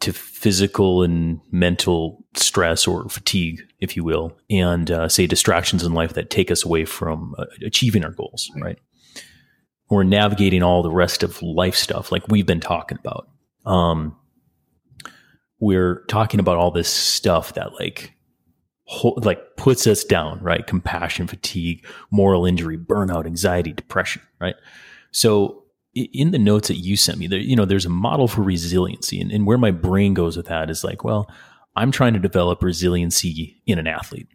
to 0.00 0.12
physical 0.12 1.02
and 1.02 1.40
mental 1.50 2.24
stress 2.34 2.86
or 2.86 3.08
fatigue, 3.08 3.62
if 3.82 3.96
you 3.96 4.04
will, 4.04 4.38
and 4.48 4.90
uh, 4.90 5.08
say 5.08 5.26
distractions 5.26 5.82
in 5.82 5.92
life 5.92 6.14
that 6.14 6.30
take 6.30 6.52
us 6.52 6.64
away 6.64 6.84
from 6.84 7.34
uh, 7.36 7.46
achieving 7.66 8.04
our 8.04 8.12
goals, 8.12 8.48
right? 8.60 8.78
Or 9.90 10.04
navigating 10.04 10.62
all 10.62 10.82
the 10.82 10.90
rest 10.90 11.24
of 11.24 11.42
life 11.42 11.74
stuff 11.74 12.12
like 12.12 12.28
we've 12.28 12.46
been 12.46 12.60
talking 12.60 12.96
about. 12.96 13.28
Um, 13.66 14.16
we're 15.58 16.04
talking 16.06 16.38
about 16.38 16.58
all 16.58 16.70
this 16.70 16.88
stuff 16.88 17.54
that 17.54 17.74
like 17.74 18.14
like 19.16 19.56
puts 19.56 19.86
us 19.86 20.04
down, 20.04 20.40
right? 20.40 20.66
Compassion, 20.66 21.26
fatigue, 21.26 21.84
moral 22.10 22.46
injury, 22.46 22.78
burnout, 22.78 23.26
anxiety, 23.26 23.72
depression, 23.72 24.22
right? 24.40 24.56
So 25.10 25.64
in 25.94 26.30
the 26.30 26.38
notes 26.38 26.68
that 26.68 26.76
you 26.76 26.96
sent 26.96 27.18
me, 27.18 27.26
there, 27.26 27.38
you 27.38 27.56
know, 27.56 27.64
there's 27.64 27.86
a 27.86 27.90
model 27.90 28.28
for 28.28 28.42
resiliency, 28.42 29.20
and, 29.20 29.32
and 29.32 29.44
where 29.44 29.58
my 29.58 29.72
brain 29.72 30.14
goes 30.14 30.36
with 30.36 30.46
that 30.46 30.70
is 30.70 30.84
like, 30.84 31.02
well, 31.04 31.28
I'm 31.76 31.90
trying 31.90 32.12
to 32.14 32.18
develop 32.18 32.62
resiliency 32.62 33.62
in 33.66 33.78
an 33.78 33.86
athlete. 33.86 34.28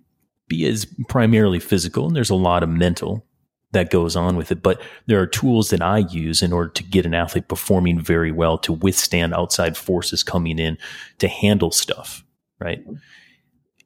B 0.47 0.65
is 0.65 0.87
primarily 1.09 1.59
physical, 1.59 2.07
and 2.07 2.15
there's 2.15 2.29
a 2.29 2.35
lot 2.35 2.63
of 2.63 2.69
mental 2.69 3.25
that 3.73 3.89
goes 3.89 4.15
on 4.15 4.37
with 4.37 4.51
it. 4.51 4.63
But 4.63 4.81
there 5.07 5.19
are 5.19 5.27
tools 5.27 5.69
that 5.69 5.81
I 5.81 5.99
use 5.99 6.41
in 6.41 6.53
order 6.53 6.69
to 6.69 6.83
get 6.83 7.05
an 7.05 7.13
athlete 7.13 7.47
performing 7.47 7.99
very 7.99 8.31
well 8.31 8.57
to 8.59 8.73
withstand 8.73 9.33
outside 9.33 9.75
forces 9.75 10.23
coming 10.23 10.57
in 10.57 10.77
to 11.19 11.27
handle 11.27 11.71
stuff, 11.71 12.23
right? 12.59 12.83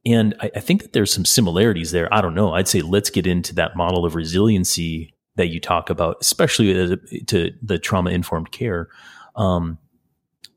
And 0.05 0.35
I, 0.39 0.51
I 0.55 0.59
think 0.59 0.83
that 0.83 0.93
there's 0.93 1.13
some 1.13 1.25
similarities 1.25 1.91
there. 1.91 2.13
I 2.13 2.21
don't 2.21 2.35
know. 2.35 2.53
I'd 2.53 2.67
say 2.67 2.81
let's 2.81 3.09
get 3.09 3.27
into 3.27 3.55
that 3.55 3.75
model 3.75 4.05
of 4.05 4.15
resiliency 4.15 5.13
that 5.35 5.47
you 5.47 5.59
talk 5.59 5.89
about, 5.89 6.17
especially 6.21 6.97
to 7.27 7.51
the 7.61 7.79
trauma 7.79 8.11
informed 8.11 8.51
care. 8.51 8.89
Um, 9.35 9.77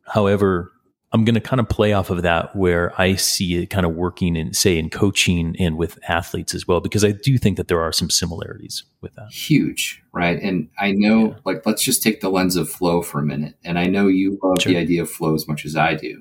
however, 0.06 0.72
I'm 1.14 1.24
going 1.24 1.36
to 1.36 1.40
kind 1.40 1.60
of 1.60 1.68
play 1.68 1.92
off 1.92 2.10
of 2.10 2.22
that 2.22 2.56
where 2.56 2.92
I 3.00 3.14
see 3.14 3.54
it 3.62 3.66
kind 3.66 3.86
of 3.86 3.94
working 3.94 4.34
in, 4.34 4.52
say, 4.52 4.76
in 4.76 4.90
coaching 4.90 5.54
and 5.60 5.78
with 5.78 5.96
athletes 6.08 6.56
as 6.56 6.66
well, 6.66 6.80
because 6.80 7.04
I 7.04 7.12
do 7.12 7.38
think 7.38 7.56
that 7.56 7.68
there 7.68 7.80
are 7.80 7.92
some 7.92 8.10
similarities 8.10 8.82
with 9.00 9.14
that. 9.14 9.30
Huge, 9.30 10.02
right? 10.12 10.42
And 10.42 10.68
I 10.76 10.90
know, 10.90 11.28
yeah. 11.28 11.34
like, 11.44 11.64
let's 11.66 11.84
just 11.84 12.02
take 12.02 12.20
the 12.20 12.30
lens 12.30 12.56
of 12.56 12.68
flow 12.68 13.00
for 13.00 13.20
a 13.20 13.24
minute. 13.24 13.54
And 13.64 13.78
I 13.78 13.86
know 13.86 14.08
you 14.08 14.40
love 14.42 14.56
sure. 14.60 14.72
the 14.72 14.78
idea 14.78 15.02
of 15.02 15.10
flow 15.10 15.36
as 15.36 15.46
much 15.46 15.64
as 15.64 15.76
I 15.76 15.94
do. 15.94 16.20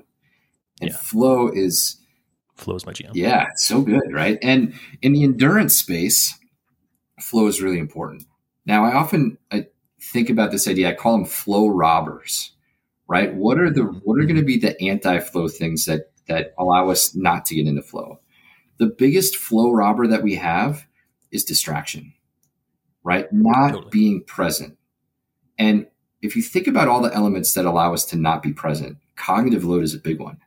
And 0.80 0.90
yeah. 0.90 0.96
flow 0.96 1.48
is 1.48 2.00
flow 2.54 2.76
is 2.76 2.86
my 2.86 2.92
jam. 2.92 3.10
Yeah, 3.14 3.48
it's 3.50 3.66
so 3.66 3.82
good, 3.82 4.12
right? 4.12 4.38
And 4.42 4.74
in 5.02 5.12
the 5.12 5.24
endurance 5.24 5.74
space, 5.74 6.38
flow 7.20 7.48
is 7.48 7.60
really 7.60 7.80
important. 7.80 8.26
Now, 8.64 8.84
I 8.84 8.94
often 8.94 9.38
I 9.50 9.66
think 10.00 10.30
about 10.30 10.52
this 10.52 10.68
idea. 10.68 10.88
I 10.88 10.94
call 10.94 11.16
them 11.16 11.26
flow 11.26 11.66
robbers, 11.66 12.52
right? 13.08 13.34
What 13.34 13.58
are 13.58 13.70
the 13.70 13.82
what 13.82 14.20
are 14.20 14.24
going 14.24 14.36
to 14.36 14.42
be 14.42 14.58
the 14.58 14.80
anti-flow 14.82 15.48
things 15.48 15.84
that 15.86 16.12
that 16.26 16.54
allow 16.58 16.90
us 16.90 17.14
not 17.14 17.44
to 17.46 17.54
get 17.54 17.66
into 17.66 17.82
flow? 17.82 18.20
The 18.78 18.86
biggest 18.86 19.36
flow 19.36 19.70
robber 19.72 20.06
that 20.06 20.22
we 20.22 20.34
have 20.36 20.86
is 21.30 21.44
distraction, 21.44 22.12
right? 23.02 23.26
Not 23.32 23.72
totally. 23.72 23.90
being 23.90 24.24
present. 24.24 24.76
And 25.58 25.86
if 26.22 26.34
you 26.34 26.42
think 26.42 26.66
about 26.66 26.88
all 26.88 27.02
the 27.02 27.14
elements 27.14 27.54
that 27.54 27.66
allow 27.66 27.92
us 27.92 28.04
to 28.06 28.16
not 28.16 28.42
be 28.42 28.52
present, 28.52 28.98
cognitive 29.16 29.64
load 29.64 29.84
is 29.84 29.94
a 29.94 29.98
big 29.98 30.20
one, 30.20 30.38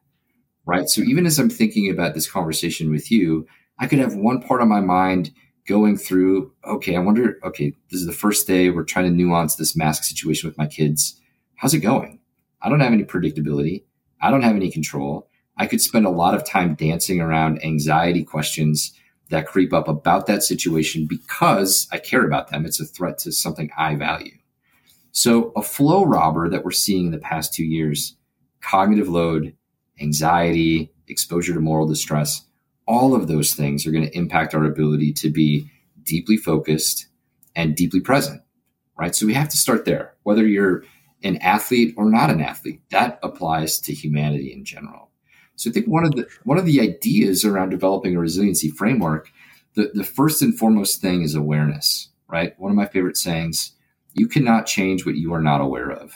right? 0.66 0.90
So 0.90 1.02
even 1.02 1.26
as 1.26 1.40
I'm 1.40 1.50
thinking 1.50 1.90
about 1.90 2.14
this 2.14 2.30
conversation 2.30 2.92
with 2.92 3.12
you, 3.12 3.48
I 3.80 3.88
could 3.88 4.00
have 4.00 4.16
one 4.16 4.42
part 4.42 4.62
of 4.62 4.68
my 4.68 4.82
mind 4.82 5.32
going 5.68 5.98
through, 5.98 6.52
okay, 6.66 6.96
I 6.96 7.00
wonder, 7.00 7.38
okay, 7.44 7.74
this 7.92 8.00
is 8.00 8.08
the 8.08 8.14
first 8.14 8.48
day 8.48 8.70
we're 8.70 8.84
trying 8.84 9.06
to 9.06 9.12
nuance 9.12 9.56
this 9.56 9.76
mask 9.76 10.04
situation 10.04 10.50
with 10.50 10.58
my 10.58 10.66
kids. 10.66 11.22
How's 11.56 11.74
it 11.74 11.80
going? 11.80 12.20
I 12.62 12.70
don't 12.70 12.80
have 12.80 12.94
any 12.94 13.04
predictability. 13.04 13.84
I 14.22 14.32
don't 14.32 14.42
have 14.42 14.56
any 14.56 14.72
control. 14.72 15.30
I 15.58 15.68
could 15.68 15.82
spend 15.82 16.06
a 16.06 16.12
lot 16.12 16.36
of 16.36 16.46
time 16.46 16.76
dancing 16.76 17.20
around 17.20 17.64
anxiety 17.64 18.24
questions 18.24 18.94
that 19.30 19.48
creep 19.48 19.74
up 19.74 19.88
about 19.88 20.26
that 20.28 20.44
situation 20.44 21.06
because 21.06 21.88
I 21.92 21.98
care 21.98 22.26
about 22.26 22.50
them. 22.50 22.66
It's 22.66 22.80
a 22.80 22.86
threat 22.86 23.18
to 23.20 23.32
something 23.32 23.70
I 23.78 23.96
value. 23.96 24.38
So 25.12 25.52
a 25.56 25.62
flow 25.62 26.06
robber 26.06 26.48
that 26.50 26.64
we're 26.64 26.72
seeing 26.72 27.08
in 27.08 27.12
the 27.12 27.18
past 27.18 27.54
two 27.54 27.66
years, 27.66 28.16
cognitive 28.62 29.10
load, 29.10 29.56
anxiety, 30.00 30.92
exposure 31.08 31.54
to 31.54 31.60
moral 31.60 31.88
distress, 31.88 32.46
all 32.86 33.16
of 33.16 33.28
those 33.28 33.54
things 33.54 33.86
are 33.86 33.92
going 33.92 34.06
to 34.06 34.18
impact 34.18 34.54
our 34.54 34.64
ability 34.64 35.12
to 35.14 35.30
be 35.30 35.70
deeply 36.04 36.38
focused 36.38 37.08
and 37.56 37.76
deeply 37.76 38.00
present, 38.00 38.42
right? 38.98 39.16
So 39.16 39.26
we 39.26 39.34
have 39.34 39.50
to 39.50 39.58
start 39.58 39.86
there. 39.86 40.14
Whether 40.24 40.46
you're 40.46 40.84
an 41.24 41.38
athlete 41.38 41.94
or 41.98 42.10
not 42.10 42.30
an 42.30 42.42
athlete, 42.42 42.82
that 42.92 43.20
applies 43.24 43.80
to 43.82 43.94
humanity 43.94 44.54
in 44.54 44.64
general. 44.66 45.12
So 45.56 45.70
I 45.70 45.74
think 45.74 45.88
one 45.88 46.06
of 46.06 46.12
the 46.16 46.28
one 46.44 46.58
of 46.58 46.66
the 46.66 46.80
ideas 46.80 47.44
around 47.44 47.70
developing 47.70 48.16
a 48.16 48.20
resiliency 48.20 48.70
framework, 48.70 49.30
the, 49.74 49.92
the 49.94 50.04
first 50.04 50.42
and 50.42 50.58
foremost 50.58 51.02
thing 51.02 51.24
is 51.24 51.34
awareness, 51.34 52.10
right? 52.28 52.54
One 52.60 52.72
of 52.72 52.78
my 52.78 52.86
favorite 52.86 53.18
sayings, 53.18 53.74
you 54.14 54.28
cannot 54.28 54.68
change 54.68 55.06
what 55.06 55.16
you 55.16 55.34
are 55.34 55.42
not 55.42 55.62
aware 55.62 55.92
of. 55.92 56.16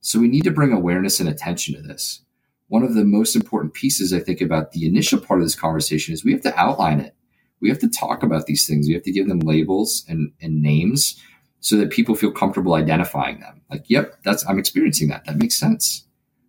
So 0.00 0.18
we 0.18 0.28
need 0.28 0.44
to 0.44 0.50
bring 0.50 0.72
awareness 0.72 1.20
and 1.20 1.28
attention 1.28 1.74
to 1.74 1.82
this 1.82 2.22
one 2.70 2.84
of 2.84 2.94
the 2.94 3.04
most 3.04 3.34
important 3.34 3.74
pieces 3.74 4.12
I 4.12 4.20
think 4.20 4.40
about 4.40 4.70
the 4.70 4.86
initial 4.86 5.18
part 5.18 5.40
of 5.40 5.46
this 5.46 5.56
conversation 5.56 6.14
is 6.14 6.24
we 6.24 6.32
have 6.32 6.42
to 6.42 6.56
outline 6.58 7.00
it. 7.00 7.16
We 7.60 7.68
have 7.68 7.80
to 7.80 7.88
talk 7.88 8.22
about 8.22 8.46
these 8.46 8.64
things. 8.64 8.86
We 8.86 8.94
have 8.94 9.02
to 9.02 9.12
give 9.12 9.26
them 9.26 9.40
labels 9.40 10.04
and, 10.08 10.30
and 10.40 10.62
names 10.62 11.20
so 11.60 11.76
that 11.76 11.90
people 11.90 12.14
feel 12.14 12.32
comfortable 12.32 12.74
identifying 12.74 13.40
them. 13.40 13.60
Like, 13.70 13.84
yep, 13.88 14.16
that's 14.24 14.46
I'm 14.48 14.58
experiencing 14.58 15.08
that. 15.08 15.24
That 15.26 15.36
makes 15.36 15.56
sense. 15.56 16.06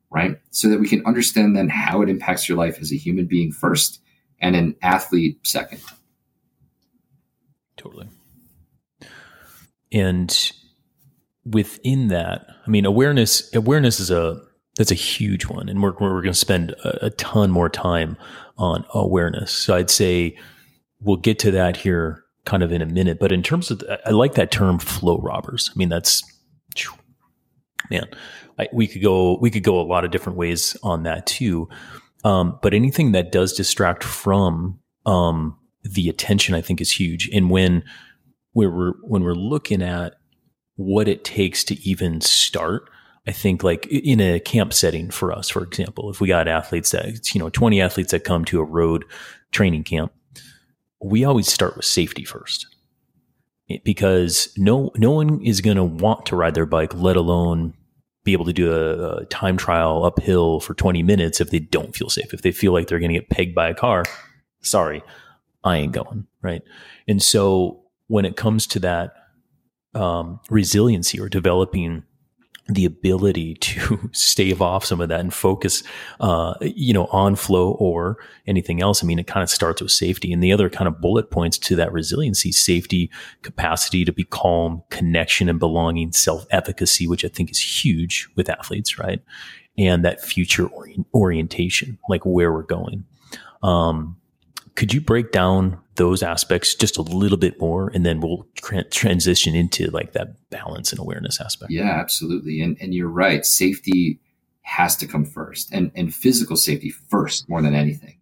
Right. 0.10 0.38
So 0.50 0.68
that 0.70 0.80
we 0.80 0.90
can 0.90 1.06
understand 1.06 1.56
then 1.56 1.70
how 1.70 2.02
it 2.02 2.10
impacts 2.10 2.50
your 2.50 2.58
life 2.58 2.80
as 2.82 2.92
a 2.92 2.98
human 2.98 3.28
being 3.28 3.52
first 3.52 4.02
and 4.40 4.56
an 4.56 4.76
athlete 4.82 5.40
second. 5.44 5.80
Totally. 7.78 8.10
And 9.92 10.52
within 11.46 12.10
that, 12.10 12.46
I 12.66 12.70
mean, 12.70 12.86
awareness 12.86 13.54
awareness 13.56 14.00
is 14.00 14.12
a 14.12 14.42
that's 14.78 14.92
a 14.92 14.96
huge 14.96 15.46
one, 15.46 15.70
and 15.70 15.82
we're 15.82 15.94
we're 16.00 16.22
going 16.22 16.26
to 16.26 16.34
spend 16.34 16.72
a, 16.84 17.08
a, 17.08 17.10
ton 17.12 17.52
more 17.52 17.70
time 17.70 18.18
on 18.58 18.86
awareness. 18.94 19.52
So 19.52 19.76
I'd 19.76 19.90
say 19.90 20.38
we'll 21.02 21.18
get 21.18 21.40
to 21.40 21.52
that 21.52 21.78
here 21.78 22.21
kind 22.46 22.64
of 22.64 22.72
in 22.72 22.82
a 22.82 22.86
minute. 22.86 23.20
But 23.20 23.32
in 23.32 23.44
terms 23.44 23.72
of, 23.72 23.84
I 24.06 24.12
like 24.12 24.34
that 24.36 24.52
term 24.52 24.80
flow 24.80 25.18
robbers. 25.20 25.70
I 25.74 25.78
mean, 25.78 25.90
that's 25.90 26.24
man, 27.90 28.08
I, 28.58 28.68
we 28.72 28.88
could 28.88 29.02
go 29.02 29.38
we 29.40 29.52
could 29.52 29.64
go 29.64 29.80
a 29.80 29.84
lot 29.84 30.06
of 30.06 30.12
different 30.12 30.38
ways 30.38 30.78
on 30.84 31.04
that 31.04 31.26
too. 31.26 31.68
Um, 32.24 32.60
but 32.62 32.74
anything 32.74 33.12
that 33.14 33.32
does 33.32 33.54
distract 33.54 34.04
from 34.04 34.80
um, 35.06 35.58
the 35.84 36.08
attention, 36.08 36.54
I 36.56 36.62
think, 36.62 36.82
is 36.82 36.92
huge. 36.92 37.30
And 37.34 37.50
when 37.50 37.84
we're 38.54 38.94
when 39.02 39.24
we're 39.24 39.34
looking 39.34 39.82
at 39.82 40.16
what 40.76 41.08
it 41.08 41.24
takes 41.24 41.64
to 41.66 41.80
even 41.88 42.22
start 42.22 42.90
I 43.28 43.32
think 43.32 43.64
like 43.64 43.86
in 43.88 44.20
a 44.20 44.40
camp 44.40 44.74
setting 44.74 45.12
for 45.12 45.32
us, 45.32 45.50
for 45.50 45.64
example, 45.64 46.10
if 46.10 46.20
we 46.20 46.28
got 46.28 46.48
athletes 46.48 46.92
that, 46.92 47.34
you 47.36 47.40
know, 47.40 47.50
20 47.50 47.80
athletes 47.80 48.12
that 48.12 48.24
come 48.24 48.46
to 48.46 48.60
a 48.60 48.66
road 48.66 49.06
training 49.52 49.84
camp, 49.84 50.12
we 51.02 51.24
always 51.24 51.52
start 51.52 51.76
with 51.76 51.86
safety 51.86 52.24
first. 52.24 52.68
because 53.86 54.54
no 54.58 54.92
no 54.96 55.12
one 55.12 55.42
is 55.42 55.62
going 55.62 55.78
to 55.78 55.84
want 55.84 56.26
to 56.26 56.36
ride 56.36 56.56
their 56.56 56.66
bike, 56.66 56.94
let 56.94 57.16
alone 57.16 57.74
be 58.24 58.34
able 58.34 58.46
to 58.46 58.54
do 58.54 58.72
a, 58.72 59.18
a, 59.18 59.26
time 59.26 59.58
trial 59.58 60.06
uphill 60.06 60.60
for 60.60 60.74
20 60.76 61.02
minutes 61.02 61.42
if 61.42 61.50
they 61.50 61.60
don't 61.60 61.96
feel 61.96 62.10
safe. 62.10 62.34
If 62.34 62.42
they 62.44 62.52
feel 62.52 62.72
like 62.72 62.88
they're 62.88 63.00
going 63.00 63.12
to 63.12 63.18
get 63.18 63.30
pegged 63.30 63.56
by 63.56 63.70
a 63.70 63.74
car, 63.74 64.04
sorry, 64.62 65.02
I 65.64 65.78
ain't 65.78 65.94
going. 65.94 66.28
Right. 66.42 66.62
And 67.08 67.22
so 67.22 67.82
when 68.08 68.26
it 68.26 68.36
comes 68.36 68.68
to 68.68 68.80
that 68.80 69.14
um, 69.96 70.40
resiliency 70.50 71.20
or 71.20 71.30
developing 71.30 72.04
the 72.68 72.86
ability 72.86 73.56
to 73.56 74.10
stave 74.14 74.62
off 74.62 74.86
some 74.86 75.02
of 75.02 75.10
that 75.10 75.20
and 75.20 75.34
focus, 75.34 75.84
uh, 76.20 76.54
you 76.62 76.94
know, 76.94 77.06
on 77.08 77.36
flow 77.36 77.72
or 77.74 78.18
anything 78.48 78.82
else. 78.82 79.04
I 79.04 79.08
mean, 79.08 79.20
it 79.20 79.28
kind 79.28 79.44
of 79.44 79.50
starts 79.50 79.82
with 79.82 79.92
safety 79.92 80.32
and 80.32 80.44
the 80.44 80.54
other 80.54 80.70
kind 80.70 80.88
of 80.88 81.02
bullet 81.02 81.32
points 81.32 81.58
to 81.60 81.76
that 81.76 81.92
resiliency, 81.92 82.52
safety, 82.52 83.10
capacity 83.42 84.06
to 84.06 84.12
be 84.12 84.24
calm, 84.24 84.84
connection 84.90 85.50
and 85.50 85.60
belonging, 85.60 86.12
self 86.12 86.46
efficacy, 86.52 87.08
which 87.08 87.26
I 87.26 87.30
think 87.30 87.52
is 87.52 87.84
huge 87.84 88.30
with 88.36 88.50
athletes, 88.50 88.98
right? 88.98 89.22
And 89.78 90.06
that 90.06 90.24
future 90.24 90.70
orientation, 91.14 91.98
like 92.10 92.26
where 92.26 92.52
we're 92.52 92.64
going. 92.64 93.06
Um, 93.64 94.18
could 94.82 94.96
you 94.96 95.00
break 95.00 95.32
down 95.32 95.78
those 95.94 96.24
aspects 96.24 96.74
just 96.74 96.98
a 96.98 97.04
little 97.04 97.38
bit 97.38 97.60
more? 97.60 97.92
And 97.94 98.04
then 98.04 98.20
we'll 98.20 98.48
tra- 98.56 98.84
transition 98.86 99.54
into 99.54 99.92
like 99.92 100.14
that 100.14 100.50
balance 100.50 100.92
and 100.92 101.00
awareness 101.00 101.40
aspect. 101.40 101.72
Yeah 101.72 102.00
absolutely. 102.00 102.62
And, 102.62 102.76
and 102.82 102.92
you're 102.92 103.08
right. 103.08 103.46
Safety 103.46 104.20
has 104.64 104.96
to 104.96 105.06
come 105.06 105.24
first 105.24 105.72
and, 105.72 105.92
and 105.94 106.12
physical 106.12 106.56
safety 106.56 106.90
first 106.90 107.48
more 107.48 107.62
than 107.62 107.76
anything 107.76 108.18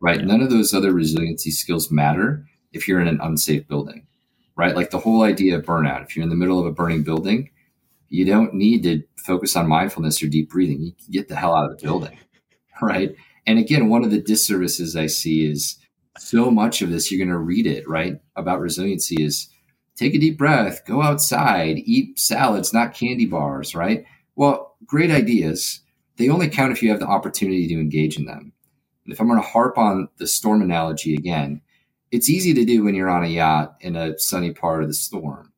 right? 0.00 0.20
Yeah. 0.20 0.26
none 0.26 0.42
of 0.42 0.50
those 0.50 0.72
other 0.72 0.92
resiliency 0.92 1.50
skills 1.50 1.90
matter 1.90 2.46
if 2.72 2.86
you're 2.86 3.00
in 3.00 3.08
an 3.08 3.18
unsafe 3.20 3.66
building 3.66 4.06
right? 4.54 4.76
Like 4.76 4.90
the 4.90 5.00
whole 5.00 5.24
idea 5.24 5.58
of 5.58 5.64
burnout 5.64 6.04
if 6.04 6.14
you're 6.14 6.22
in 6.22 6.30
the 6.30 6.36
middle 6.36 6.60
of 6.60 6.66
a 6.66 6.70
burning 6.70 7.02
building 7.02 7.50
you 8.10 8.24
don't 8.24 8.54
need 8.54 8.84
to 8.84 9.02
focus 9.16 9.56
on 9.56 9.66
mindfulness 9.66 10.22
or 10.22 10.28
deep 10.28 10.50
breathing. 10.50 10.82
You 10.82 10.92
get 11.10 11.26
the 11.26 11.34
hell 11.34 11.56
out 11.56 11.68
of 11.68 11.76
the 11.76 11.84
building 11.84 12.16
right? 12.80 13.16
And 13.44 13.58
again 13.58 13.88
one 13.88 14.04
of 14.04 14.12
the 14.12 14.22
disservices 14.22 14.94
i 14.94 15.08
see 15.08 15.50
is 15.50 15.80
so 16.18 16.50
much 16.50 16.82
of 16.82 16.90
this, 16.90 17.10
you're 17.10 17.24
going 17.24 17.36
to 17.36 17.38
read 17.38 17.66
it, 17.66 17.88
right? 17.88 18.20
About 18.36 18.60
resiliency 18.60 19.22
is 19.22 19.48
take 19.96 20.14
a 20.14 20.18
deep 20.18 20.38
breath, 20.38 20.84
go 20.86 21.02
outside, 21.02 21.78
eat 21.78 22.18
salads, 22.18 22.72
not 22.72 22.94
candy 22.94 23.26
bars, 23.26 23.74
right? 23.74 24.04
Well, 24.34 24.76
great 24.84 25.10
ideas. 25.10 25.80
They 26.16 26.28
only 26.28 26.48
count 26.48 26.72
if 26.72 26.82
you 26.82 26.90
have 26.90 27.00
the 27.00 27.06
opportunity 27.06 27.66
to 27.68 27.74
engage 27.74 28.18
in 28.18 28.26
them. 28.26 28.52
And 29.04 29.12
if 29.12 29.20
I'm 29.20 29.28
going 29.28 29.40
to 29.40 29.46
harp 29.46 29.78
on 29.78 30.08
the 30.18 30.26
storm 30.26 30.62
analogy 30.62 31.14
again, 31.14 31.60
it's 32.10 32.30
easy 32.30 32.54
to 32.54 32.64
do 32.64 32.84
when 32.84 32.94
you're 32.94 33.10
on 33.10 33.24
a 33.24 33.28
yacht 33.28 33.76
in 33.80 33.96
a 33.96 34.18
sunny 34.18 34.52
part 34.52 34.82
of 34.82 34.88
the 34.88 34.94
storm. 34.94 35.52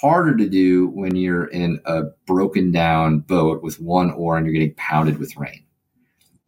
Harder 0.00 0.36
to 0.36 0.48
do 0.48 0.88
when 0.88 1.14
you're 1.14 1.46
in 1.46 1.80
a 1.84 2.04
broken 2.26 2.72
down 2.72 3.20
boat 3.20 3.62
with 3.62 3.80
one 3.80 4.10
oar 4.12 4.36
and 4.36 4.46
you're 4.46 4.52
getting 4.52 4.74
pounded 4.76 5.18
with 5.18 5.36
rain. 5.36 5.64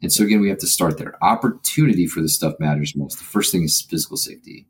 And 0.02 0.12
so 0.12 0.24
again, 0.24 0.40
we 0.40 0.48
have 0.48 0.58
to 0.58 0.66
start 0.66 0.98
there. 0.98 1.14
Opportunity 1.22 2.06
for 2.06 2.20
this 2.20 2.34
stuff 2.34 2.54
matters 2.58 2.96
most. 2.96 3.18
The 3.18 3.24
first 3.24 3.52
thing 3.52 3.62
is 3.62 3.80
physical 3.80 4.16
safety. 4.16 4.66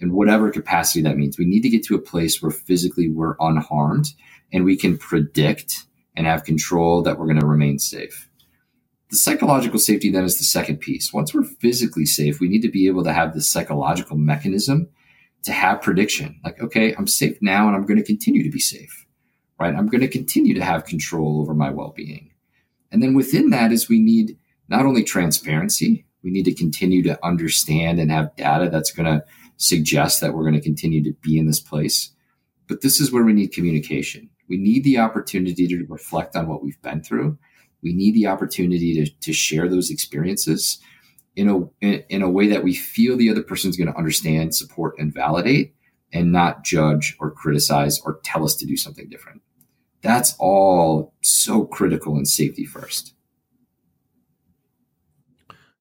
In 0.00 0.14
whatever 0.14 0.50
capacity 0.50 1.02
that 1.02 1.18
means, 1.18 1.38
we 1.38 1.44
need 1.44 1.60
to 1.60 1.68
get 1.68 1.84
to 1.84 1.94
a 1.94 2.00
place 2.00 2.40
where 2.40 2.50
physically 2.50 3.10
we're 3.10 3.36
unharmed 3.38 4.14
and 4.50 4.64
we 4.64 4.76
can 4.76 4.96
predict 4.96 5.84
and 6.16 6.26
have 6.26 6.44
control 6.44 7.02
that 7.02 7.18
we're 7.18 7.26
going 7.26 7.38
to 7.38 7.46
remain 7.46 7.78
safe. 7.78 8.28
The 9.10 9.16
psychological 9.16 9.78
safety 9.78 10.10
then 10.10 10.24
is 10.24 10.38
the 10.38 10.44
second 10.44 10.78
piece. 10.78 11.12
Once 11.12 11.34
we're 11.34 11.44
physically 11.44 12.06
safe, 12.06 12.40
we 12.40 12.48
need 12.48 12.62
to 12.62 12.70
be 12.70 12.86
able 12.86 13.04
to 13.04 13.12
have 13.12 13.34
the 13.34 13.42
psychological 13.42 14.16
mechanism 14.16 14.88
to 15.42 15.52
have 15.52 15.82
prediction. 15.82 16.40
Like, 16.44 16.60
okay, 16.62 16.94
I'm 16.94 17.06
safe 17.06 17.36
now 17.42 17.66
and 17.66 17.76
I'm 17.76 17.86
going 17.86 17.98
to 17.98 18.04
continue 18.04 18.42
to 18.42 18.50
be 18.50 18.60
safe, 18.60 19.06
right? 19.58 19.74
I'm 19.74 19.88
going 19.88 20.00
to 20.00 20.08
continue 20.08 20.54
to 20.54 20.64
have 20.64 20.84
control 20.84 21.40
over 21.40 21.54
my 21.54 21.70
well 21.70 21.92
being. 21.94 22.30
And 22.92 23.02
then 23.02 23.14
within 23.14 23.50
that 23.50 23.72
is 23.72 23.88
we 23.88 23.98
need 23.98 24.36
not 24.70 24.86
only 24.86 25.02
transparency, 25.02 26.06
we 26.22 26.30
need 26.30 26.44
to 26.44 26.54
continue 26.54 27.02
to 27.02 27.18
understand 27.24 27.98
and 27.98 28.10
have 28.10 28.34
data 28.36 28.70
that's 28.70 28.92
going 28.92 29.06
to 29.06 29.24
suggest 29.56 30.20
that 30.20 30.32
we're 30.32 30.44
going 30.44 30.54
to 30.54 30.60
continue 30.60 31.02
to 31.02 31.12
be 31.20 31.38
in 31.38 31.46
this 31.46 31.60
place. 31.60 32.12
But 32.68 32.80
this 32.82 33.00
is 33.00 33.12
where 33.12 33.24
we 33.24 33.32
need 33.32 33.52
communication. 33.52 34.30
We 34.48 34.56
need 34.56 34.84
the 34.84 34.98
opportunity 34.98 35.66
to 35.66 35.86
reflect 35.88 36.36
on 36.36 36.48
what 36.48 36.62
we've 36.62 36.80
been 36.82 37.02
through. 37.02 37.36
We 37.82 37.92
need 37.92 38.14
the 38.14 38.26
opportunity 38.26 39.04
to, 39.04 39.10
to 39.10 39.32
share 39.32 39.68
those 39.68 39.90
experiences 39.90 40.78
in 41.36 41.48
a, 41.48 41.94
in, 42.08 42.22
a 42.22 42.30
way 42.30 42.46
that 42.48 42.64
we 42.64 42.74
feel 42.74 43.16
the 43.16 43.30
other 43.30 43.42
person's 43.42 43.76
going 43.76 43.90
to 43.90 43.98
understand, 43.98 44.54
support, 44.54 44.94
and 44.98 45.14
validate, 45.14 45.74
and 46.12 46.32
not 46.32 46.64
judge 46.64 47.16
or 47.20 47.30
criticize 47.30 48.00
or 48.00 48.20
tell 48.24 48.44
us 48.44 48.54
to 48.56 48.66
do 48.66 48.76
something 48.76 49.08
different. 49.08 49.40
That's 50.02 50.34
all 50.38 51.14
so 51.22 51.64
critical 51.64 52.16
in 52.18 52.26
safety 52.26 52.64
first. 52.64 53.14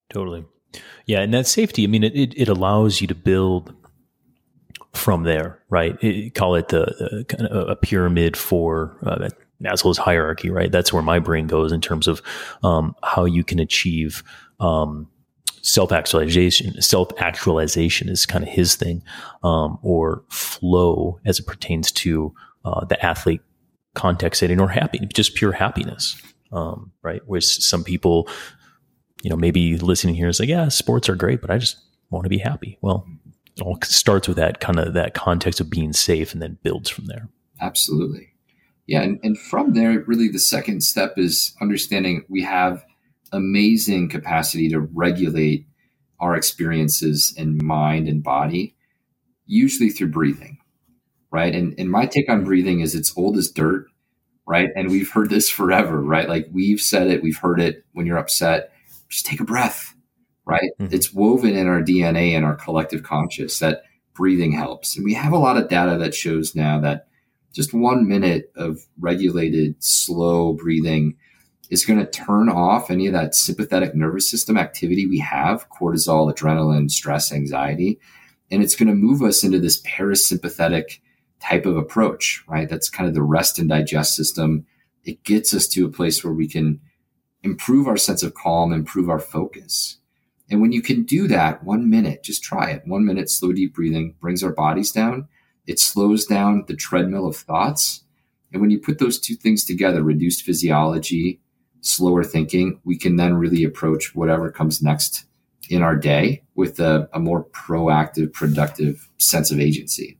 Totally. 0.09 0.45
Yeah. 1.05 1.21
And 1.21 1.33
that 1.33 1.47
safety, 1.47 1.83
I 1.83 1.87
mean, 1.87 2.03
it, 2.03 2.15
it, 2.15 2.33
it 2.37 2.47
allows 2.47 3.01
you 3.01 3.07
to 3.07 3.15
build 3.15 3.73
from 4.93 5.23
there, 5.23 5.61
right? 5.69 5.97
It, 6.03 6.35
call 6.35 6.55
it 6.55 6.69
the, 6.69 7.25
kind 7.27 7.47
of 7.47 7.69
a 7.69 7.75
pyramid 7.75 8.35
for 8.35 8.97
uh, 9.03 9.29
Maslow's 9.61 9.97
hierarchy, 9.97 10.49
right? 10.49 10.71
That's 10.71 10.93
where 10.93 11.03
my 11.03 11.19
brain 11.19 11.47
goes 11.47 11.71
in 11.71 11.81
terms 11.81 12.07
of 12.07 12.21
um, 12.63 12.95
how 13.03 13.25
you 13.25 13.43
can 13.43 13.59
achieve 13.59 14.23
um, 14.59 15.07
self 15.61 15.91
actualization. 15.91 16.81
Self 16.81 17.09
actualization 17.17 18.09
is 18.09 18.25
kind 18.25 18.43
of 18.43 18.49
his 18.49 18.75
thing, 18.75 19.03
um, 19.43 19.77
or 19.81 20.23
flow 20.29 21.19
as 21.25 21.39
it 21.39 21.45
pertains 21.47 21.91
to 21.91 22.33
uh, 22.65 22.85
the 22.85 23.03
athlete 23.05 23.41
context 23.95 24.39
setting 24.39 24.59
or 24.59 24.69
happy, 24.69 24.99
just 25.13 25.35
pure 25.35 25.51
happiness, 25.51 26.21
um, 26.51 26.91
right? 27.01 27.21
Where 27.25 27.41
some 27.41 27.83
people 27.83 28.29
you 29.21 29.29
know, 29.29 29.35
maybe 29.35 29.77
listening 29.77 30.15
here 30.15 30.29
is 30.29 30.39
like, 30.39 30.49
yeah, 30.49 30.67
sports 30.69 31.09
are 31.09 31.15
great, 31.15 31.41
but 31.41 31.51
I 31.51 31.57
just 31.57 31.77
want 32.09 32.23
to 32.23 32.29
be 32.29 32.37
happy. 32.37 32.77
Well, 32.81 33.07
it 33.55 33.61
all 33.61 33.77
starts 33.83 34.27
with 34.27 34.37
that 34.37 34.59
kind 34.59 34.79
of 34.79 34.93
that 34.93 35.13
context 35.13 35.59
of 35.59 35.69
being 35.69 35.93
safe 35.93 36.33
and 36.33 36.41
then 36.41 36.57
builds 36.63 36.89
from 36.89 37.05
there. 37.05 37.29
Absolutely. 37.61 38.29
Yeah. 38.87 39.01
And, 39.01 39.19
and 39.21 39.37
from 39.37 39.73
there, 39.73 39.99
really 40.07 40.29
the 40.29 40.39
second 40.39 40.81
step 40.81 41.13
is 41.17 41.53
understanding 41.61 42.23
we 42.29 42.41
have 42.43 42.85
amazing 43.31 44.09
capacity 44.09 44.69
to 44.69 44.79
regulate 44.79 45.67
our 46.19 46.35
experiences 46.35 47.33
in 47.37 47.59
mind 47.63 48.07
and 48.07 48.23
body, 48.23 48.75
usually 49.45 49.89
through 49.89 50.09
breathing. 50.09 50.57
Right. 51.31 51.53
And, 51.53 51.75
and 51.77 51.91
my 51.91 52.07
take 52.07 52.29
on 52.29 52.43
breathing 52.43 52.79
is 52.79 52.95
it's 52.95 53.15
old 53.15 53.37
as 53.37 53.51
dirt. 53.51 53.85
Right. 54.47 54.69
And 54.75 54.89
we've 54.89 55.11
heard 55.11 55.29
this 55.29 55.49
forever. 55.49 56.01
Right. 56.01 56.27
Like 56.27 56.47
we've 56.51 56.81
said 56.81 57.07
it, 57.07 57.21
we've 57.21 57.37
heard 57.37 57.59
it 57.59 57.85
when 57.91 58.07
you're 58.07 58.17
upset 58.17 58.71
just 59.09 59.25
take 59.25 59.39
a 59.39 59.45
breath, 59.45 59.95
right? 60.45 60.71
Mm-hmm. 60.79 60.93
It's 60.93 61.13
woven 61.13 61.55
in 61.55 61.67
our 61.67 61.81
DNA 61.81 62.31
and 62.31 62.45
our 62.45 62.55
collective 62.55 63.03
conscious 63.03 63.59
that 63.59 63.83
breathing 64.13 64.51
helps. 64.51 64.95
And 64.95 65.05
we 65.05 65.13
have 65.13 65.33
a 65.33 65.37
lot 65.37 65.57
of 65.57 65.69
data 65.69 65.97
that 65.97 66.15
shows 66.15 66.55
now 66.55 66.79
that 66.81 67.07
just 67.53 67.73
one 67.73 68.07
minute 68.07 68.51
of 68.55 68.79
regulated, 68.99 69.75
slow 69.79 70.53
breathing 70.53 71.15
is 71.69 71.85
going 71.85 71.99
to 71.99 72.05
turn 72.05 72.49
off 72.49 72.89
any 72.89 73.07
of 73.07 73.13
that 73.13 73.35
sympathetic 73.35 73.95
nervous 73.95 74.29
system 74.29 74.57
activity 74.57 75.05
we 75.05 75.19
have 75.19 75.69
cortisol, 75.69 76.33
adrenaline, 76.33 76.89
stress, 76.89 77.31
anxiety. 77.31 77.99
And 78.51 78.63
it's 78.63 78.75
going 78.75 78.89
to 78.89 78.95
move 78.95 79.21
us 79.21 79.43
into 79.43 79.59
this 79.59 79.81
parasympathetic 79.83 80.99
type 81.39 81.65
of 81.65 81.77
approach, 81.77 82.43
right? 82.47 82.67
That's 82.67 82.89
kind 82.89 83.07
of 83.07 83.13
the 83.13 83.21
rest 83.21 83.59
and 83.59 83.69
digest 83.69 84.15
system. 84.15 84.65
It 85.03 85.23
gets 85.23 85.53
us 85.53 85.67
to 85.69 85.85
a 85.85 85.91
place 85.91 86.23
where 86.23 86.33
we 86.33 86.47
can 86.47 86.81
improve 87.43 87.87
our 87.87 87.97
sense 87.97 88.23
of 88.23 88.33
calm, 88.33 88.73
improve 88.73 89.09
our 89.09 89.19
focus. 89.19 89.97
And 90.49 90.61
when 90.61 90.71
you 90.71 90.81
can 90.81 91.03
do 91.03 91.27
that, 91.27 91.63
one 91.63 91.89
minute, 91.89 92.23
just 92.23 92.43
try 92.43 92.71
it. 92.71 92.81
One 92.85 93.05
minute, 93.05 93.29
slow, 93.29 93.53
deep 93.53 93.75
breathing 93.75 94.15
brings 94.19 94.43
our 94.43 94.51
bodies 94.51 94.91
down. 94.91 95.27
It 95.67 95.79
slows 95.79 96.25
down 96.25 96.65
the 96.67 96.75
treadmill 96.75 97.27
of 97.27 97.35
thoughts. 97.35 98.03
And 98.51 98.61
when 98.61 98.71
you 98.71 98.79
put 98.79 98.97
those 98.97 99.19
two 99.19 99.35
things 99.35 99.63
together, 99.63 100.01
reduced 100.01 100.43
physiology, 100.43 101.39
slower 101.81 102.23
thinking, 102.23 102.79
we 102.83 102.97
can 102.97 103.15
then 103.15 103.35
really 103.35 103.63
approach 103.63 104.15
whatever 104.15 104.51
comes 104.51 104.81
next 104.81 105.25
in 105.69 105.83
our 105.83 105.95
day 105.95 106.43
with 106.55 106.79
a, 106.79 107.07
a 107.13 107.19
more 107.19 107.45
proactive, 107.45 108.33
productive 108.33 109.07
sense 109.17 109.51
of 109.51 109.59
agency. 109.59 110.19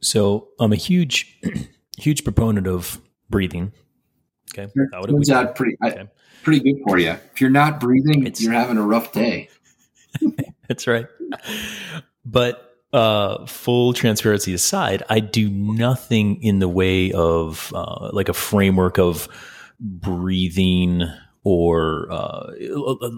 So 0.00 0.48
I'm 0.60 0.72
a 0.72 0.76
huge, 0.76 1.38
huge 1.98 2.22
proponent 2.22 2.68
of 2.68 3.00
breathing 3.28 3.72
Okay. 4.52 4.70
That 4.74 5.06
turns 5.08 5.30
out 5.30 5.54
pretty, 5.54 5.76
okay. 5.84 6.08
pretty 6.42 6.60
good 6.60 6.82
for 6.86 6.98
you. 6.98 7.10
If 7.10 7.40
you're 7.40 7.50
not 7.50 7.80
breathing, 7.80 8.26
it's, 8.26 8.42
you're 8.42 8.52
having 8.52 8.78
a 8.78 8.82
rough 8.82 9.12
day. 9.12 9.48
That's 10.68 10.86
right. 10.86 11.06
But 12.24 12.76
uh, 12.92 13.46
full 13.46 13.92
transparency 13.92 14.52
aside, 14.54 15.02
I 15.08 15.20
do 15.20 15.48
nothing 15.48 16.42
in 16.42 16.58
the 16.58 16.68
way 16.68 17.12
of 17.12 17.72
uh, 17.74 18.10
like 18.12 18.28
a 18.28 18.34
framework 18.34 18.98
of 18.98 19.28
breathing 19.78 21.04
or 21.42 22.06
uh, 22.10 22.52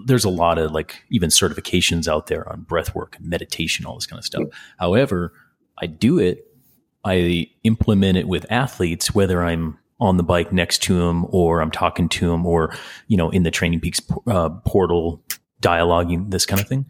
there's 0.05 0.23
a 0.23 0.29
lot 0.29 0.57
of 0.57 0.71
like 0.71 1.03
even 1.09 1.29
certifications 1.29 2.07
out 2.07 2.27
there 2.27 2.49
on 2.49 2.61
breath 2.61 2.95
work 2.95 3.17
and 3.17 3.27
meditation, 3.27 3.85
all 3.85 3.95
this 3.95 4.05
kind 4.05 4.19
of 4.19 4.25
stuff. 4.25 4.43
Yeah. 4.45 4.57
However, 4.77 5.33
I 5.77 5.87
do 5.87 6.19
it. 6.19 6.47
I 7.03 7.49
implement 7.63 8.17
it 8.17 8.27
with 8.27 8.45
athletes, 8.49 9.13
whether 9.13 9.43
I'm 9.43 9.77
on 9.99 10.17
the 10.17 10.23
bike 10.23 10.51
next 10.51 10.83
to 10.83 11.01
him 11.01 11.25
or 11.29 11.61
I'm 11.61 11.71
talking 11.71 12.09
to 12.09 12.33
him 12.33 12.45
or, 12.45 12.75
you 13.07 13.17
know, 13.17 13.29
in 13.29 13.43
the 13.43 13.51
Training 13.51 13.79
Peaks 13.79 14.01
uh, 14.27 14.49
portal, 14.65 15.23
dialoguing, 15.61 16.31
this 16.31 16.45
kind 16.45 16.61
of 16.61 16.67
thing. 16.67 16.85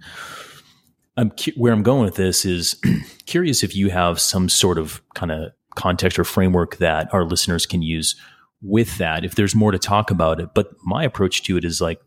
I'm 1.16 1.30
cu- 1.32 1.52
where 1.56 1.74
I'm 1.74 1.84
going 1.84 2.04
with 2.04 2.16
this 2.16 2.44
is 2.46 2.82
curious 3.26 3.64
if 3.64 3.76
you 3.76 3.90
have 3.90 4.20
some 4.20 4.50
sort 4.50 4.78
of 4.78 5.02
kind 5.14 5.32
of 5.32 5.52
context 5.76 6.18
or 6.18 6.24
framework 6.24 6.78
that 6.78 7.14
our 7.14 7.24
listeners 7.24 7.66
can 7.66 7.82
use 7.82 8.16
with 8.62 8.98
that. 8.98 9.24
If 9.24 9.36
there's 9.36 9.56
more 9.56 9.72
to 9.72 9.80
talk 9.80 10.10
about 10.10 10.40
it, 10.40 10.50
but 10.54 10.72
my 10.84 11.04
approach 11.04 11.44
to 11.44 11.58
it 11.58 11.66
is 11.66 11.82
like, 11.82 12.00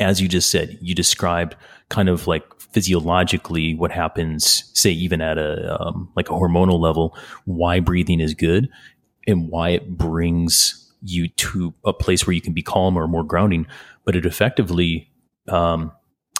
as 0.00 0.20
you 0.20 0.28
just 0.28 0.50
said, 0.50 0.78
you 0.80 0.94
described 0.94 1.56
kind 1.88 2.08
of 2.08 2.26
like 2.26 2.44
physiologically 2.58 3.74
what 3.74 3.92
happens, 3.92 4.70
say 4.74 4.90
even 4.90 5.20
at 5.20 5.38
a 5.38 5.80
um, 5.80 6.10
like 6.16 6.28
a 6.28 6.32
hormonal 6.32 6.80
level, 6.80 7.16
why 7.44 7.80
breathing 7.80 8.20
is 8.20 8.34
good 8.34 8.68
and 9.26 9.48
why 9.48 9.70
it 9.70 9.96
brings 9.96 10.92
you 11.02 11.28
to 11.28 11.74
a 11.84 11.92
place 11.92 12.26
where 12.26 12.34
you 12.34 12.40
can 12.40 12.52
be 12.52 12.62
calm 12.62 12.96
or 12.96 13.06
more 13.06 13.24
grounding. 13.24 13.66
But 14.04 14.16
it 14.16 14.26
effectively, 14.26 15.10
um, 15.48 15.92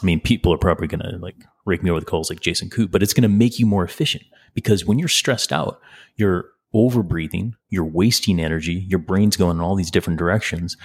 I 0.02 0.06
mean, 0.06 0.20
people 0.20 0.52
are 0.52 0.58
probably 0.58 0.86
going 0.86 1.00
to 1.00 1.18
like 1.18 1.36
rake 1.66 1.82
me 1.82 1.90
over 1.90 2.00
the 2.00 2.06
coals 2.06 2.30
like 2.30 2.40
Jason 2.40 2.70
Koop, 2.70 2.90
but 2.90 3.02
it's 3.02 3.14
going 3.14 3.22
to 3.22 3.28
make 3.28 3.58
you 3.58 3.66
more 3.66 3.84
efficient 3.84 4.24
because 4.54 4.84
when 4.84 4.98
you're 4.98 5.08
stressed 5.08 5.52
out, 5.52 5.80
you're 6.16 6.46
over 6.72 7.02
breathing, 7.02 7.54
you're 7.68 7.84
wasting 7.84 8.40
energy, 8.40 8.84
your 8.88 8.98
brain's 8.98 9.36
going 9.36 9.58
in 9.58 9.62
all 9.62 9.76
these 9.76 9.90
different 9.90 10.18
directions. 10.18 10.76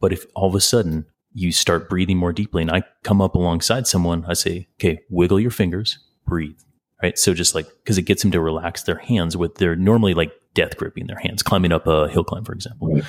But 0.00 0.12
if 0.12 0.26
all 0.34 0.48
of 0.48 0.54
a 0.54 0.60
sudden 0.60 1.06
you 1.32 1.52
start 1.52 1.88
breathing 1.88 2.16
more 2.16 2.32
deeply 2.32 2.62
and 2.62 2.70
I 2.70 2.82
come 3.04 3.20
up 3.20 3.34
alongside 3.34 3.86
someone, 3.86 4.24
I 4.26 4.34
say, 4.34 4.68
okay, 4.76 5.00
wiggle 5.10 5.40
your 5.40 5.50
fingers, 5.50 5.98
breathe. 6.26 6.58
Right. 7.00 7.16
So 7.16 7.32
just 7.32 7.54
like, 7.54 7.66
cause 7.84 7.96
it 7.96 8.02
gets 8.02 8.22
them 8.22 8.32
to 8.32 8.40
relax 8.40 8.82
their 8.82 8.98
hands 8.98 9.36
with 9.36 9.56
their 9.56 9.76
normally 9.76 10.14
like 10.14 10.32
death 10.58 10.76
gripping 10.76 11.06
their 11.06 11.18
hands, 11.18 11.40
climbing 11.40 11.70
up 11.70 11.86
a 11.86 12.08
hill 12.08 12.24
climb, 12.24 12.44
for 12.44 12.52
example. 12.52 12.92
Right. 12.92 13.04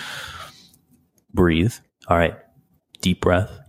Breathe. 1.34 1.74
All 2.08 2.16
right. 2.18 2.38
Deep 3.02 3.22
breath. 3.22 3.60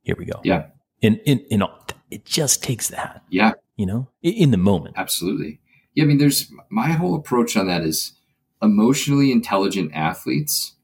Here 0.00 0.16
we 0.18 0.24
go. 0.24 0.40
Yeah. 0.42 0.68
And, 1.02 1.20
and, 1.26 1.42
and 1.50 1.62
it 2.10 2.24
just 2.24 2.62
takes 2.62 2.88
that. 2.88 3.22
Yeah. 3.28 3.52
You 3.76 3.84
know, 3.84 4.08
in 4.22 4.52
the 4.52 4.56
moment. 4.56 4.94
Absolutely. 4.96 5.60
Yeah. 5.94 6.04
I 6.04 6.06
mean, 6.06 6.16
there's 6.16 6.50
my 6.70 6.92
whole 6.92 7.14
approach 7.14 7.58
on 7.58 7.66
that 7.66 7.82
is 7.82 8.14
emotionally 8.62 9.30
intelligent 9.32 9.92
athletes 9.92 10.74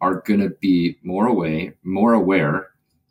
are 0.00 0.20
going 0.20 0.40
to 0.40 0.50
be 0.60 0.96
more 1.02 1.26
away, 1.26 1.72
more 1.82 2.12
aware, 2.12 2.68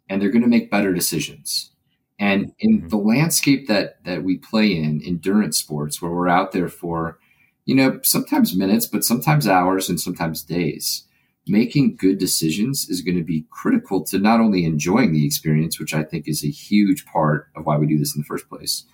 and 0.07 0.21
they're 0.21 0.29
going 0.29 0.43
to 0.43 0.47
make 0.47 0.71
better 0.71 0.93
decisions. 0.93 1.71
And 2.17 2.53
in 2.59 2.77
mm-hmm. 2.77 2.87
the 2.87 2.97
landscape 2.97 3.67
that 3.67 4.01
that 4.05 4.23
we 4.23 4.37
play 4.37 4.73
in, 4.73 5.01
endurance 5.03 5.57
sports, 5.57 6.01
where 6.01 6.11
we're 6.11 6.29
out 6.29 6.53
there 6.53 6.69
for, 6.69 7.19
you 7.65 7.75
know, 7.75 7.99
sometimes 8.03 8.55
minutes, 8.55 8.85
but 8.85 9.03
sometimes 9.03 9.47
hours 9.47 9.89
and 9.89 9.99
sometimes 9.99 10.43
days, 10.43 11.05
making 11.47 11.95
good 11.95 12.17
decisions 12.17 12.87
is 12.89 13.01
going 13.01 13.17
to 13.17 13.23
be 13.23 13.45
critical 13.49 14.03
to 14.05 14.19
not 14.19 14.39
only 14.39 14.65
enjoying 14.65 15.13
the 15.13 15.25
experience, 15.25 15.79
which 15.79 15.93
I 15.93 16.03
think 16.03 16.27
is 16.27 16.43
a 16.43 16.49
huge 16.49 17.05
part 17.05 17.49
of 17.55 17.65
why 17.65 17.77
we 17.77 17.87
do 17.87 17.97
this 17.97 18.15
in 18.15 18.21
the 18.21 18.25
first 18.25 18.47
place. 18.49 18.85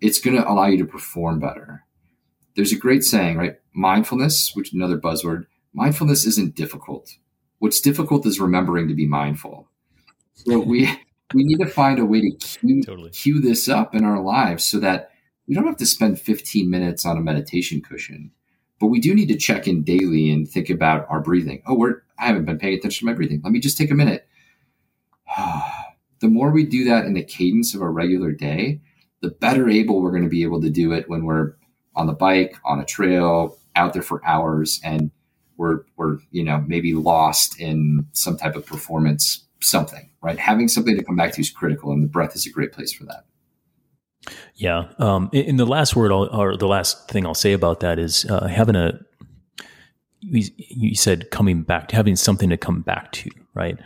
It's 0.00 0.20
going 0.20 0.36
to 0.36 0.48
allow 0.48 0.66
you 0.66 0.78
to 0.78 0.84
perform 0.84 1.40
better. 1.40 1.84
There's 2.54 2.72
a 2.72 2.78
great 2.78 3.02
saying, 3.02 3.36
right? 3.36 3.56
Mindfulness, 3.72 4.54
which 4.54 4.68
is 4.68 4.74
another 4.74 4.98
buzzword. 4.98 5.46
Mindfulness 5.72 6.26
isn't 6.26 6.54
difficult. 6.54 7.16
What's 7.60 7.80
difficult 7.80 8.26
is 8.26 8.40
remembering 8.40 8.88
to 8.88 8.94
be 8.94 9.06
mindful. 9.06 9.68
So 10.34 10.60
we 10.60 10.86
we 11.34 11.44
need 11.44 11.58
to 11.58 11.66
find 11.66 11.98
a 11.98 12.06
way 12.06 12.20
to 12.22 12.30
cue, 12.36 12.82
totally. 12.82 13.10
cue 13.10 13.40
this 13.40 13.68
up 13.68 13.94
in 13.94 14.04
our 14.04 14.20
lives 14.20 14.64
so 14.64 14.78
that 14.80 15.10
we 15.48 15.54
don't 15.54 15.66
have 15.66 15.76
to 15.78 15.86
spend 15.86 16.20
15 16.20 16.68
minutes 16.68 17.06
on 17.06 17.16
a 17.16 17.22
meditation 17.22 17.80
cushion, 17.80 18.30
but 18.78 18.88
we 18.88 19.00
do 19.00 19.14
need 19.14 19.28
to 19.28 19.36
check 19.36 19.66
in 19.66 19.82
daily 19.82 20.30
and 20.30 20.46
think 20.46 20.68
about 20.68 21.06
our 21.08 21.20
breathing. 21.20 21.62
Oh, 21.66 21.74
we're 21.74 22.02
I 22.18 22.26
haven't 22.26 22.44
been 22.44 22.58
paying 22.58 22.76
attention 22.76 23.06
to 23.06 23.12
my 23.12 23.16
breathing. 23.16 23.40
Let 23.42 23.52
me 23.52 23.60
just 23.60 23.78
take 23.78 23.90
a 23.90 23.94
minute. 23.94 24.28
the 26.20 26.28
more 26.28 26.50
we 26.50 26.64
do 26.64 26.84
that 26.84 27.04
in 27.06 27.14
the 27.14 27.22
cadence 27.22 27.74
of 27.74 27.80
a 27.80 27.88
regular 27.88 28.32
day, 28.32 28.80
the 29.22 29.30
better 29.30 29.68
able 29.68 30.02
we're 30.02 30.10
going 30.10 30.24
to 30.24 30.28
be 30.28 30.42
able 30.42 30.60
to 30.60 30.70
do 30.70 30.92
it 30.92 31.08
when 31.08 31.24
we're 31.24 31.54
on 31.94 32.06
the 32.06 32.12
bike, 32.12 32.56
on 32.64 32.80
a 32.80 32.84
trail, 32.84 33.56
out 33.76 33.92
there 33.92 34.02
for 34.02 34.24
hours, 34.26 34.80
and 34.84 35.10
we're 35.58 35.80
we're 35.96 36.18
you 36.30 36.42
know 36.42 36.64
maybe 36.66 36.94
lost 36.94 37.60
in 37.60 38.06
some 38.12 38.36
type 38.36 38.56
of 38.56 38.64
performance 38.64 39.44
something 39.60 40.08
right 40.22 40.38
having 40.38 40.68
something 40.68 40.96
to 40.96 41.02
come 41.02 41.16
back 41.16 41.32
to 41.32 41.40
is 41.40 41.50
critical 41.50 41.90
and 41.90 42.02
the 42.02 42.08
breath 42.08 42.36
is 42.36 42.46
a 42.46 42.50
great 42.50 42.72
place 42.72 42.92
for 42.92 43.04
that 43.04 43.24
yeah 44.54 44.88
um 44.98 45.30
in 45.32 45.56
the 45.56 45.66
last 45.66 45.96
word 45.96 46.12
I'll, 46.12 46.28
or 46.34 46.56
the 46.56 46.66
last 46.66 47.08
thing 47.08 47.26
i'll 47.26 47.34
say 47.34 47.52
about 47.52 47.80
that 47.80 47.98
is 47.98 48.24
uh, 48.26 48.46
having 48.46 48.76
a 48.76 48.98
you, 50.20 50.48
you 50.56 50.94
said 50.94 51.30
coming 51.30 51.62
back 51.62 51.88
to 51.88 51.96
having 51.96 52.16
something 52.16 52.50
to 52.50 52.56
come 52.56 52.82
back 52.82 53.12
to 53.12 53.30
right 53.54 53.78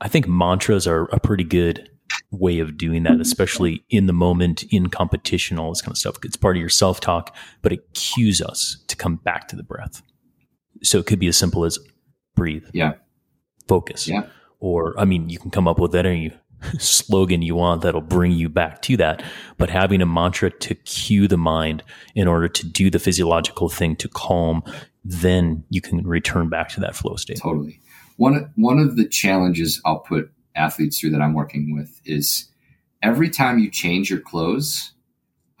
i 0.00 0.08
think 0.08 0.26
mantras 0.26 0.86
are 0.86 1.04
a 1.06 1.20
pretty 1.20 1.44
good 1.44 1.90
way 2.30 2.58
of 2.58 2.76
doing 2.76 3.02
that 3.04 3.20
especially 3.20 3.84
in 3.90 4.06
the 4.06 4.12
moment 4.12 4.62
in 4.70 4.88
competition 4.88 5.58
all 5.58 5.70
this 5.70 5.80
kind 5.80 5.92
of 5.92 5.98
stuff 5.98 6.16
it's 6.22 6.36
part 6.36 6.56
of 6.56 6.60
your 6.60 6.68
self-talk 6.68 7.34
but 7.62 7.72
it 7.72 7.92
cues 7.94 8.40
us 8.40 8.82
to 8.88 8.96
come 8.96 9.16
back 9.16 9.48
to 9.48 9.56
the 9.56 9.62
breath 9.62 10.02
so 10.82 10.98
it 10.98 11.06
could 11.06 11.18
be 11.18 11.28
as 11.28 11.36
simple 11.36 11.64
as 11.64 11.78
breathe. 12.34 12.64
Yeah. 12.72 12.94
Focus. 13.68 14.08
Yeah. 14.08 14.26
Or, 14.60 14.98
I 14.98 15.04
mean, 15.04 15.28
you 15.28 15.38
can 15.38 15.50
come 15.50 15.68
up 15.68 15.78
with 15.78 15.94
any 15.94 16.32
slogan 16.78 17.42
you 17.42 17.54
want 17.54 17.82
that'll 17.82 18.00
bring 18.00 18.32
you 18.32 18.48
back 18.48 18.82
to 18.82 18.96
that. 18.96 19.22
But 19.58 19.70
having 19.70 20.00
a 20.00 20.06
mantra 20.06 20.50
to 20.50 20.74
cue 20.74 21.28
the 21.28 21.36
mind 21.36 21.82
in 22.14 22.28
order 22.28 22.48
to 22.48 22.66
do 22.66 22.90
the 22.90 22.98
physiological 22.98 23.68
thing 23.68 23.96
to 23.96 24.08
calm, 24.08 24.62
then 25.04 25.64
you 25.70 25.80
can 25.80 26.06
return 26.06 26.48
back 26.48 26.68
to 26.70 26.80
that 26.80 26.96
flow 26.96 27.16
state. 27.16 27.38
Totally. 27.40 27.80
One, 28.16 28.50
one 28.56 28.78
of 28.78 28.96
the 28.96 29.06
challenges 29.06 29.80
I'll 29.84 29.98
put 29.98 30.30
athletes 30.56 30.98
through 30.98 31.10
that 31.10 31.20
I'm 31.20 31.34
working 31.34 31.74
with 31.74 32.00
is 32.04 32.48
every 33.02 33.28
time 33.28 33.58
you 33.58 33.70
change 33.70 34.10
your 34.10 34.20
clothes, 34.20 34.92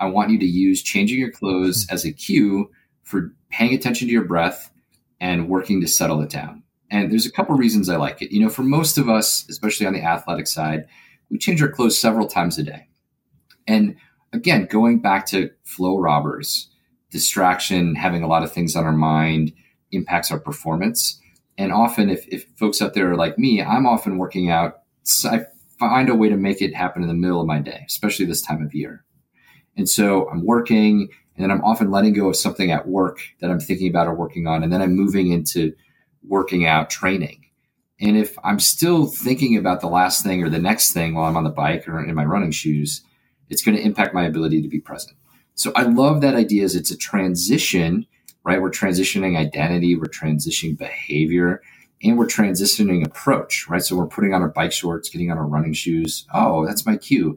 I 0.00 0.06
want 0.06 0.30
you 0.30 0.38
to 0.38 0.46
use 0.46 0.82
changing 0.82 1.18
your 1.18 1.30
clothes 1.30 1.86
as 1.90 2.04
a 2.04 2.12
cue 2.12 2.70
for 3.04 3.32
paying 3.50 3.74
attention 3.74 4.08
to 4.08 4.12
your 4.12 4.24
breath 4.24 4.72
and 5.20 5.48
working 5.48 5.80
to 5.80 5.86
settle 5.86 6.20
it 6.20 6.30
down. 6.30 6.63
And 6.94 7.10
there's 7.10 7.26
a 7.26 7.32
couple 7.32 7.56
reasons 7.56 7.88
I 7.88 7.96
like 7.96 8.22
it. 8.22 8.32
You 8.32 8.40
know, 8.40 8.48
for 8.48 8.62
most 8.62 8.98
of 8.98 9.08
us, 9.08 9.44
especially 9.50 9.84
on 9.84 9.94
the 9.94 10.04
athletic 10.04 10.46
side, 10.46 10.86
we 11.28 11.38
change 11.38 11.60
our 11.60 11.68
clothes 11.68 11.98
several 11.98 12.28
times 12.28 12.56
a 12.56 12.62
day. 12.62 12.86
And 13.66 13.96
again, 14.32 14.66
going 14.66 15.00
back 15.00 15.26
to 15.26 15.50
flow 15.64 15.98
robbers, 15.98 16.70
distraction, 17.10 17.96
having 17.96 18.22
a 18.22 18.28
lot 18.28 18.44
of 18.44 18.52
things 18.52 18.76
on 18.76 18.84
our 18.84 18.92
mind 18.92 19.52
impacts 19.90 20.30
our 20.30 20.38
performance. 20.38 21.20
And 21.58 21.72
often, 21.72 22.10
if, 22.10 22.28
if 22.28 22.46
folks 22.54 22.80
out 22.80 22.94
there 22.94 23.10
are 23.10 23.16
like 23.16 23.40
me, 23.40 23.60
I'm 23.60 23.88
often 23.88 24.16
working 24.16 24.48
out. 24.48 24.82
I 25.24 25.46
find 25.80 26.08
a 26.08 26.14
way 26.14 26.28
to 26.28 26.36
make 26.36 26.62
it 26.62 26.76
happen 26.76 27.02
in 27.02 27.08
the 27.08 27.14
middle 27.14 27.40
of 27.40 27.48
my 27.48 27.58
day, 27.58 27.82
especially 27.88 28.26
this 28.26 28.42
time 28.42 28.62
of 28.62 28.72
year. 28.72 29.04
And 29.76 29.88
so 29.88 30.30
I'm 30.30 30.46
working 30.46 31.08
and 31.34 31.42
then 31.42 31.50
I'm 31.50 31.64
often 31.64 31.90
letting 31.90 32.12
go 32.12 32.28
of 32.28 32.36
something 32.36 32.70
at 32.70 32.86
work 32.86 33.18
that 33.40 33.50
I'm 33.50 33.58
thinking 33.58 33.88
about 33.88 34.06
or 34.06 34.14
working 34.14 34.46
on. 34.46 34.62
And 34.62 34.72
then 34.72 34.80
I'm 34.80 34.94
moving 34.94 35.32
into 35.32 35.74
working 36.28 36.66
out 36.66 36.90
training. 36.90 37.46
And 38.00 38.16
if 38.16 38.38
I'm 38.44 38.60
still 38.60 39.06
thinking 39.06 39.56
about 39.56 39.80
the 39.80 39.88
last 39.88 40.24
thing 40.24 40.42
or 40.42 40.50
the 40.50 40.58
next 40.58 40.92
thing 40.92 41.14
while 41.14 41.26
I'm 41.26 41.36
on 41.36 41.44
the 41.44 41.50
bike 41.50 41.88
or 41.88 42.04
in 42.04 42.14
my 42.14 42.24
running 42.24 42.50
shoes, 42.50 43.02
it's 43.50 43.62
going 43.62 43.76
to 43.76 43.84
impact 43.84 44.14
my 44.14 44.24
ability 44.24 44.62
to 44.62 44.68
be 44.68 44.80
present. 44.80 45.16
So 45.54 45.72
I 45.76 45.84
love 45.84 46.20
that 46.22 46.34
idea 46.34 46.64
as 46.64 46.74
it's 46.76 46.90
a 46.90 46.96
transition, 46.96 48.06
right? 48.44 48.60
We're 48.60 48.70
transitioning 48.70 49.38
identity, 49.38 49.96
we're 49.96 50.06
transitioning 50.06 50.76
behavior, 50.76 51.62
and 52.02 52.18
we're 52.18 52.26
transitioning 52.26 53.06
approach, 53.06 53.66
right? 53.68 53.82
So 53.82 53.96
we're 53.96 54.08
putting 54.08 54.34
on 54.34 54.42
our 54.42 54.48
bike 54.48 54.72
shorts, 54.72 55.08
getting 55.08 55.30
on 55.30 55.38
our 55.38 55.46
running 55.46 55.72
shoes. 55.74 56.26
Oh, 56.34 56.66
that's 56.66 56.86
my 56.86 56.96
cue 56.96 57.30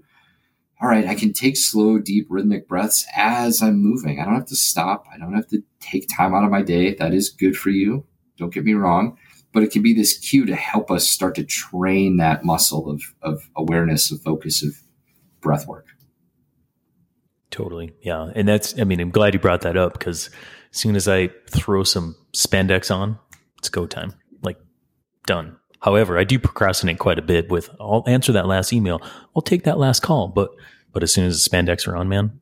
all 0.81 0.89
right, 0.89 1.07
I 1.07 1.15
can 1.15 1.33
take 1.33 1.57
slow, 1.57 1.99
deep, 1.99 2.27
rhythmic 2.29 2.67
breaths 2.67 3.07
as 3.15 3.63
I'm 3.63 3.77
moving. 3.81 4.19
I 4.19 4.25
don't 4.25 4.35
have 4.35 4.47
to 4.47 4.55
stop. 4.57 5.05
I 5.13 5.17
don't 5.17 5.33
have 5.33 5.47
to 5.49 5.63
take 5.79 6.07
time 6.15 6.35
out 6.35 6.43
of 6.43 6.51
my 6.51 6.61
day. 6.61 6.93
That 6.93 7.13
is 7.13 7.29
good 7.29 7.57
for 7.57 7.69
you. 7.71 8.05
Don't 8.37 8.53
get 8.53 8.63
me 8.63 8.73
wrong. 8.73 9.17
But 9.53 9.63
it 9.63 9.71
can 9.71 9.81
be 9.81 9.93
this 9.93 10.17
cue 10.17 10.45
to 10.45 10.55
help 10.55 10.91
us 10.91 11.09
start 11.09 11.35
to 11.35 11.43
train 11.43 12.17
that 12.17 12.43
muscle 12.43 12.89
of, 12.89 13.01
of 13.21 13.49
awareness, 13.55 14.11
of 14.11 14.21
focus, 14.21 14.63
of 14.63 14.73
breath 15.41 15.67
work. 15.67 15.87
Totally. 17.49 17.93
Yeah. 18.01 18.31
And 18.35 18.47
that's, 18.47 18.77
I 18.79 18.83
mean, 18.83 18.99
I'm 18.99 19.09
glad 19.09 19.33
you 19.33 19.39
brought 19.39 19.61
that 19.61 19.77
up 19.77 19.93
because 19.93 20.29
as 20.71 20.79
soon 20.79 20.95
as 20.95 21.07
I 21.07 21.29
throw 21.49 21.83
some 21.83 22.15
spandex 22.33 22.93
on, 22.93 23.17
it's 23.57 23.69
go 23.69 23.87
time. 23.87 24.13
Like, 24.41 24.59
done. 25.25 25.57
However, 25.79 26.17
I 26.17 26.23
do 26.23 26.39
procrastinate 26.39 26.99
quite 26.99 27.19
a 27.19 27.21
bit 27.21 27.49
with 27.49 27.69
I'll 27.79 28.03
answer 28.07 28.31
that 28.33 28.47
last 28.47 28.73
email. 28.73 29.01
I'll 29.35 29.41
take 29.41 29.63
that 29.63 29.77
last 29.77 30.01
call. 30.01 30.27
But 30.27 30.51
but 30.91 31.03
as 31.03 31.13
soon 31.13 31.25
as 31.25 31.43
the 31.43 31.49
spandex 31.49 31.87
are 31.87 31.95
on, 31.95 32.09
man, 32.09 32.39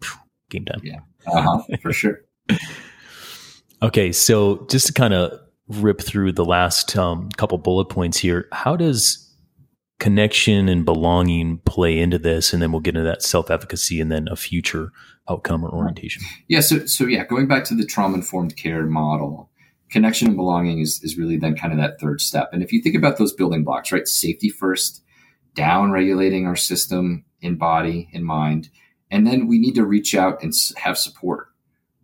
game 0.49 0.65
time. 0.65 0.81
Yeah. 0.83 0.99
Uh-huh, 1.27 1.61
for 1.81 1.91
sure. 1.91 2.21
okay. 3.81 4.11
So 4.11 4.65
just 4.69 4.87
to 4.87 4.93
kind 4.93 5.13
of 5.13 5.39
rip 5.67 6.01
through 6.01 6.31
the 6.31 6.45
last 6.45 6.95
um, 6.97 7.29
couple 7.37 7.57
bullet 7.57 7.85
points 7.85 8.17
here, 8.17 8.47
how 8.51 8.75
does 8.75 9.21
connection 9.99 10.67
and 10.67 10.85
belonging 10.85 11.59
play 11.59 11.99
into 11.99 12.19
this? 12.19 12.53
And 12.53 12.61
then 12.61 12.71
we'll 12.71 12.81
get 12.81 12.95
into 12.95 13.07
that 13.07 13.23
self 13.23 13.49
efficacy 13.49 13.99
and 13.99 14.11
then 14.11 14.27
a 14.29 14.35
future 14.35 14.91
outcome 15.29 15.63
or 15.63 15.71
orientation. 15.71 16.23
Yeah. 16.47 16.59
So, 16.59 16.85
so 16.85 17.05
yeah, 17.05 17.25
going 17.25 17.47
back 17.47 17.65
to 17.65 17.75
the 17.75 17.85
trauma 17.85 18.15
informed 18.15 18.55
care 18.55 18.85
model, 18.85 19.49
connection 19.89 20.27
and 20.27 20.35
belonging 20.35 20.79
is, 20.79 20.99
is 21.03 21.17
really 21.17 21.37
then 21.37 21.55
kind 21.55 21.73
of 21.73 21.79
that 21.79 21.99
third 21.99 22.21
step. 22.21 22.49
And 22.51 22.61
if 22.61 22.71
you 22.71 22.81
think 22.81 22.95
about 22.95 23.17
those 23.17 23.33
building 23.33 23.63
blocks, 23.63 23.91
right? 23.91 24.07
Safety 24.07 24.49
first, 24.49 25.03
down 25.55 25.91
regulating 25.91 26.45
our 26.45 26.55
system 26.55 27.25
in 27.41 27.57
body 27.57 28.09
and 28.13 28.25
mind. 28.25 28.69
And 29.09 29.25
then 29.25 29.47
we 29.47 29.59
need 29.59 29.75
to 29.75 29.85
reach 29.85 30.13
out 30.15 30.43
and 30.43 30.53
have 30.77 30.97
support, 30.97 31.47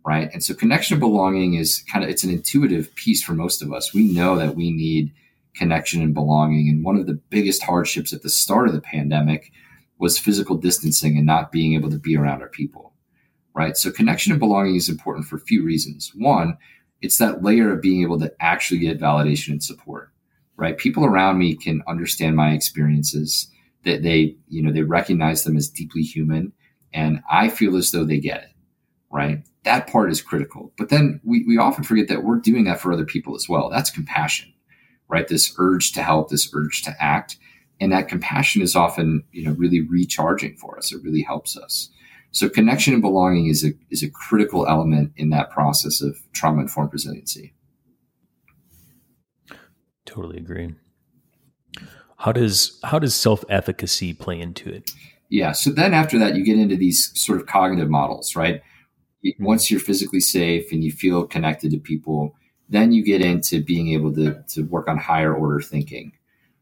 right? 0.04 0.30
And 0.32 0.42
so 0.42 0.54
connection 0.54 0.94
and 0.94 1.00
belonging 1.00 1.54
is 1.54 1.84
kind 1.90 2.04
of, 2.04 2.10
it's 2.10 2.24
an 2.24 2.30
intuitive 2.30 2.94
piece 2.94 3.22
for 3.22 3.34
most 3.34 3.62
of 3.62 3.72
us. 3.72 3.94
We 3.94 4.12
know 4.12 4.36
that 4.36 4.56
we 4.56 4.72
need 4.72 5.12
connection 5.54 6.02
and 6.02 6.14
belonging. 6.14 6.68
And 6.68 6.84
one 6.84 6.96
of 6.96 7.06
the 7.06 7.20
biggest 7.30 7.62
hardships 7.62 8.12
at 8.12 8.22
the 8.22 8.30
start 8.30 8.68
of 8.68 8.74
the 8.74 8.80
pandemic 8.80 9.52
was 9.98 10.18
physical 10.18 10.56
distancing 10.56 11.16
and 11.16 11.26
not 11.26 11.52
being 11.52 11.74
able 11.74 11.90
to 11.90 11.98
be 11.98 12.16
around 12.16 12.42
our 12.42 12.48
people, 12.48 12.92
right? 13.54 13.76
So 13.76 13.92
connection 13.92 14.32
and 14.32 14.40
belonging 14.40 14.76
is 14.76 14.88
important 14.88 15.26
for 15.26 15.36
a 15.36 15.40
few 15.40 15.62
reasons. 15.62 16.10
One, 16.16 16.56
it's 17.00 17.18
that 17.18 17.42
layer 17.42 17.72
of 17.72 17.82
being 17.82 18.02
able 18.02 18.18
to 18.20 18.32
actually 18.40 18.80
get 18.80 19.00
validation 19.00 19.50
and 19.50 19.62
support, 19.62 20.10
right? 20.56 20.76
People 20.76 21.04
around 21.04 21.38
me 21.38 21.54
can 21.54 21.82
understand 21.86 22.34
my 22.34 22.52
experiences 22.52 23.48
that 23.84 24.02
they, 24.02 24.36
you 24.48 24.62
know, 24.62 24.72
they 24.72 24.82
recognize 24.82 25.44
them 25.44 25.56
as 25.56 25.68
deeply 25.68 26.02
human 26.02 26.52
and 26.94 27.20
I 27.30 27.48
feel 27.48 27.76
as 27.76 27.90
though 27.90 28.04
they 28.04 28.18
get 28.18 28.42
it, 28.42 28.50
right? 29.10 29.44
That 29.64 29.86
part 29.86 30.10
is 30.10 30.20
critical. 30.20 30.72
But 30.76 30.88
then 30.88 31.20
we, 31.24 31.44
we 31.46 31.56
often 31.56 31.84
forget 31.84 32.08
that 32.08 32.24
we're 32.24 32.38
doing 32.38 32.64
that 32.64 32.80
for 32.80 32.92
other 32.92 33.04
people 33.04 33.36
as 33.36 33.48
well. 33.48 33.70
That's 33.70 33.90
compassion, 33.90 34.52
right? 35.08 35.28
This 35.28 35.54
urge 35.58 35.92
to 35.92 36.02
help, 36.02 36.30
this 36.30 36.50
urge 36.54 36.82
to 36.82 36.94
act. 37.00 37.36
And 37.80 37.92
that 37.92 38.08
compassion 38.08 38.62
is 38.62 38.76
often, 38.76 39.24
you 39.32 39.44
know, 39.44 39.52
really 39.52 39.80
recharging 39.80 40.56
for 40.56 40.76
us. 40.78 40.92
It 40.92 41.02
really 41.02 41.22
helps 41.22 41.56
us. 41.56 41.90
So 42.32 42.48
connection 42.48 42.94
and 42.94 43.02
belonging 43.02 43.46
is 43.46 43.64
a 43.64 43.72
is 43.90 44.02
a 44.02 44.10
critical 44.10 44.66
element 44.66 45.12
in 45.16 45.28
that 45.30 45.50
process 45.50 46.00
of 46.00 46.16
trauma 46.32 46.62
informed 46.62 46.92
resiliency. 46.92 47.52
Totally 50.06 50.38
agree. 50.38 50.74
How 52.16 52.32
does 52.32 52.78
how 52.84 52.98
does 52.98 53.14
self 53.14 53.44
efficacy 53.48 54.14
play 54.14 54.40
into 54.40 54.70
it? 54.70 54.90
Yeah. 55.28 55.52
So 55.52 55.70
then 55.70 55.92
after 55.92 56.18
that, 56.18 56.34
you 56.34 56.44
get 56.44 56.58
into 56.58 56.76
these 56.76 57.10
sort 57.20 57.40
of 57.40 57.46
cognitive 57.46 57.90
models, 57.90 58.34
right? 58.34 58.62
Mm-hmm. 59.24 59.44
Once 59.44 59.70
you're 59.70 59.80
physically 59.80 60.20
safe 60.20 60.72
and 60.72 60.82
you 60.82 60.92
feel 60.92 61.26
connected 61.26 61.70
to 61.70 61.78
people, 61.78 62.34
then 62.68 62.92
you 62.92 63.04
get 63.04 63.20
into 63.20 63.62
being 63.62 63.92
able 63.92 64.12
to 64.14 64.42
to 64.48 64.62
work 64.62 64.88
on 64.88 64.98
higher 64.98 65.34
order 65.34 65.60
thinking, 65.60 66.12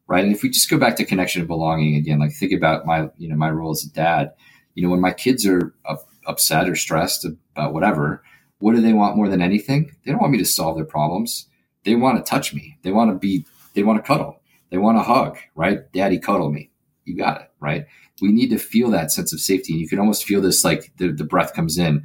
right? 0.06 0.24
And 0.24 0.34
if 0.34 0.42
we 0.42 0.50
just 0.50 0.70
go 0.70 0.78
back 0.78 0.96
to 0.96 1.04
connection 1.04 1.40
and 1.40 1.48
belonging 1.48 1.96
again, 1.96 2.18
like 2.18 2.32
think 2.32 2.52
about 2.52 2.86
my 2.86 3.08
you 3.18 3.28
know 3.28 3.36
my 3.36 3.50
role 3.50 3.70
as 3.70 3.84
a 3.84 3.90
dad 3.92 4.32
you 4.74 4.82
know, 4.82 4.90
when 4.90 5.00
my 5.00 5.12
kids 5.12 5.46
are 5.46 5.74
up, 5.84 6.08
upset 6.26 6.68
or 6.68 6.76
stressed 6.76 7.24
about 7.24 7.72
whatever, 7.72 8.22
what 8.58 8.74
do 8.74 8.80
they 8.80 8.92
want 8.92 9.16
more 9.16 9.28
than 9.28 9.42
anything? 9.42 9.94
They 10.04 10.12
don't 10.12 10.20
want 10.20 10.32
me 10.32 10.38
to 10.38 10.44
solve 10.44 10.76
their 10.76 10.84
problems. 10.84 11.46
They 11.84 11.94
want 11.94 12.24
to 12.24 12.28
touch 12.28 12.54
me. 12.54 12.78
They 12.82 12.92
want 12.92 13.10
to 13.10 13.18
be, 13.18 13.46
they 13.74 13.82
want 13.82 14.02
to 14.02 14.06
cuddle. 14.06 14.40
They 14.70 14.78
want 14.78 14.98
to 14.98 15.02
hug, 15.02 15.38
right? 15.54 15.90
Daddy, 15.92 16.18
cuddle 16.18 16.50
me. 16.50 16.70
You 17.04 17.16
got 17.16 17.40
it, 17.40 17.50
right? 17.58 17.86
We 18.20 18.32
need 18.32 18.50
to 18.50 18.58
feel 18.58 18.90
that 18.90 19.10
sense 19.10 19.32
of 19.32 19.40
safety. 19.40 19.72
And 19.72 19.80
you 19.80 19.88
can 19.88 19.98
almost 19.98 20.24
feel 20.24 20.40
this 20.40 20.64
like 20.64 20.92
the, 20.98 21.08
the 21.08 21.24
breath 21.24 21.54
comes 21.54 21.78
in. 21.78 22.04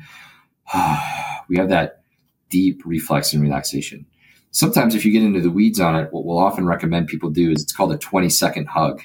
we 1.49 1.57
have 1.57 1.70
that 1.70 2.01
deep 2.49 2.82
reflex 2.86 3.34
and 3.34 3.41
relaxation. 3.41 4.05
Sometimes, 4.51 4.95
if 4.95 5.03
you 5.03 5.11
get 5.11 5.24
into 5.24 5.41
the 5.41 5.51
weeds 5.51 5.80
on 5.80 5.95
it, 5.95 6.13
what 6.13 6.26
we'll 6.26 6.38
often 6.38 6.66
recommend 6.66 7.07
people 7.07 7.30
do 7.30 7.51
is 7.51 7.61
it's 7.61 7.74
called 7.74 7.91
a 7.91 7.97
20 7.97 8.30
second 8.30 8.68
hug, 8.68 9.01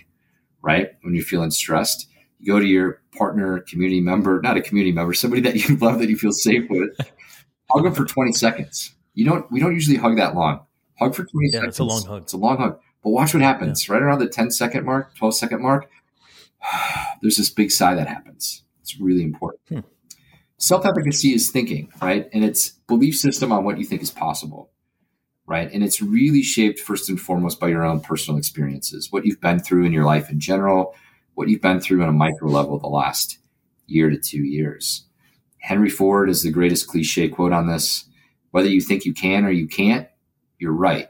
right? 0.62 0.90
When 1.02 1.14
you're 1.14 1.24
feeling 1.24 1.50
stressed 1.50 2.06
you 2.40 2.52
go 2.52 2.58
to 2.58 2.66
your 2.66 3.02
partner, 3.16 3.60
community 3.60 4.00
member, 4.00 4.40
not 4.40 4.56
a 4.56 4.62
community 4.62 4.92
member, 4.92 5.12
somebody 5.12 5.42
that 5.42 5.54
you 5.68 5.76
love 5.76 5.98
that 6.00 6.08
you 6.08 6.16
feel 6.16 6.32
safe 6.32 6.68
with, 6.68 6.96
hug 7.70 7.84
them 7.84 7.94
for 7.94 8.04
20 8.04 8.32
seconds. 8.32 8.94
You 9.14 9.26
don't, 9.26 9.50
we 9.52 9.60
don't 9.60 9.74
usually 9.74 9.96
hug 9.96 10.16
that 10.16 10.34
long. 10.34 10.60
Hug 10.98 11.14
for 11.14 11.24
20 11.24 11.46
yeah, 11.46 11.52
seconds. 11.52 11.68
It's 11.68 11.78
a 11.78 11.84
long 11.84 12.04
hug. 12.04 12.22
It's 12.22 12.32
a 12.32 12.38
long 12.38 12.56
hug. 12.56 12.80
But 13.02 13.10
watch 13.10 13.32
what 13.32 13.42
happens 13.42 13.86
yeah. 13.86 13.94
right 13.94 14.02
around 14.02 14.18
the 14.18 14.28
10 14.28 14.50
second 14.50 14.84
mark, 14.84 15.14
12 15.16 15.36
second 15.36 15.62
mark. 15.62 15.88
There's 17.22 17.36
this 17.36 17.50
big 17.50 17.70
sigh 17.70 17.94
that 17.94 18.08
happens. 18.08 18.64
It's 18.80 18.98
really 18.98 19.22
important. 19.22 19.60
Hmm. 19.68 19.78
Self 20.60 20.84
efficacy 20.84 21.32
is 21.32 21.50
thinking, 21.50 21.90
right? 22.02 22.28
And 22.34 22.44
it's 22.44 22.68
belief 22.86 23.16
system 23.16 23.50
on 23.50 23.64
what 23.64 23.78
you 23.78 23.84
think 23.84 24.02
is 24.02 24.10
possible, 24.10 24.70
right? 25.46 25.72
And 25.72 25.82
it's 25.82 26.02
really 26.02 26.42
shaped 26.42 26.78
first 26.78 27.08
and 27.08 27.18
foremost 27.18 27.58
by 27.58 27.68
your 27.68 27.82
own 27.82 28.00
personal 28.00 28.36
experiences, 28.36 29.10
what 29.10 29.24
you've 29.24 29.40
been 29.40 29.58
through 29.58 29.86
in 29.86 29.92
your 29.92 30.04
life 30.04 30.28
in 30.28 30.38
general, 30.38 30.94
what 31.32 31.48
you've 31.48 31.62
been 31.62 31.80
through 31.80 32.02
on 32.02 32.10
a 32.10 32.12
micro 32.12 32.50
level 32.50 32.78
the 32.78 32.88
last 32.88 33.38
year 33.86 34.10
to 34.10 34.18
two 34.18 34.42
years. 34.42 35.06
Henry 35.60 35.88
Ford 35.88 36.28
is 36.28 36.42
the 36.42 36.50
greatest 36.50 36.88
cliche 36.88 37.26
quote 37.26 37.54
on 37.54 37.66
this. 37.66 38.04
Whether 38.50 38.68
you 38.68 38.82
think 38.82 39.06
you 39.06 39.14
can 39.14 39.46
or 39.46 39.50
you 39.50 39.66
can't, 39.66 40.08
you're 40.58 40.72
right. 40.72 41.08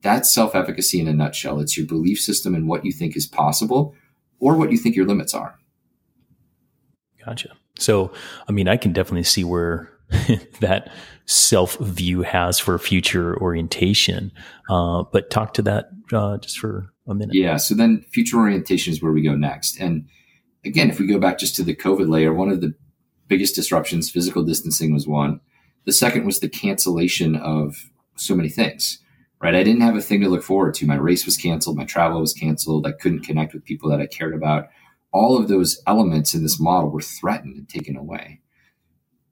That's 0.00 0.32
self 0.32 0.54
efficacy 0.54 0.98
in 0.98 1.08
a 1.08 1.12
nutshell. 1.12 1.60
It's 1.60 1.76
your 1.76 1.86
belief 1.86 2.20
system 2.20 2.54
and 2.54 2.66
what 2.66 2.86
you 2.86 2.92
think 2.92 3.18
is 3.18 3.26
possible 3.26 3.94
or 4.38 4.56
what 4.56 4.72
you 4.72 4.78
think 4.78 4.96
your 4.96 5.06
limits 5.06 5.34
are. 5.34 5.58
Gotcha. 7.22 7.57
So, 7.78 8.12
I 8.48 8.52
mean, 8.52 8.68
I 8.68 8.76
can 8.76 8.92
definitely 8.92 9.24
see 9.24 9.44
where 9.44 9.90
that 10.60 10.90
self 11.26 11.76
view 11.78 12.22
has 12.22 12.58
for 12.58 12.78
future 12.78 13.36
orientation. 13.40 14.32
Uh, 14.68 15.04
but 15.12 15.30
talk 15.30 15.54
to 15.54 15.62
that 15.62 15.90
uh, 16.12 16.38
just 16.38 16.58
for 16.58 16.92
a 17.06 17.14
minute. 17.14 17.34
Yeah. 17.34 17.56
So 17.56 17.74
then 17.74 18.04
future 18.12 18.38
orientation 18.38 18.92
is 18.92 19.02
where 19.02 19.12
we 19.12 19.22
go 19.22 19.34
next. 19.34 19.80
And 19.80 20.08
again, 20.64 20.90
if 20.90 20.98
we 20.98 21.06
go 21.06 21.18
back 21.18 21.38
just 21.38 21.56
to 21.56 21.62
the 21.62 21.74
COVID 21.74 22.08
layer, 22.08 22.32
one 22.32 22.50
of 22.50 22.60
the 22.60 22.74
biggest 23.28 23.54
disruptions, 23.54 24.10
physical 24.10 24.42
distancing 24.42 24.92
was 24.92 25.06
one. 25.06 25.40
The 25.84 25.92
second 25.92 26.24
was 26.24 26.40
the 26.40 26.48
cancellation 26.48 27.36
of 27.36 27.90
so 28.16 28.34
many 28.34 28.48
things, 28.48 28.98
right? 29.40 29.54
I 29.54 29.62
didn't 29.62 29.82
have 29.82 29.96
a 29.96 30.02
thing 30.02 30.20
to 30.22 30.28
look 30.28 30.42
forward 30.42 30.74
to. 30.74 30.86
My 30.86 30.96
race 30.96 31.24
was 31.24 31.36
canceled. 31.36 31.76
My 31.76 31.84
travel 31.84 32.20
was 32.20 32.32
canceled. 32.32 32.86
I 32.86 32.92
couldn't 32.92 33.24
connect 33.24 33.54
with 33.54 33.64
people 33.64 33.88
that 33.90 34.00
I 34.00 34.06
cared 34.06 34.34
about. 34.34 34.68
All 35.12 35.38
of 35.38 35.48
those 35.48 35.82
elements 35.86 36.34
in 36.34 36.42
this 36.42 36.60
model 36.60 36.90
were 36.90 37.00
threatened 37.00 37.56
and 37.56 37.68
taken 37.68 37.96
away. 37.96 38.40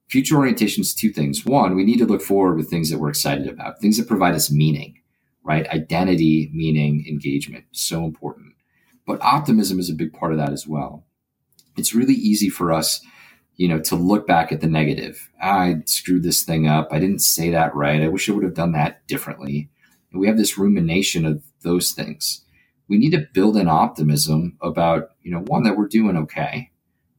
Future 0.08 0.36
orientation 0.36 0.82
is 0.82 0.94
two 0.94 1.10
things. 1.10 1.44
One, 1.44 1.74
we 1.74 1.84
need 1.84 1.98
to 1.98 2.06
look 2.06 2.22
forward 2.22 2.56
with 2.56 2.70
things 2.70 2.90
that 2.90 2.98
we're 2.98 3.10
excited 3.10 3.48
about, 3.48 3.80
things 3.80 3.98
that 3.98 4.08
provide 4.08 4.34
us 4.34 4.50
meaning 4.50 4.96
right? 5.46 5.68
Identity, 5.68 6.50
meaning, 6.52 7.06
engagement, 7.08 7.64
so 7.70 8.04
important. 8.04 8.54
But 9.06 9.22
optimism 9.22 9.78
is 9.78 9.88
a 9.88 9.94
big 9.94 10.12
part 10.12 10.32
of 10.32 10.38
that 10.38 10.52
as 10.52 10.66
well. 10.66 11.06
It's 11.76 11.94
really 11.94 12.14
easy 12.14 12.48
for 12.48 12.72
us, 12.72 13.00
you 13.54 13.68
know, 13.68 13.80
to 13.82 13.94
look 13.94 14.26
back 14.26 14.50
at 14.50 14.60
the 14.60 14.66
negative. 14.66 15.30
Ah, 15.40 15.60
I 15.60 15.82
screwed 15.86 16.24
this 16.24 16.42
thing 16.42 16.66
up. 16.66 16.88
I 16.90 16.98
didn't 16.98 17.20
say 17.20 17.50
that 17.50 17.74
right. 17.74 18.02
I 18.02 18.08
wish 18.08 18.28
I 18.28 18.32
would 18.32 18.42
have 18.42 18.54
done 18.54 18.72
that 18.72 19.06
differently. 19.06 19.70
And 20.10 20.20
we 20.20 20.26
have 20.26 20.36
this 20.36 20.58
rumination 20.58 21.24
of 21.24 21.44
those 21.62 21.92
things. 21.92 22.44
We 22.88 22.98
need 22.98 23.10
to 23.10 23.26
build 23.32 23.56
an 23.56 23.68
optimism 23.68 24.56
about, 24.62 25.10
you 25.22 25.30
know, 25.30 25.40
one, 25.46 25.64
that 25.64 25.76
we're 25.76 25.88
doing 25.88 26.16
okay, 26.16 26.70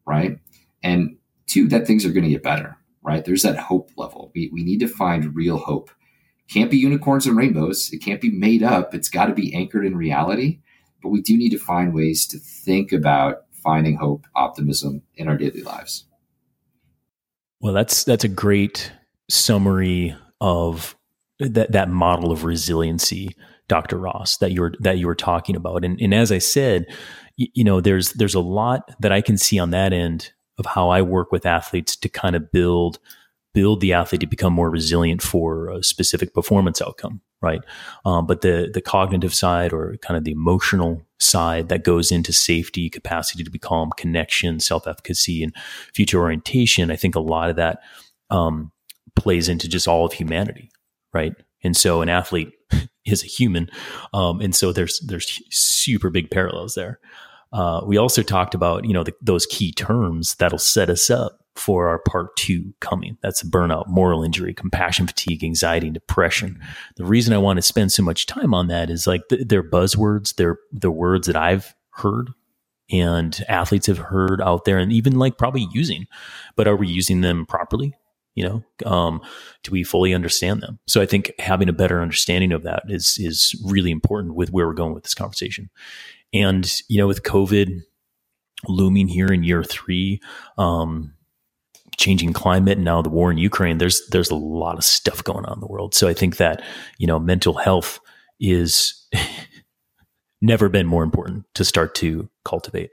right? 0.05 0.39
And 0.83 1.17
two, 1.47 1.67
that 1.67 1.85
things 1.85 2.05
are 2.05 2.11
going 2.11 2.23
to 2.23 2.29
get 2.29 2.43
better, 2.43 2.77
right? 3.01 3.23
There's 3.25 3.43
that 3.43 3.57
hope 3.57 3.91
level. 3.97 4.31
We, 4.33 4.49
we 4.53 4.63
need 4.63 4.79
to 4.79 4.87
find 4.87 5.35
real 5.35 5.57
hope 5.57 5.91
can't 6.47 6.71
be 6.71 6.77
unicorns 6.77 7.25
and 7.25 7.37
rainbows. 7.37 7.91
It 7.91 7.99
can't 7.99 8.21
be 8.21 8.31
made 8.31 8.63
up. 8.63 8.93
It's 8.93 9.09
got 9.09 9.25
to 9.25 9.33
be 9.33 9.53
anchored 9.53 9.85
in 9.85 9.95
reality. 9.95 10.59
But 11.03 11.09
we 11.09 11.21
do 11.21 11.37
need 11.37 11.49
to 11.51 11.59
find 11.59 11.93
ways 11.93 12.25
to 12.27 12.39
think 12.39 12.91
about 12.91 13.43
finding 13.51 13.97
hope, 13.97 14.25
optimism 14.35 15.03
in 15.15 15.27
our 15.27 15.37
daily 15.37 15.61
lives. 15.61 16.05
Well, 17.59 17.73
that's 17.73 18.03
that's 18.03 18.23
a 18.23 18.29
great 18.29 18.91
summary 19.29 20.15
of 20.39 20.95
that 21.39 21.71
that 21.71 21.89
model 21.89 22.31
of 22.31 22.43
resiliency, 22.43 23.35
Dr. 23.67 23.97
Ross, 23.97 24.37
that 24.37 24.51
you're 24.51 24.73
that 24.79 24.97
you 24.97 25.07
were 25.07 25.15
talking 25.15 25.55
about. 25.55 25.83
And 25.83 25.99
and 25.99 26.13
as 26.13 26.31
I 26.31 26.37
said, 26.37 26.85
you, 27.35 27.47
you 27.53 27.63
know, 27.63 27.81
there's 27.81 28.13
there's 28.13 28.35
a 28.35 28.39
lot 28.39 28.89
that 28.99 29.11
I 29.11 29.21
can 29.21 29.37
see 29.37 29.59
on 29.59 29.71
that 29.71 29.93
end 29.93 30.31
of 30.57 30.65
how 30.65 30.89
I 30.89 31.01
work 31.01 31.31
with 31.31 31.45
athletes 31.45 31.95
to 31.97 32.09
kind 32.09 32.35
of 32.35 32.51
build 32.51 32.99
build 33.53 33.81
the 33.81 33.93
athlete 33.93 34.21
to 34.21 34.27
become 34.27 34.53
more 34.53 34.69
resilient 34.69 35.21
for 35.21 35.69
a 35.69 35.83
specific 35.83 36.33
performance 36.33 36.79
outcome, 36.81 37.21
right? 37.41 37.61
Um, 38.05 38.27
but 38.27 38.41
the 38.41 38.69
the 38.73 38.81
cognitive 38.81 39.33
side 39.33 39.73
or 39.73 39.97
kind 40.01 40.17
of 40.17 40.23
the 40.23 40.31
emotional 40.31 41.01
side 41.19 41.69
that 41.69 41.83
goes 41.83 42.11
into 42.11 42.31
safety, 42.31 42.89
capacity 42.89 43.43
to 43.43 43.49
be 43.49 43.59
calm, 43.59 43.91
connection, 43.97 44.59
self 44.59 44.87
efficacy, 44.87 45.43
and 45.43 45.53
future 45.93 46.19
orientation, 46.19 46.91
I 46.91 46.95
think 46.95 47.15
a 47.15 47.19
lot 47.19 47.49
of 47.49 47.55
that 47.55 47.81
um, 48.29 48.71
plays 49.15 49.49
into 49.49 49.67
just 49.67 49.87
all 49.87 50.05
of 50.05 50.13
humanity, 50.13 50.71
right? 51.13 51.33
And 51.63 51.75
so 51.75 52.01
an 52.01 52.09
athlete 52.09 52.53
is 53.07 53.23
a 53.23 53.27
human, 53.27 53.69
um, 54.13 54.41
and 54.41 54.55
so 54.55 54.71
there's 54.71 54.99
there's 55.01 55.41
super 55.49 56.09
big 56.09 56.29
parallels 56.31 56.75
there. 56.75 56.99
Uh, 57.53 57.81
we 57.85 57.97
also 57.97 58.21
talked 58.21 58.53
about 58.53 58.85
you 58.85 58.93
know 58.93 59.03
the, 59.03 59.13
those 59.21 59.45
key 59.45 59.71
terms 59.71 60.35
that'll 60.35 60.59
set 60.59 60.89
us 60.89 61.09
up 61.09 61.39
for 61.55 61.87
our 61.87 61.99
part 61.99 62.35
two 62.35 62.73
coming. 62.79 63.17
That's 63.21 63.43
burnout, 63.43 63.87
moral 63.87 64.23
injury, 64.23 64.53
compassion 64.53 65.07
fatigue, 65.07 65.43
anxiety, 65.43 65.87
and 65.87 65.93
depression. 65.93 66.59
The 66.97 67.05
reason 67.05 67.33
I 67.33 67.39
want 67.39 67.57
to 67.57 67.63
spend 67.63 67.91
so 67.91 68.03
much 68.03 68.27
time 68.27 68.53
on 68.53 68.67
that 68.67 68.89
is 68.89 69.07
like 69.07 69.23
they're 69.29 69.63
buzzwords. 69.63 70.35
They're 70.35 70.59
the 70.71 70.91
words 70.91 71.27
that 71.27 71.35
I've 71.35 71.73
heard 71.91 72.29
and 72.89 73.43
athletes 73.49 73.87
have 73.87 73.97
heard 73.97 74.41
out 74.41 74.65
there 74.65 74.77
and 74.77 74.93
even 74.93 75.17
like 75.17 75.37
probably 75.37 75.67
using, 75.71 76.07
but 76.55 76.67
are 76.67 76.75
we 76.75 76.87
using 76.87 77.21
them 77.21 77.45
properly? 77.45 77.93
You 78.37 78.43
know, 78.43 78.89
um, 78.89 79.19
do 79.63 79.71
we 79.71 79.83
fully 79.83 80.13
understand 80.13 80.61
them? 80.61 80.77
So 80.85 81.01
I 81.01 81.07
think 81.07 81.31
having 81.39 81.69
a 81.69 81.73
better 81.73 82.03
understanding 82.03 82.51
of 82.51 82.61
that 82.63 82.83
is 82.87 83.17
is 83.19 83.59
really 83.65 83.89
important 83.89 84.35
with 84.35 84.51
where 84.51 84.67
we're 84.67 84.75
going 84.75 84.93
with 84.93 85.01
this 85.01 85.15
conversation. 85.15 85.71
And 86.31 86.71
you 86.87 86.99
know, 86.99 87.07
with 87.07 87.23
COVID 87.23 87.81
looming 88.67 89.07
here 89.07 89.25
in 89.25 89.43
year 89.43 89.63
three, 89.63 90.21
um, 90.59 91.15
changing 91.97 92.31
climate 92.31 92.77
and 92.77 92.85
now 92.85 93.01
the 93.01 93.09
war 93.09 93.31
in 93.31 93.39
Ukraine, 93.39 93.79
there's 93.79 94.07
there's 94.09 94.29
a 94.29 94.35
lot 94.35 94.77
of 94.77 94.83
stuff 94.83 95.23
going 95.23 95.45
on 95.45 95.53
in 95.55 95.59
the 95.59 95.67
world. 95.67 95.95
So 95.95 96.07
I 96.07 96.13
think 96.13 96.37
that 96.37 96.61
you 96.99 97.07
know 97.07 97.17
mental 97.17 97.55
health 97.55 97.99
is 98.39 99.03
never 100.43 100.69
been 100.69 100.85
more 100.85 101.01
important 101.01 101.45
to 101.55 101.65
start 101.65 101.95
to 101.95 102.29
cultivate. 102.45 102.91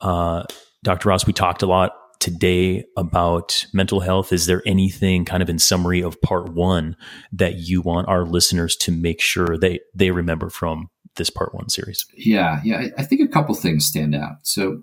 Uh, 0.00 0.44
Dr. 0.82 1.10
Ross, 1.10 1.26
we 1.26 1.34
talked 1.34 1.60
a 1.60 1.66
lot 1.66 1.92
today 2.20 2.84
about 2.96 3.66
mental 3.72 4.00
health. 4.00 4.32
Is 4.32 4.46
there 4.46 4.62
anything 4.66 5.24
kind 5.24 5.42
of 5.42 5.48
in 5.48 5.58
summary 5.58 6.02
of 6.02 6.20
part 6.22 6.50
one 6.52 6.96
that 7.32 7.56
you 7.56 7.80
want 7.80 8.08
our 8.08 8.24
listeners 8.24 8.76
to 8.76 8.92
make 8.92 9.20
sure 9.20 9.56
they 9.58 9.80
they 9.94 10.10
remember 10.10 10.50
from 10.50 10.88
this 11.16 11.30
part 11.30 11.54
one 11.54 11.68
series? 11.68 12.06
Yeah, 12.16 12.60
yeah. 12.64 12.88
I 12.98 13.02
think 13.02 13.20
a 13.20 13.32
couple 13.32 13.54
things 13.54 13.86
stand 13.86 14.14
out. 14.14 14.36
So 14.42 14.82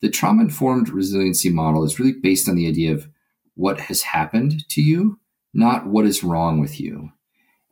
the 0.00 0.10
trauma 0.10 0.42
informed 0.42 0.88
resiliency 0.88 1.50
model 1.50 1.84
is 1.84 1.98
really 1.98 2.14
based 2.22 2.48
on 2.48 2.56
the 2.56 2.68
idea 2.68 2.92
of 2.92 3.08
what 3.54 3.80
has 3.80 4.02
happened 4.02 4.68
to 4.68 4.82
you, 4.82 5.18
not 5.52 5.86
what 5.86 6.04
is 6.04 6.24
wrong 6.24 6.60
with 6.60 6.80
you. 6.80 7.10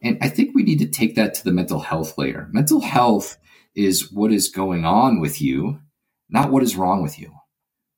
And 0.03 0.19
I 0.21 0.29
think 0.29 0.55
we 0.55 0.63
need 0.63 0.79
to 0.81 0.89
take 0.89 1.15
that 1.15 1.35
to 1.35 1.45
the 1.45 1.53
mental 1.53 1.81
health 1.81 2.19
layer. 2.19 2.49
Mental 2.53 2.81
health 2.81 3.39
is 3.75 4.11
what 4.13 4.33
is 4.33 4.49
going 4.49 4.85
on 4.85 5.21
with 5.21 5.41
you, 5.41 5.81
not 6.29 6.51
what 6.51 6.63
is 6.63 6.77
wrong 6.77 7.03
with 7.03 7.19
you. 7.19 7.33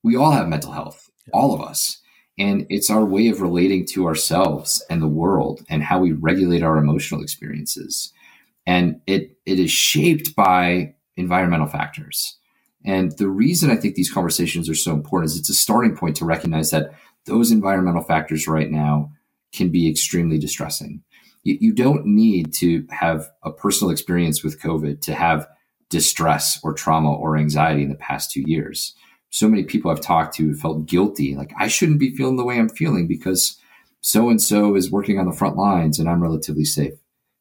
We 0.04 0.16
all 0.16 0.30
have 0.30 0.46
mental 0.46 0.70
health, 0.70 1.10
all 1.32 1.54
of 1.54 1.60
us. 1.60 1.98
And 2.38 2.66
it's 2.68 2.90
our 2.90 3.04
way 3.04 3.28
of 3.28 3.40
relating 3.40 3.86
to 3.92 4.06
ourselves 4.06 4.84
and 4.90 5.00
the 5.00 5.08
world 5.08 5.64
and 5.68 5.82
how 5.82 5.98
we 6.00 6.12
regulate 6.12 6.62
our 6.62 6.76
emotional 6.76 7.22
experiences. 7.22 8.12
And 8.66 9.00
it, 9.06 9.36
it 9.46 9.58
is 9.58 9.70
shaped 9.70 10.36
by 10.36 10.94
environmental 11.16 11.68
factors. 11.68 12.36
And 12.84 13.16
the 13.18 13.28
reason 13.28 13.70
I 13.70 13.76
think 13.76 13.94
these 13.94 14.12
conversations 14.12 14.68
are 14.68 14.74
so 14.74 14.92
important 14.92 15.30
is 15.30 15.38
it's 15.38 15.50
a 15.50 15.54
starting 15.54 15.96
point 15.96 16.16
to 16.16 16.24
recognize 16.24 16.70
that 16.70 16.92
those 17.24 17.50
environmental 17.50 18.02
factors 18.02 18.46
right 18.46 18.70
now 18.70 19.10
can 19.54 19.70
be 19.70 19.88
extremely 19.88 20.38
distressing. 20.38 21.02
You, 21.44 21.56
you 21.60 21.72
don't 21.72 22.04
need 22.04 22.52
to 22.54 22.86
have 22.90 23.30
a 23.42 23.52
personal 23.52 23.90
experience 23.90 24.42
with 24.42 24.60
COVID 24.60 25.00
to 25.02 25.14
have 25.14 25.48
distress 25.88 26.58
or 26.62 26.74
trauma 26.74 27.12
or 27.12 27.38
anxiety 27.38 27.82
in 27.82 27.88
the 27.88 27.94
past 27.94 28.30
two 28.30 28.42
years. 28.44 28.94
So 29.34 29.48
many 29.48 29.64
people 29.64 29.90
I've 29.90 30.00
talked 30.00 30.36
to 30.36 30.54
felt 30.54 30.86
guilty, 30.86 31.34
like 31.34 31.52
I 31.58 31.66
shouldn't 31.66 31.98
be 31.98 32.14
feeling 32.14 32.36
the 32.36 32.44
way 32.44 32.56
I'm 32.56 32.68
feeling 32.68 33.08
because 33.08 33.60
so 34.00 34.30
and 34.30 34.40
so 34.40 34.76
is 34.76 34.92
working 34.92 35.18
on 35.18 35.26
the 35.26 35.36
front 35.36 35.56
lines 35.56 35.98
and 35.98 36.08
I'm 36.08 36.22
relatively 36.22 36.64
safe. 36.64 36.94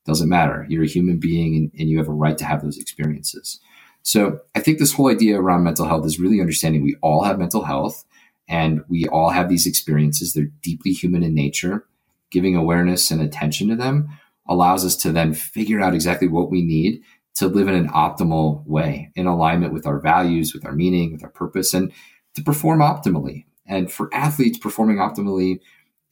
Doesn't 0.04 0.28
matter. 0.28 0.66
You're 0.68 0.86
a 0.86 0.88
human 0.88 1.20
being 1.20 1.56
and, 1.56 1.72
and 1.80 1.88
you 1.88 2.00
have 2.00 2.08
a 2.08 2.12
right 2.12 2.36
to 2.40 2.46
have 2.46 2.64
those 2.64 2.80
experiences. 2.80 3.60
So 4.02 4.40
I 4.56 4.60
think 4.60 4.80
this 4.80 4.94
whole 4.94 5.08
idea 5.08 5.40
around 5.40 5.66
mental 5.66 5.86
health 5.86 6.08
is 6.08 6.20
really 6.20 6.42
understanding 6.42 6.82
we 6.82 6.98
all 7.04 7.26
have 7.26 7.38
mental 7.38 7.62
health 7.62 8.06
and 8.48 8.84
we 8.90 9.06
all 9.10 9.30
have 9.30 9.48
these 9.48 9.68
experiences. 9.68 10.34
They're 10.34 10.50
deeply 10.64 10.94
human 10.94 11.22
in 11.22 11.36
nature. 11.36 11.86
Giving 12.32 12.56
awareness 12.56 13.12
and 13.12 13.22
attention 13.22 13.68
to 13.68 13.76
them 13.76 14.10
allows 14.50 14.84
us 14.84 14.96
to 14.96 15.12
then 15.12 15.36
figure 15.36 15.80
out 15.80 15.94
exactly 15.94 16.28
what 16.28 16.50
we 16.50 16.64
need 16.64 17.04
to 17.36 17.48
live 17.48 17.68
in 17.68 17.76
an 17.76 17.90
optimal 17.90 18.66
way 18.66 19.12
in 19.16 19.26
alignment 19.26 19.74
with 19.74 19.88
our 19.88 20.00
values, 20.00 20.54
with 20.54 20.66
our 20.66 20.74
meaning, 20.74 21.12
with 21.12 21.24
our 21.24 21.30
purpose, 21.30 21.74
and 21.74 21.92
to 22.36 22.44
perform 22.44 22.80
optimally. 22.80 23.46
And 23.66 23.92
for 23.92 24.14
athletes, 24.14 24.58
performing 24.58 24.98
optimally 24.98 25.60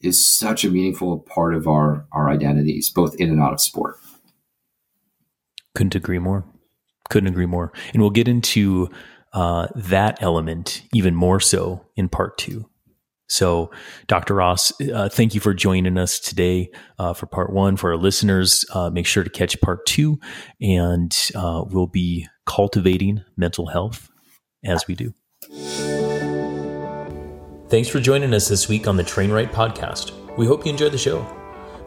is 0.00 0.26
such 0.26 0.64
a 0.64 0.70
meaningful 0.70 1.20
part 1.20 1.54
of 1.54 1.68
our, 1.68 2.06
our 2.12 2.28
identities, 2.28 2.90
both 2.90 3.14
in 3.16 3.30
and 3.30 3.40
out 3.40 3.52
of 3.52 3.60
sport. 3.60 3.98
Couldn't 5.74 5.94
agree 5.94 6.18
more. 6.18 6.44
Couldn't 7.08 7.28
agree 7.28 7.46
more. 7.46 7.72
And 7.92 8.02
we'll 8.02 8.10
get 8.10 8.28
into 8.28 8.90
uh, 9.32 9.68
that 9.74 10.22
element 10.22 10.82
even 10.92 11.14
more 11.14 11.40
so 11.40 11.86
in 11.96 12.08
part 12.08 12.36
two. 12.36 12.68
So, 13.28 13.70
Dr. 14.08 14.34
Ross, 14.34 14.72
uh, 14.92 15.08
thank 15.08 15.34
you 15.34 15.40
for 15.40 15.54
joining 15.54 15.96
us 15.96 16.20
today 16.20 16.70
uh, 16.98 17.14
for 17.14 17.26
part 17.26 17.50
one. 17.52 17.76
For 17.76 17.92
our 17.92 17.96
listeners, 17.96 18.66
uh, 18.74 18.90
make 18.90 19.06
sure 19.06 19.24
to 19.24 19.30
catch 19.30 19.58
part 19.60 19.86
two, 19.86 20.18
and 20.60 21.16
uh, 21.34 21.64
we'll 21.66 21.86
be 21.86 22.26
cultivating 22.44 23.24
mental 23.36 23.68
health 23.68 24.10
as 24.64 24.86
we 24.86 24.94
do. 24.94 25.14
Thanks 27.68 27.88
for 27.88 28.00
joining 28.00 28.34
us 28.34 28.48
this 28.48 28.68
week 28.68 28.86
on 28.86 28.96
the 28.98 29.02
TrainRight 29.02 29.50
podcast. 29.50 30.12
We 30.36 30.46
hope 30.46 30.66
you 30.66 30.72
enjoyed 30.72 30.92
the 30.92 30.98
show. 30.98 31.26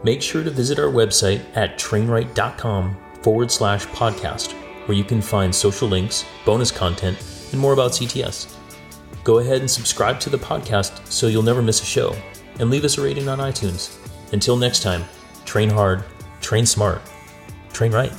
Make 0.03 0.21
sure 0.21 0.43
to 0.43 0.49
visit 0.49 0.79
our 0.79 0.91
website 0.91 1.41
at 1.55 1.77
trainright.com 1.77 2.97
forward 3.21 3.51
slash 3.51 3.85
podcast, 3.87 4.53
where 4.87 4.97
you 4.97 5.03
can 5.03 5.21
find 5.21 5.53
social 5.53 5.87
links, 5.87 6.25
bonus 6.43 6.71
content, 6.71 7.17
and 7.51 7.61
more 7.61 7.73
about 7.73 7.91
CTS 7.91 8.54
go 9.25 9.39
ahead 9.39 9.59
and 9.59 9.69
subscribe 9.69 10.19
to 10.21 10.29
the 10.29 10.37
podcast 10.37 11.05
so 11.11 11.27
you'll 11.27 11.43
never 11.43 11.61
miss 11.61 11.81
a 11.81 11.85
show, 11.85 12.15
and 12.59 12.69
leave 12.69 12.85
us 12.85 12.97
a 12.97 13.01
rating 13.01 13.27
on 13.27 13.39
iTunes. 13.39 13.97
Until 14.31 14.55
next 14.55 14.81
time, 14.81 15.03
train 15.43 15.69
hard, 15.69 16.05
train 16.39 16.65
smart, 16.65 17.01
train 17.73 17.91
right. 17.91 18.13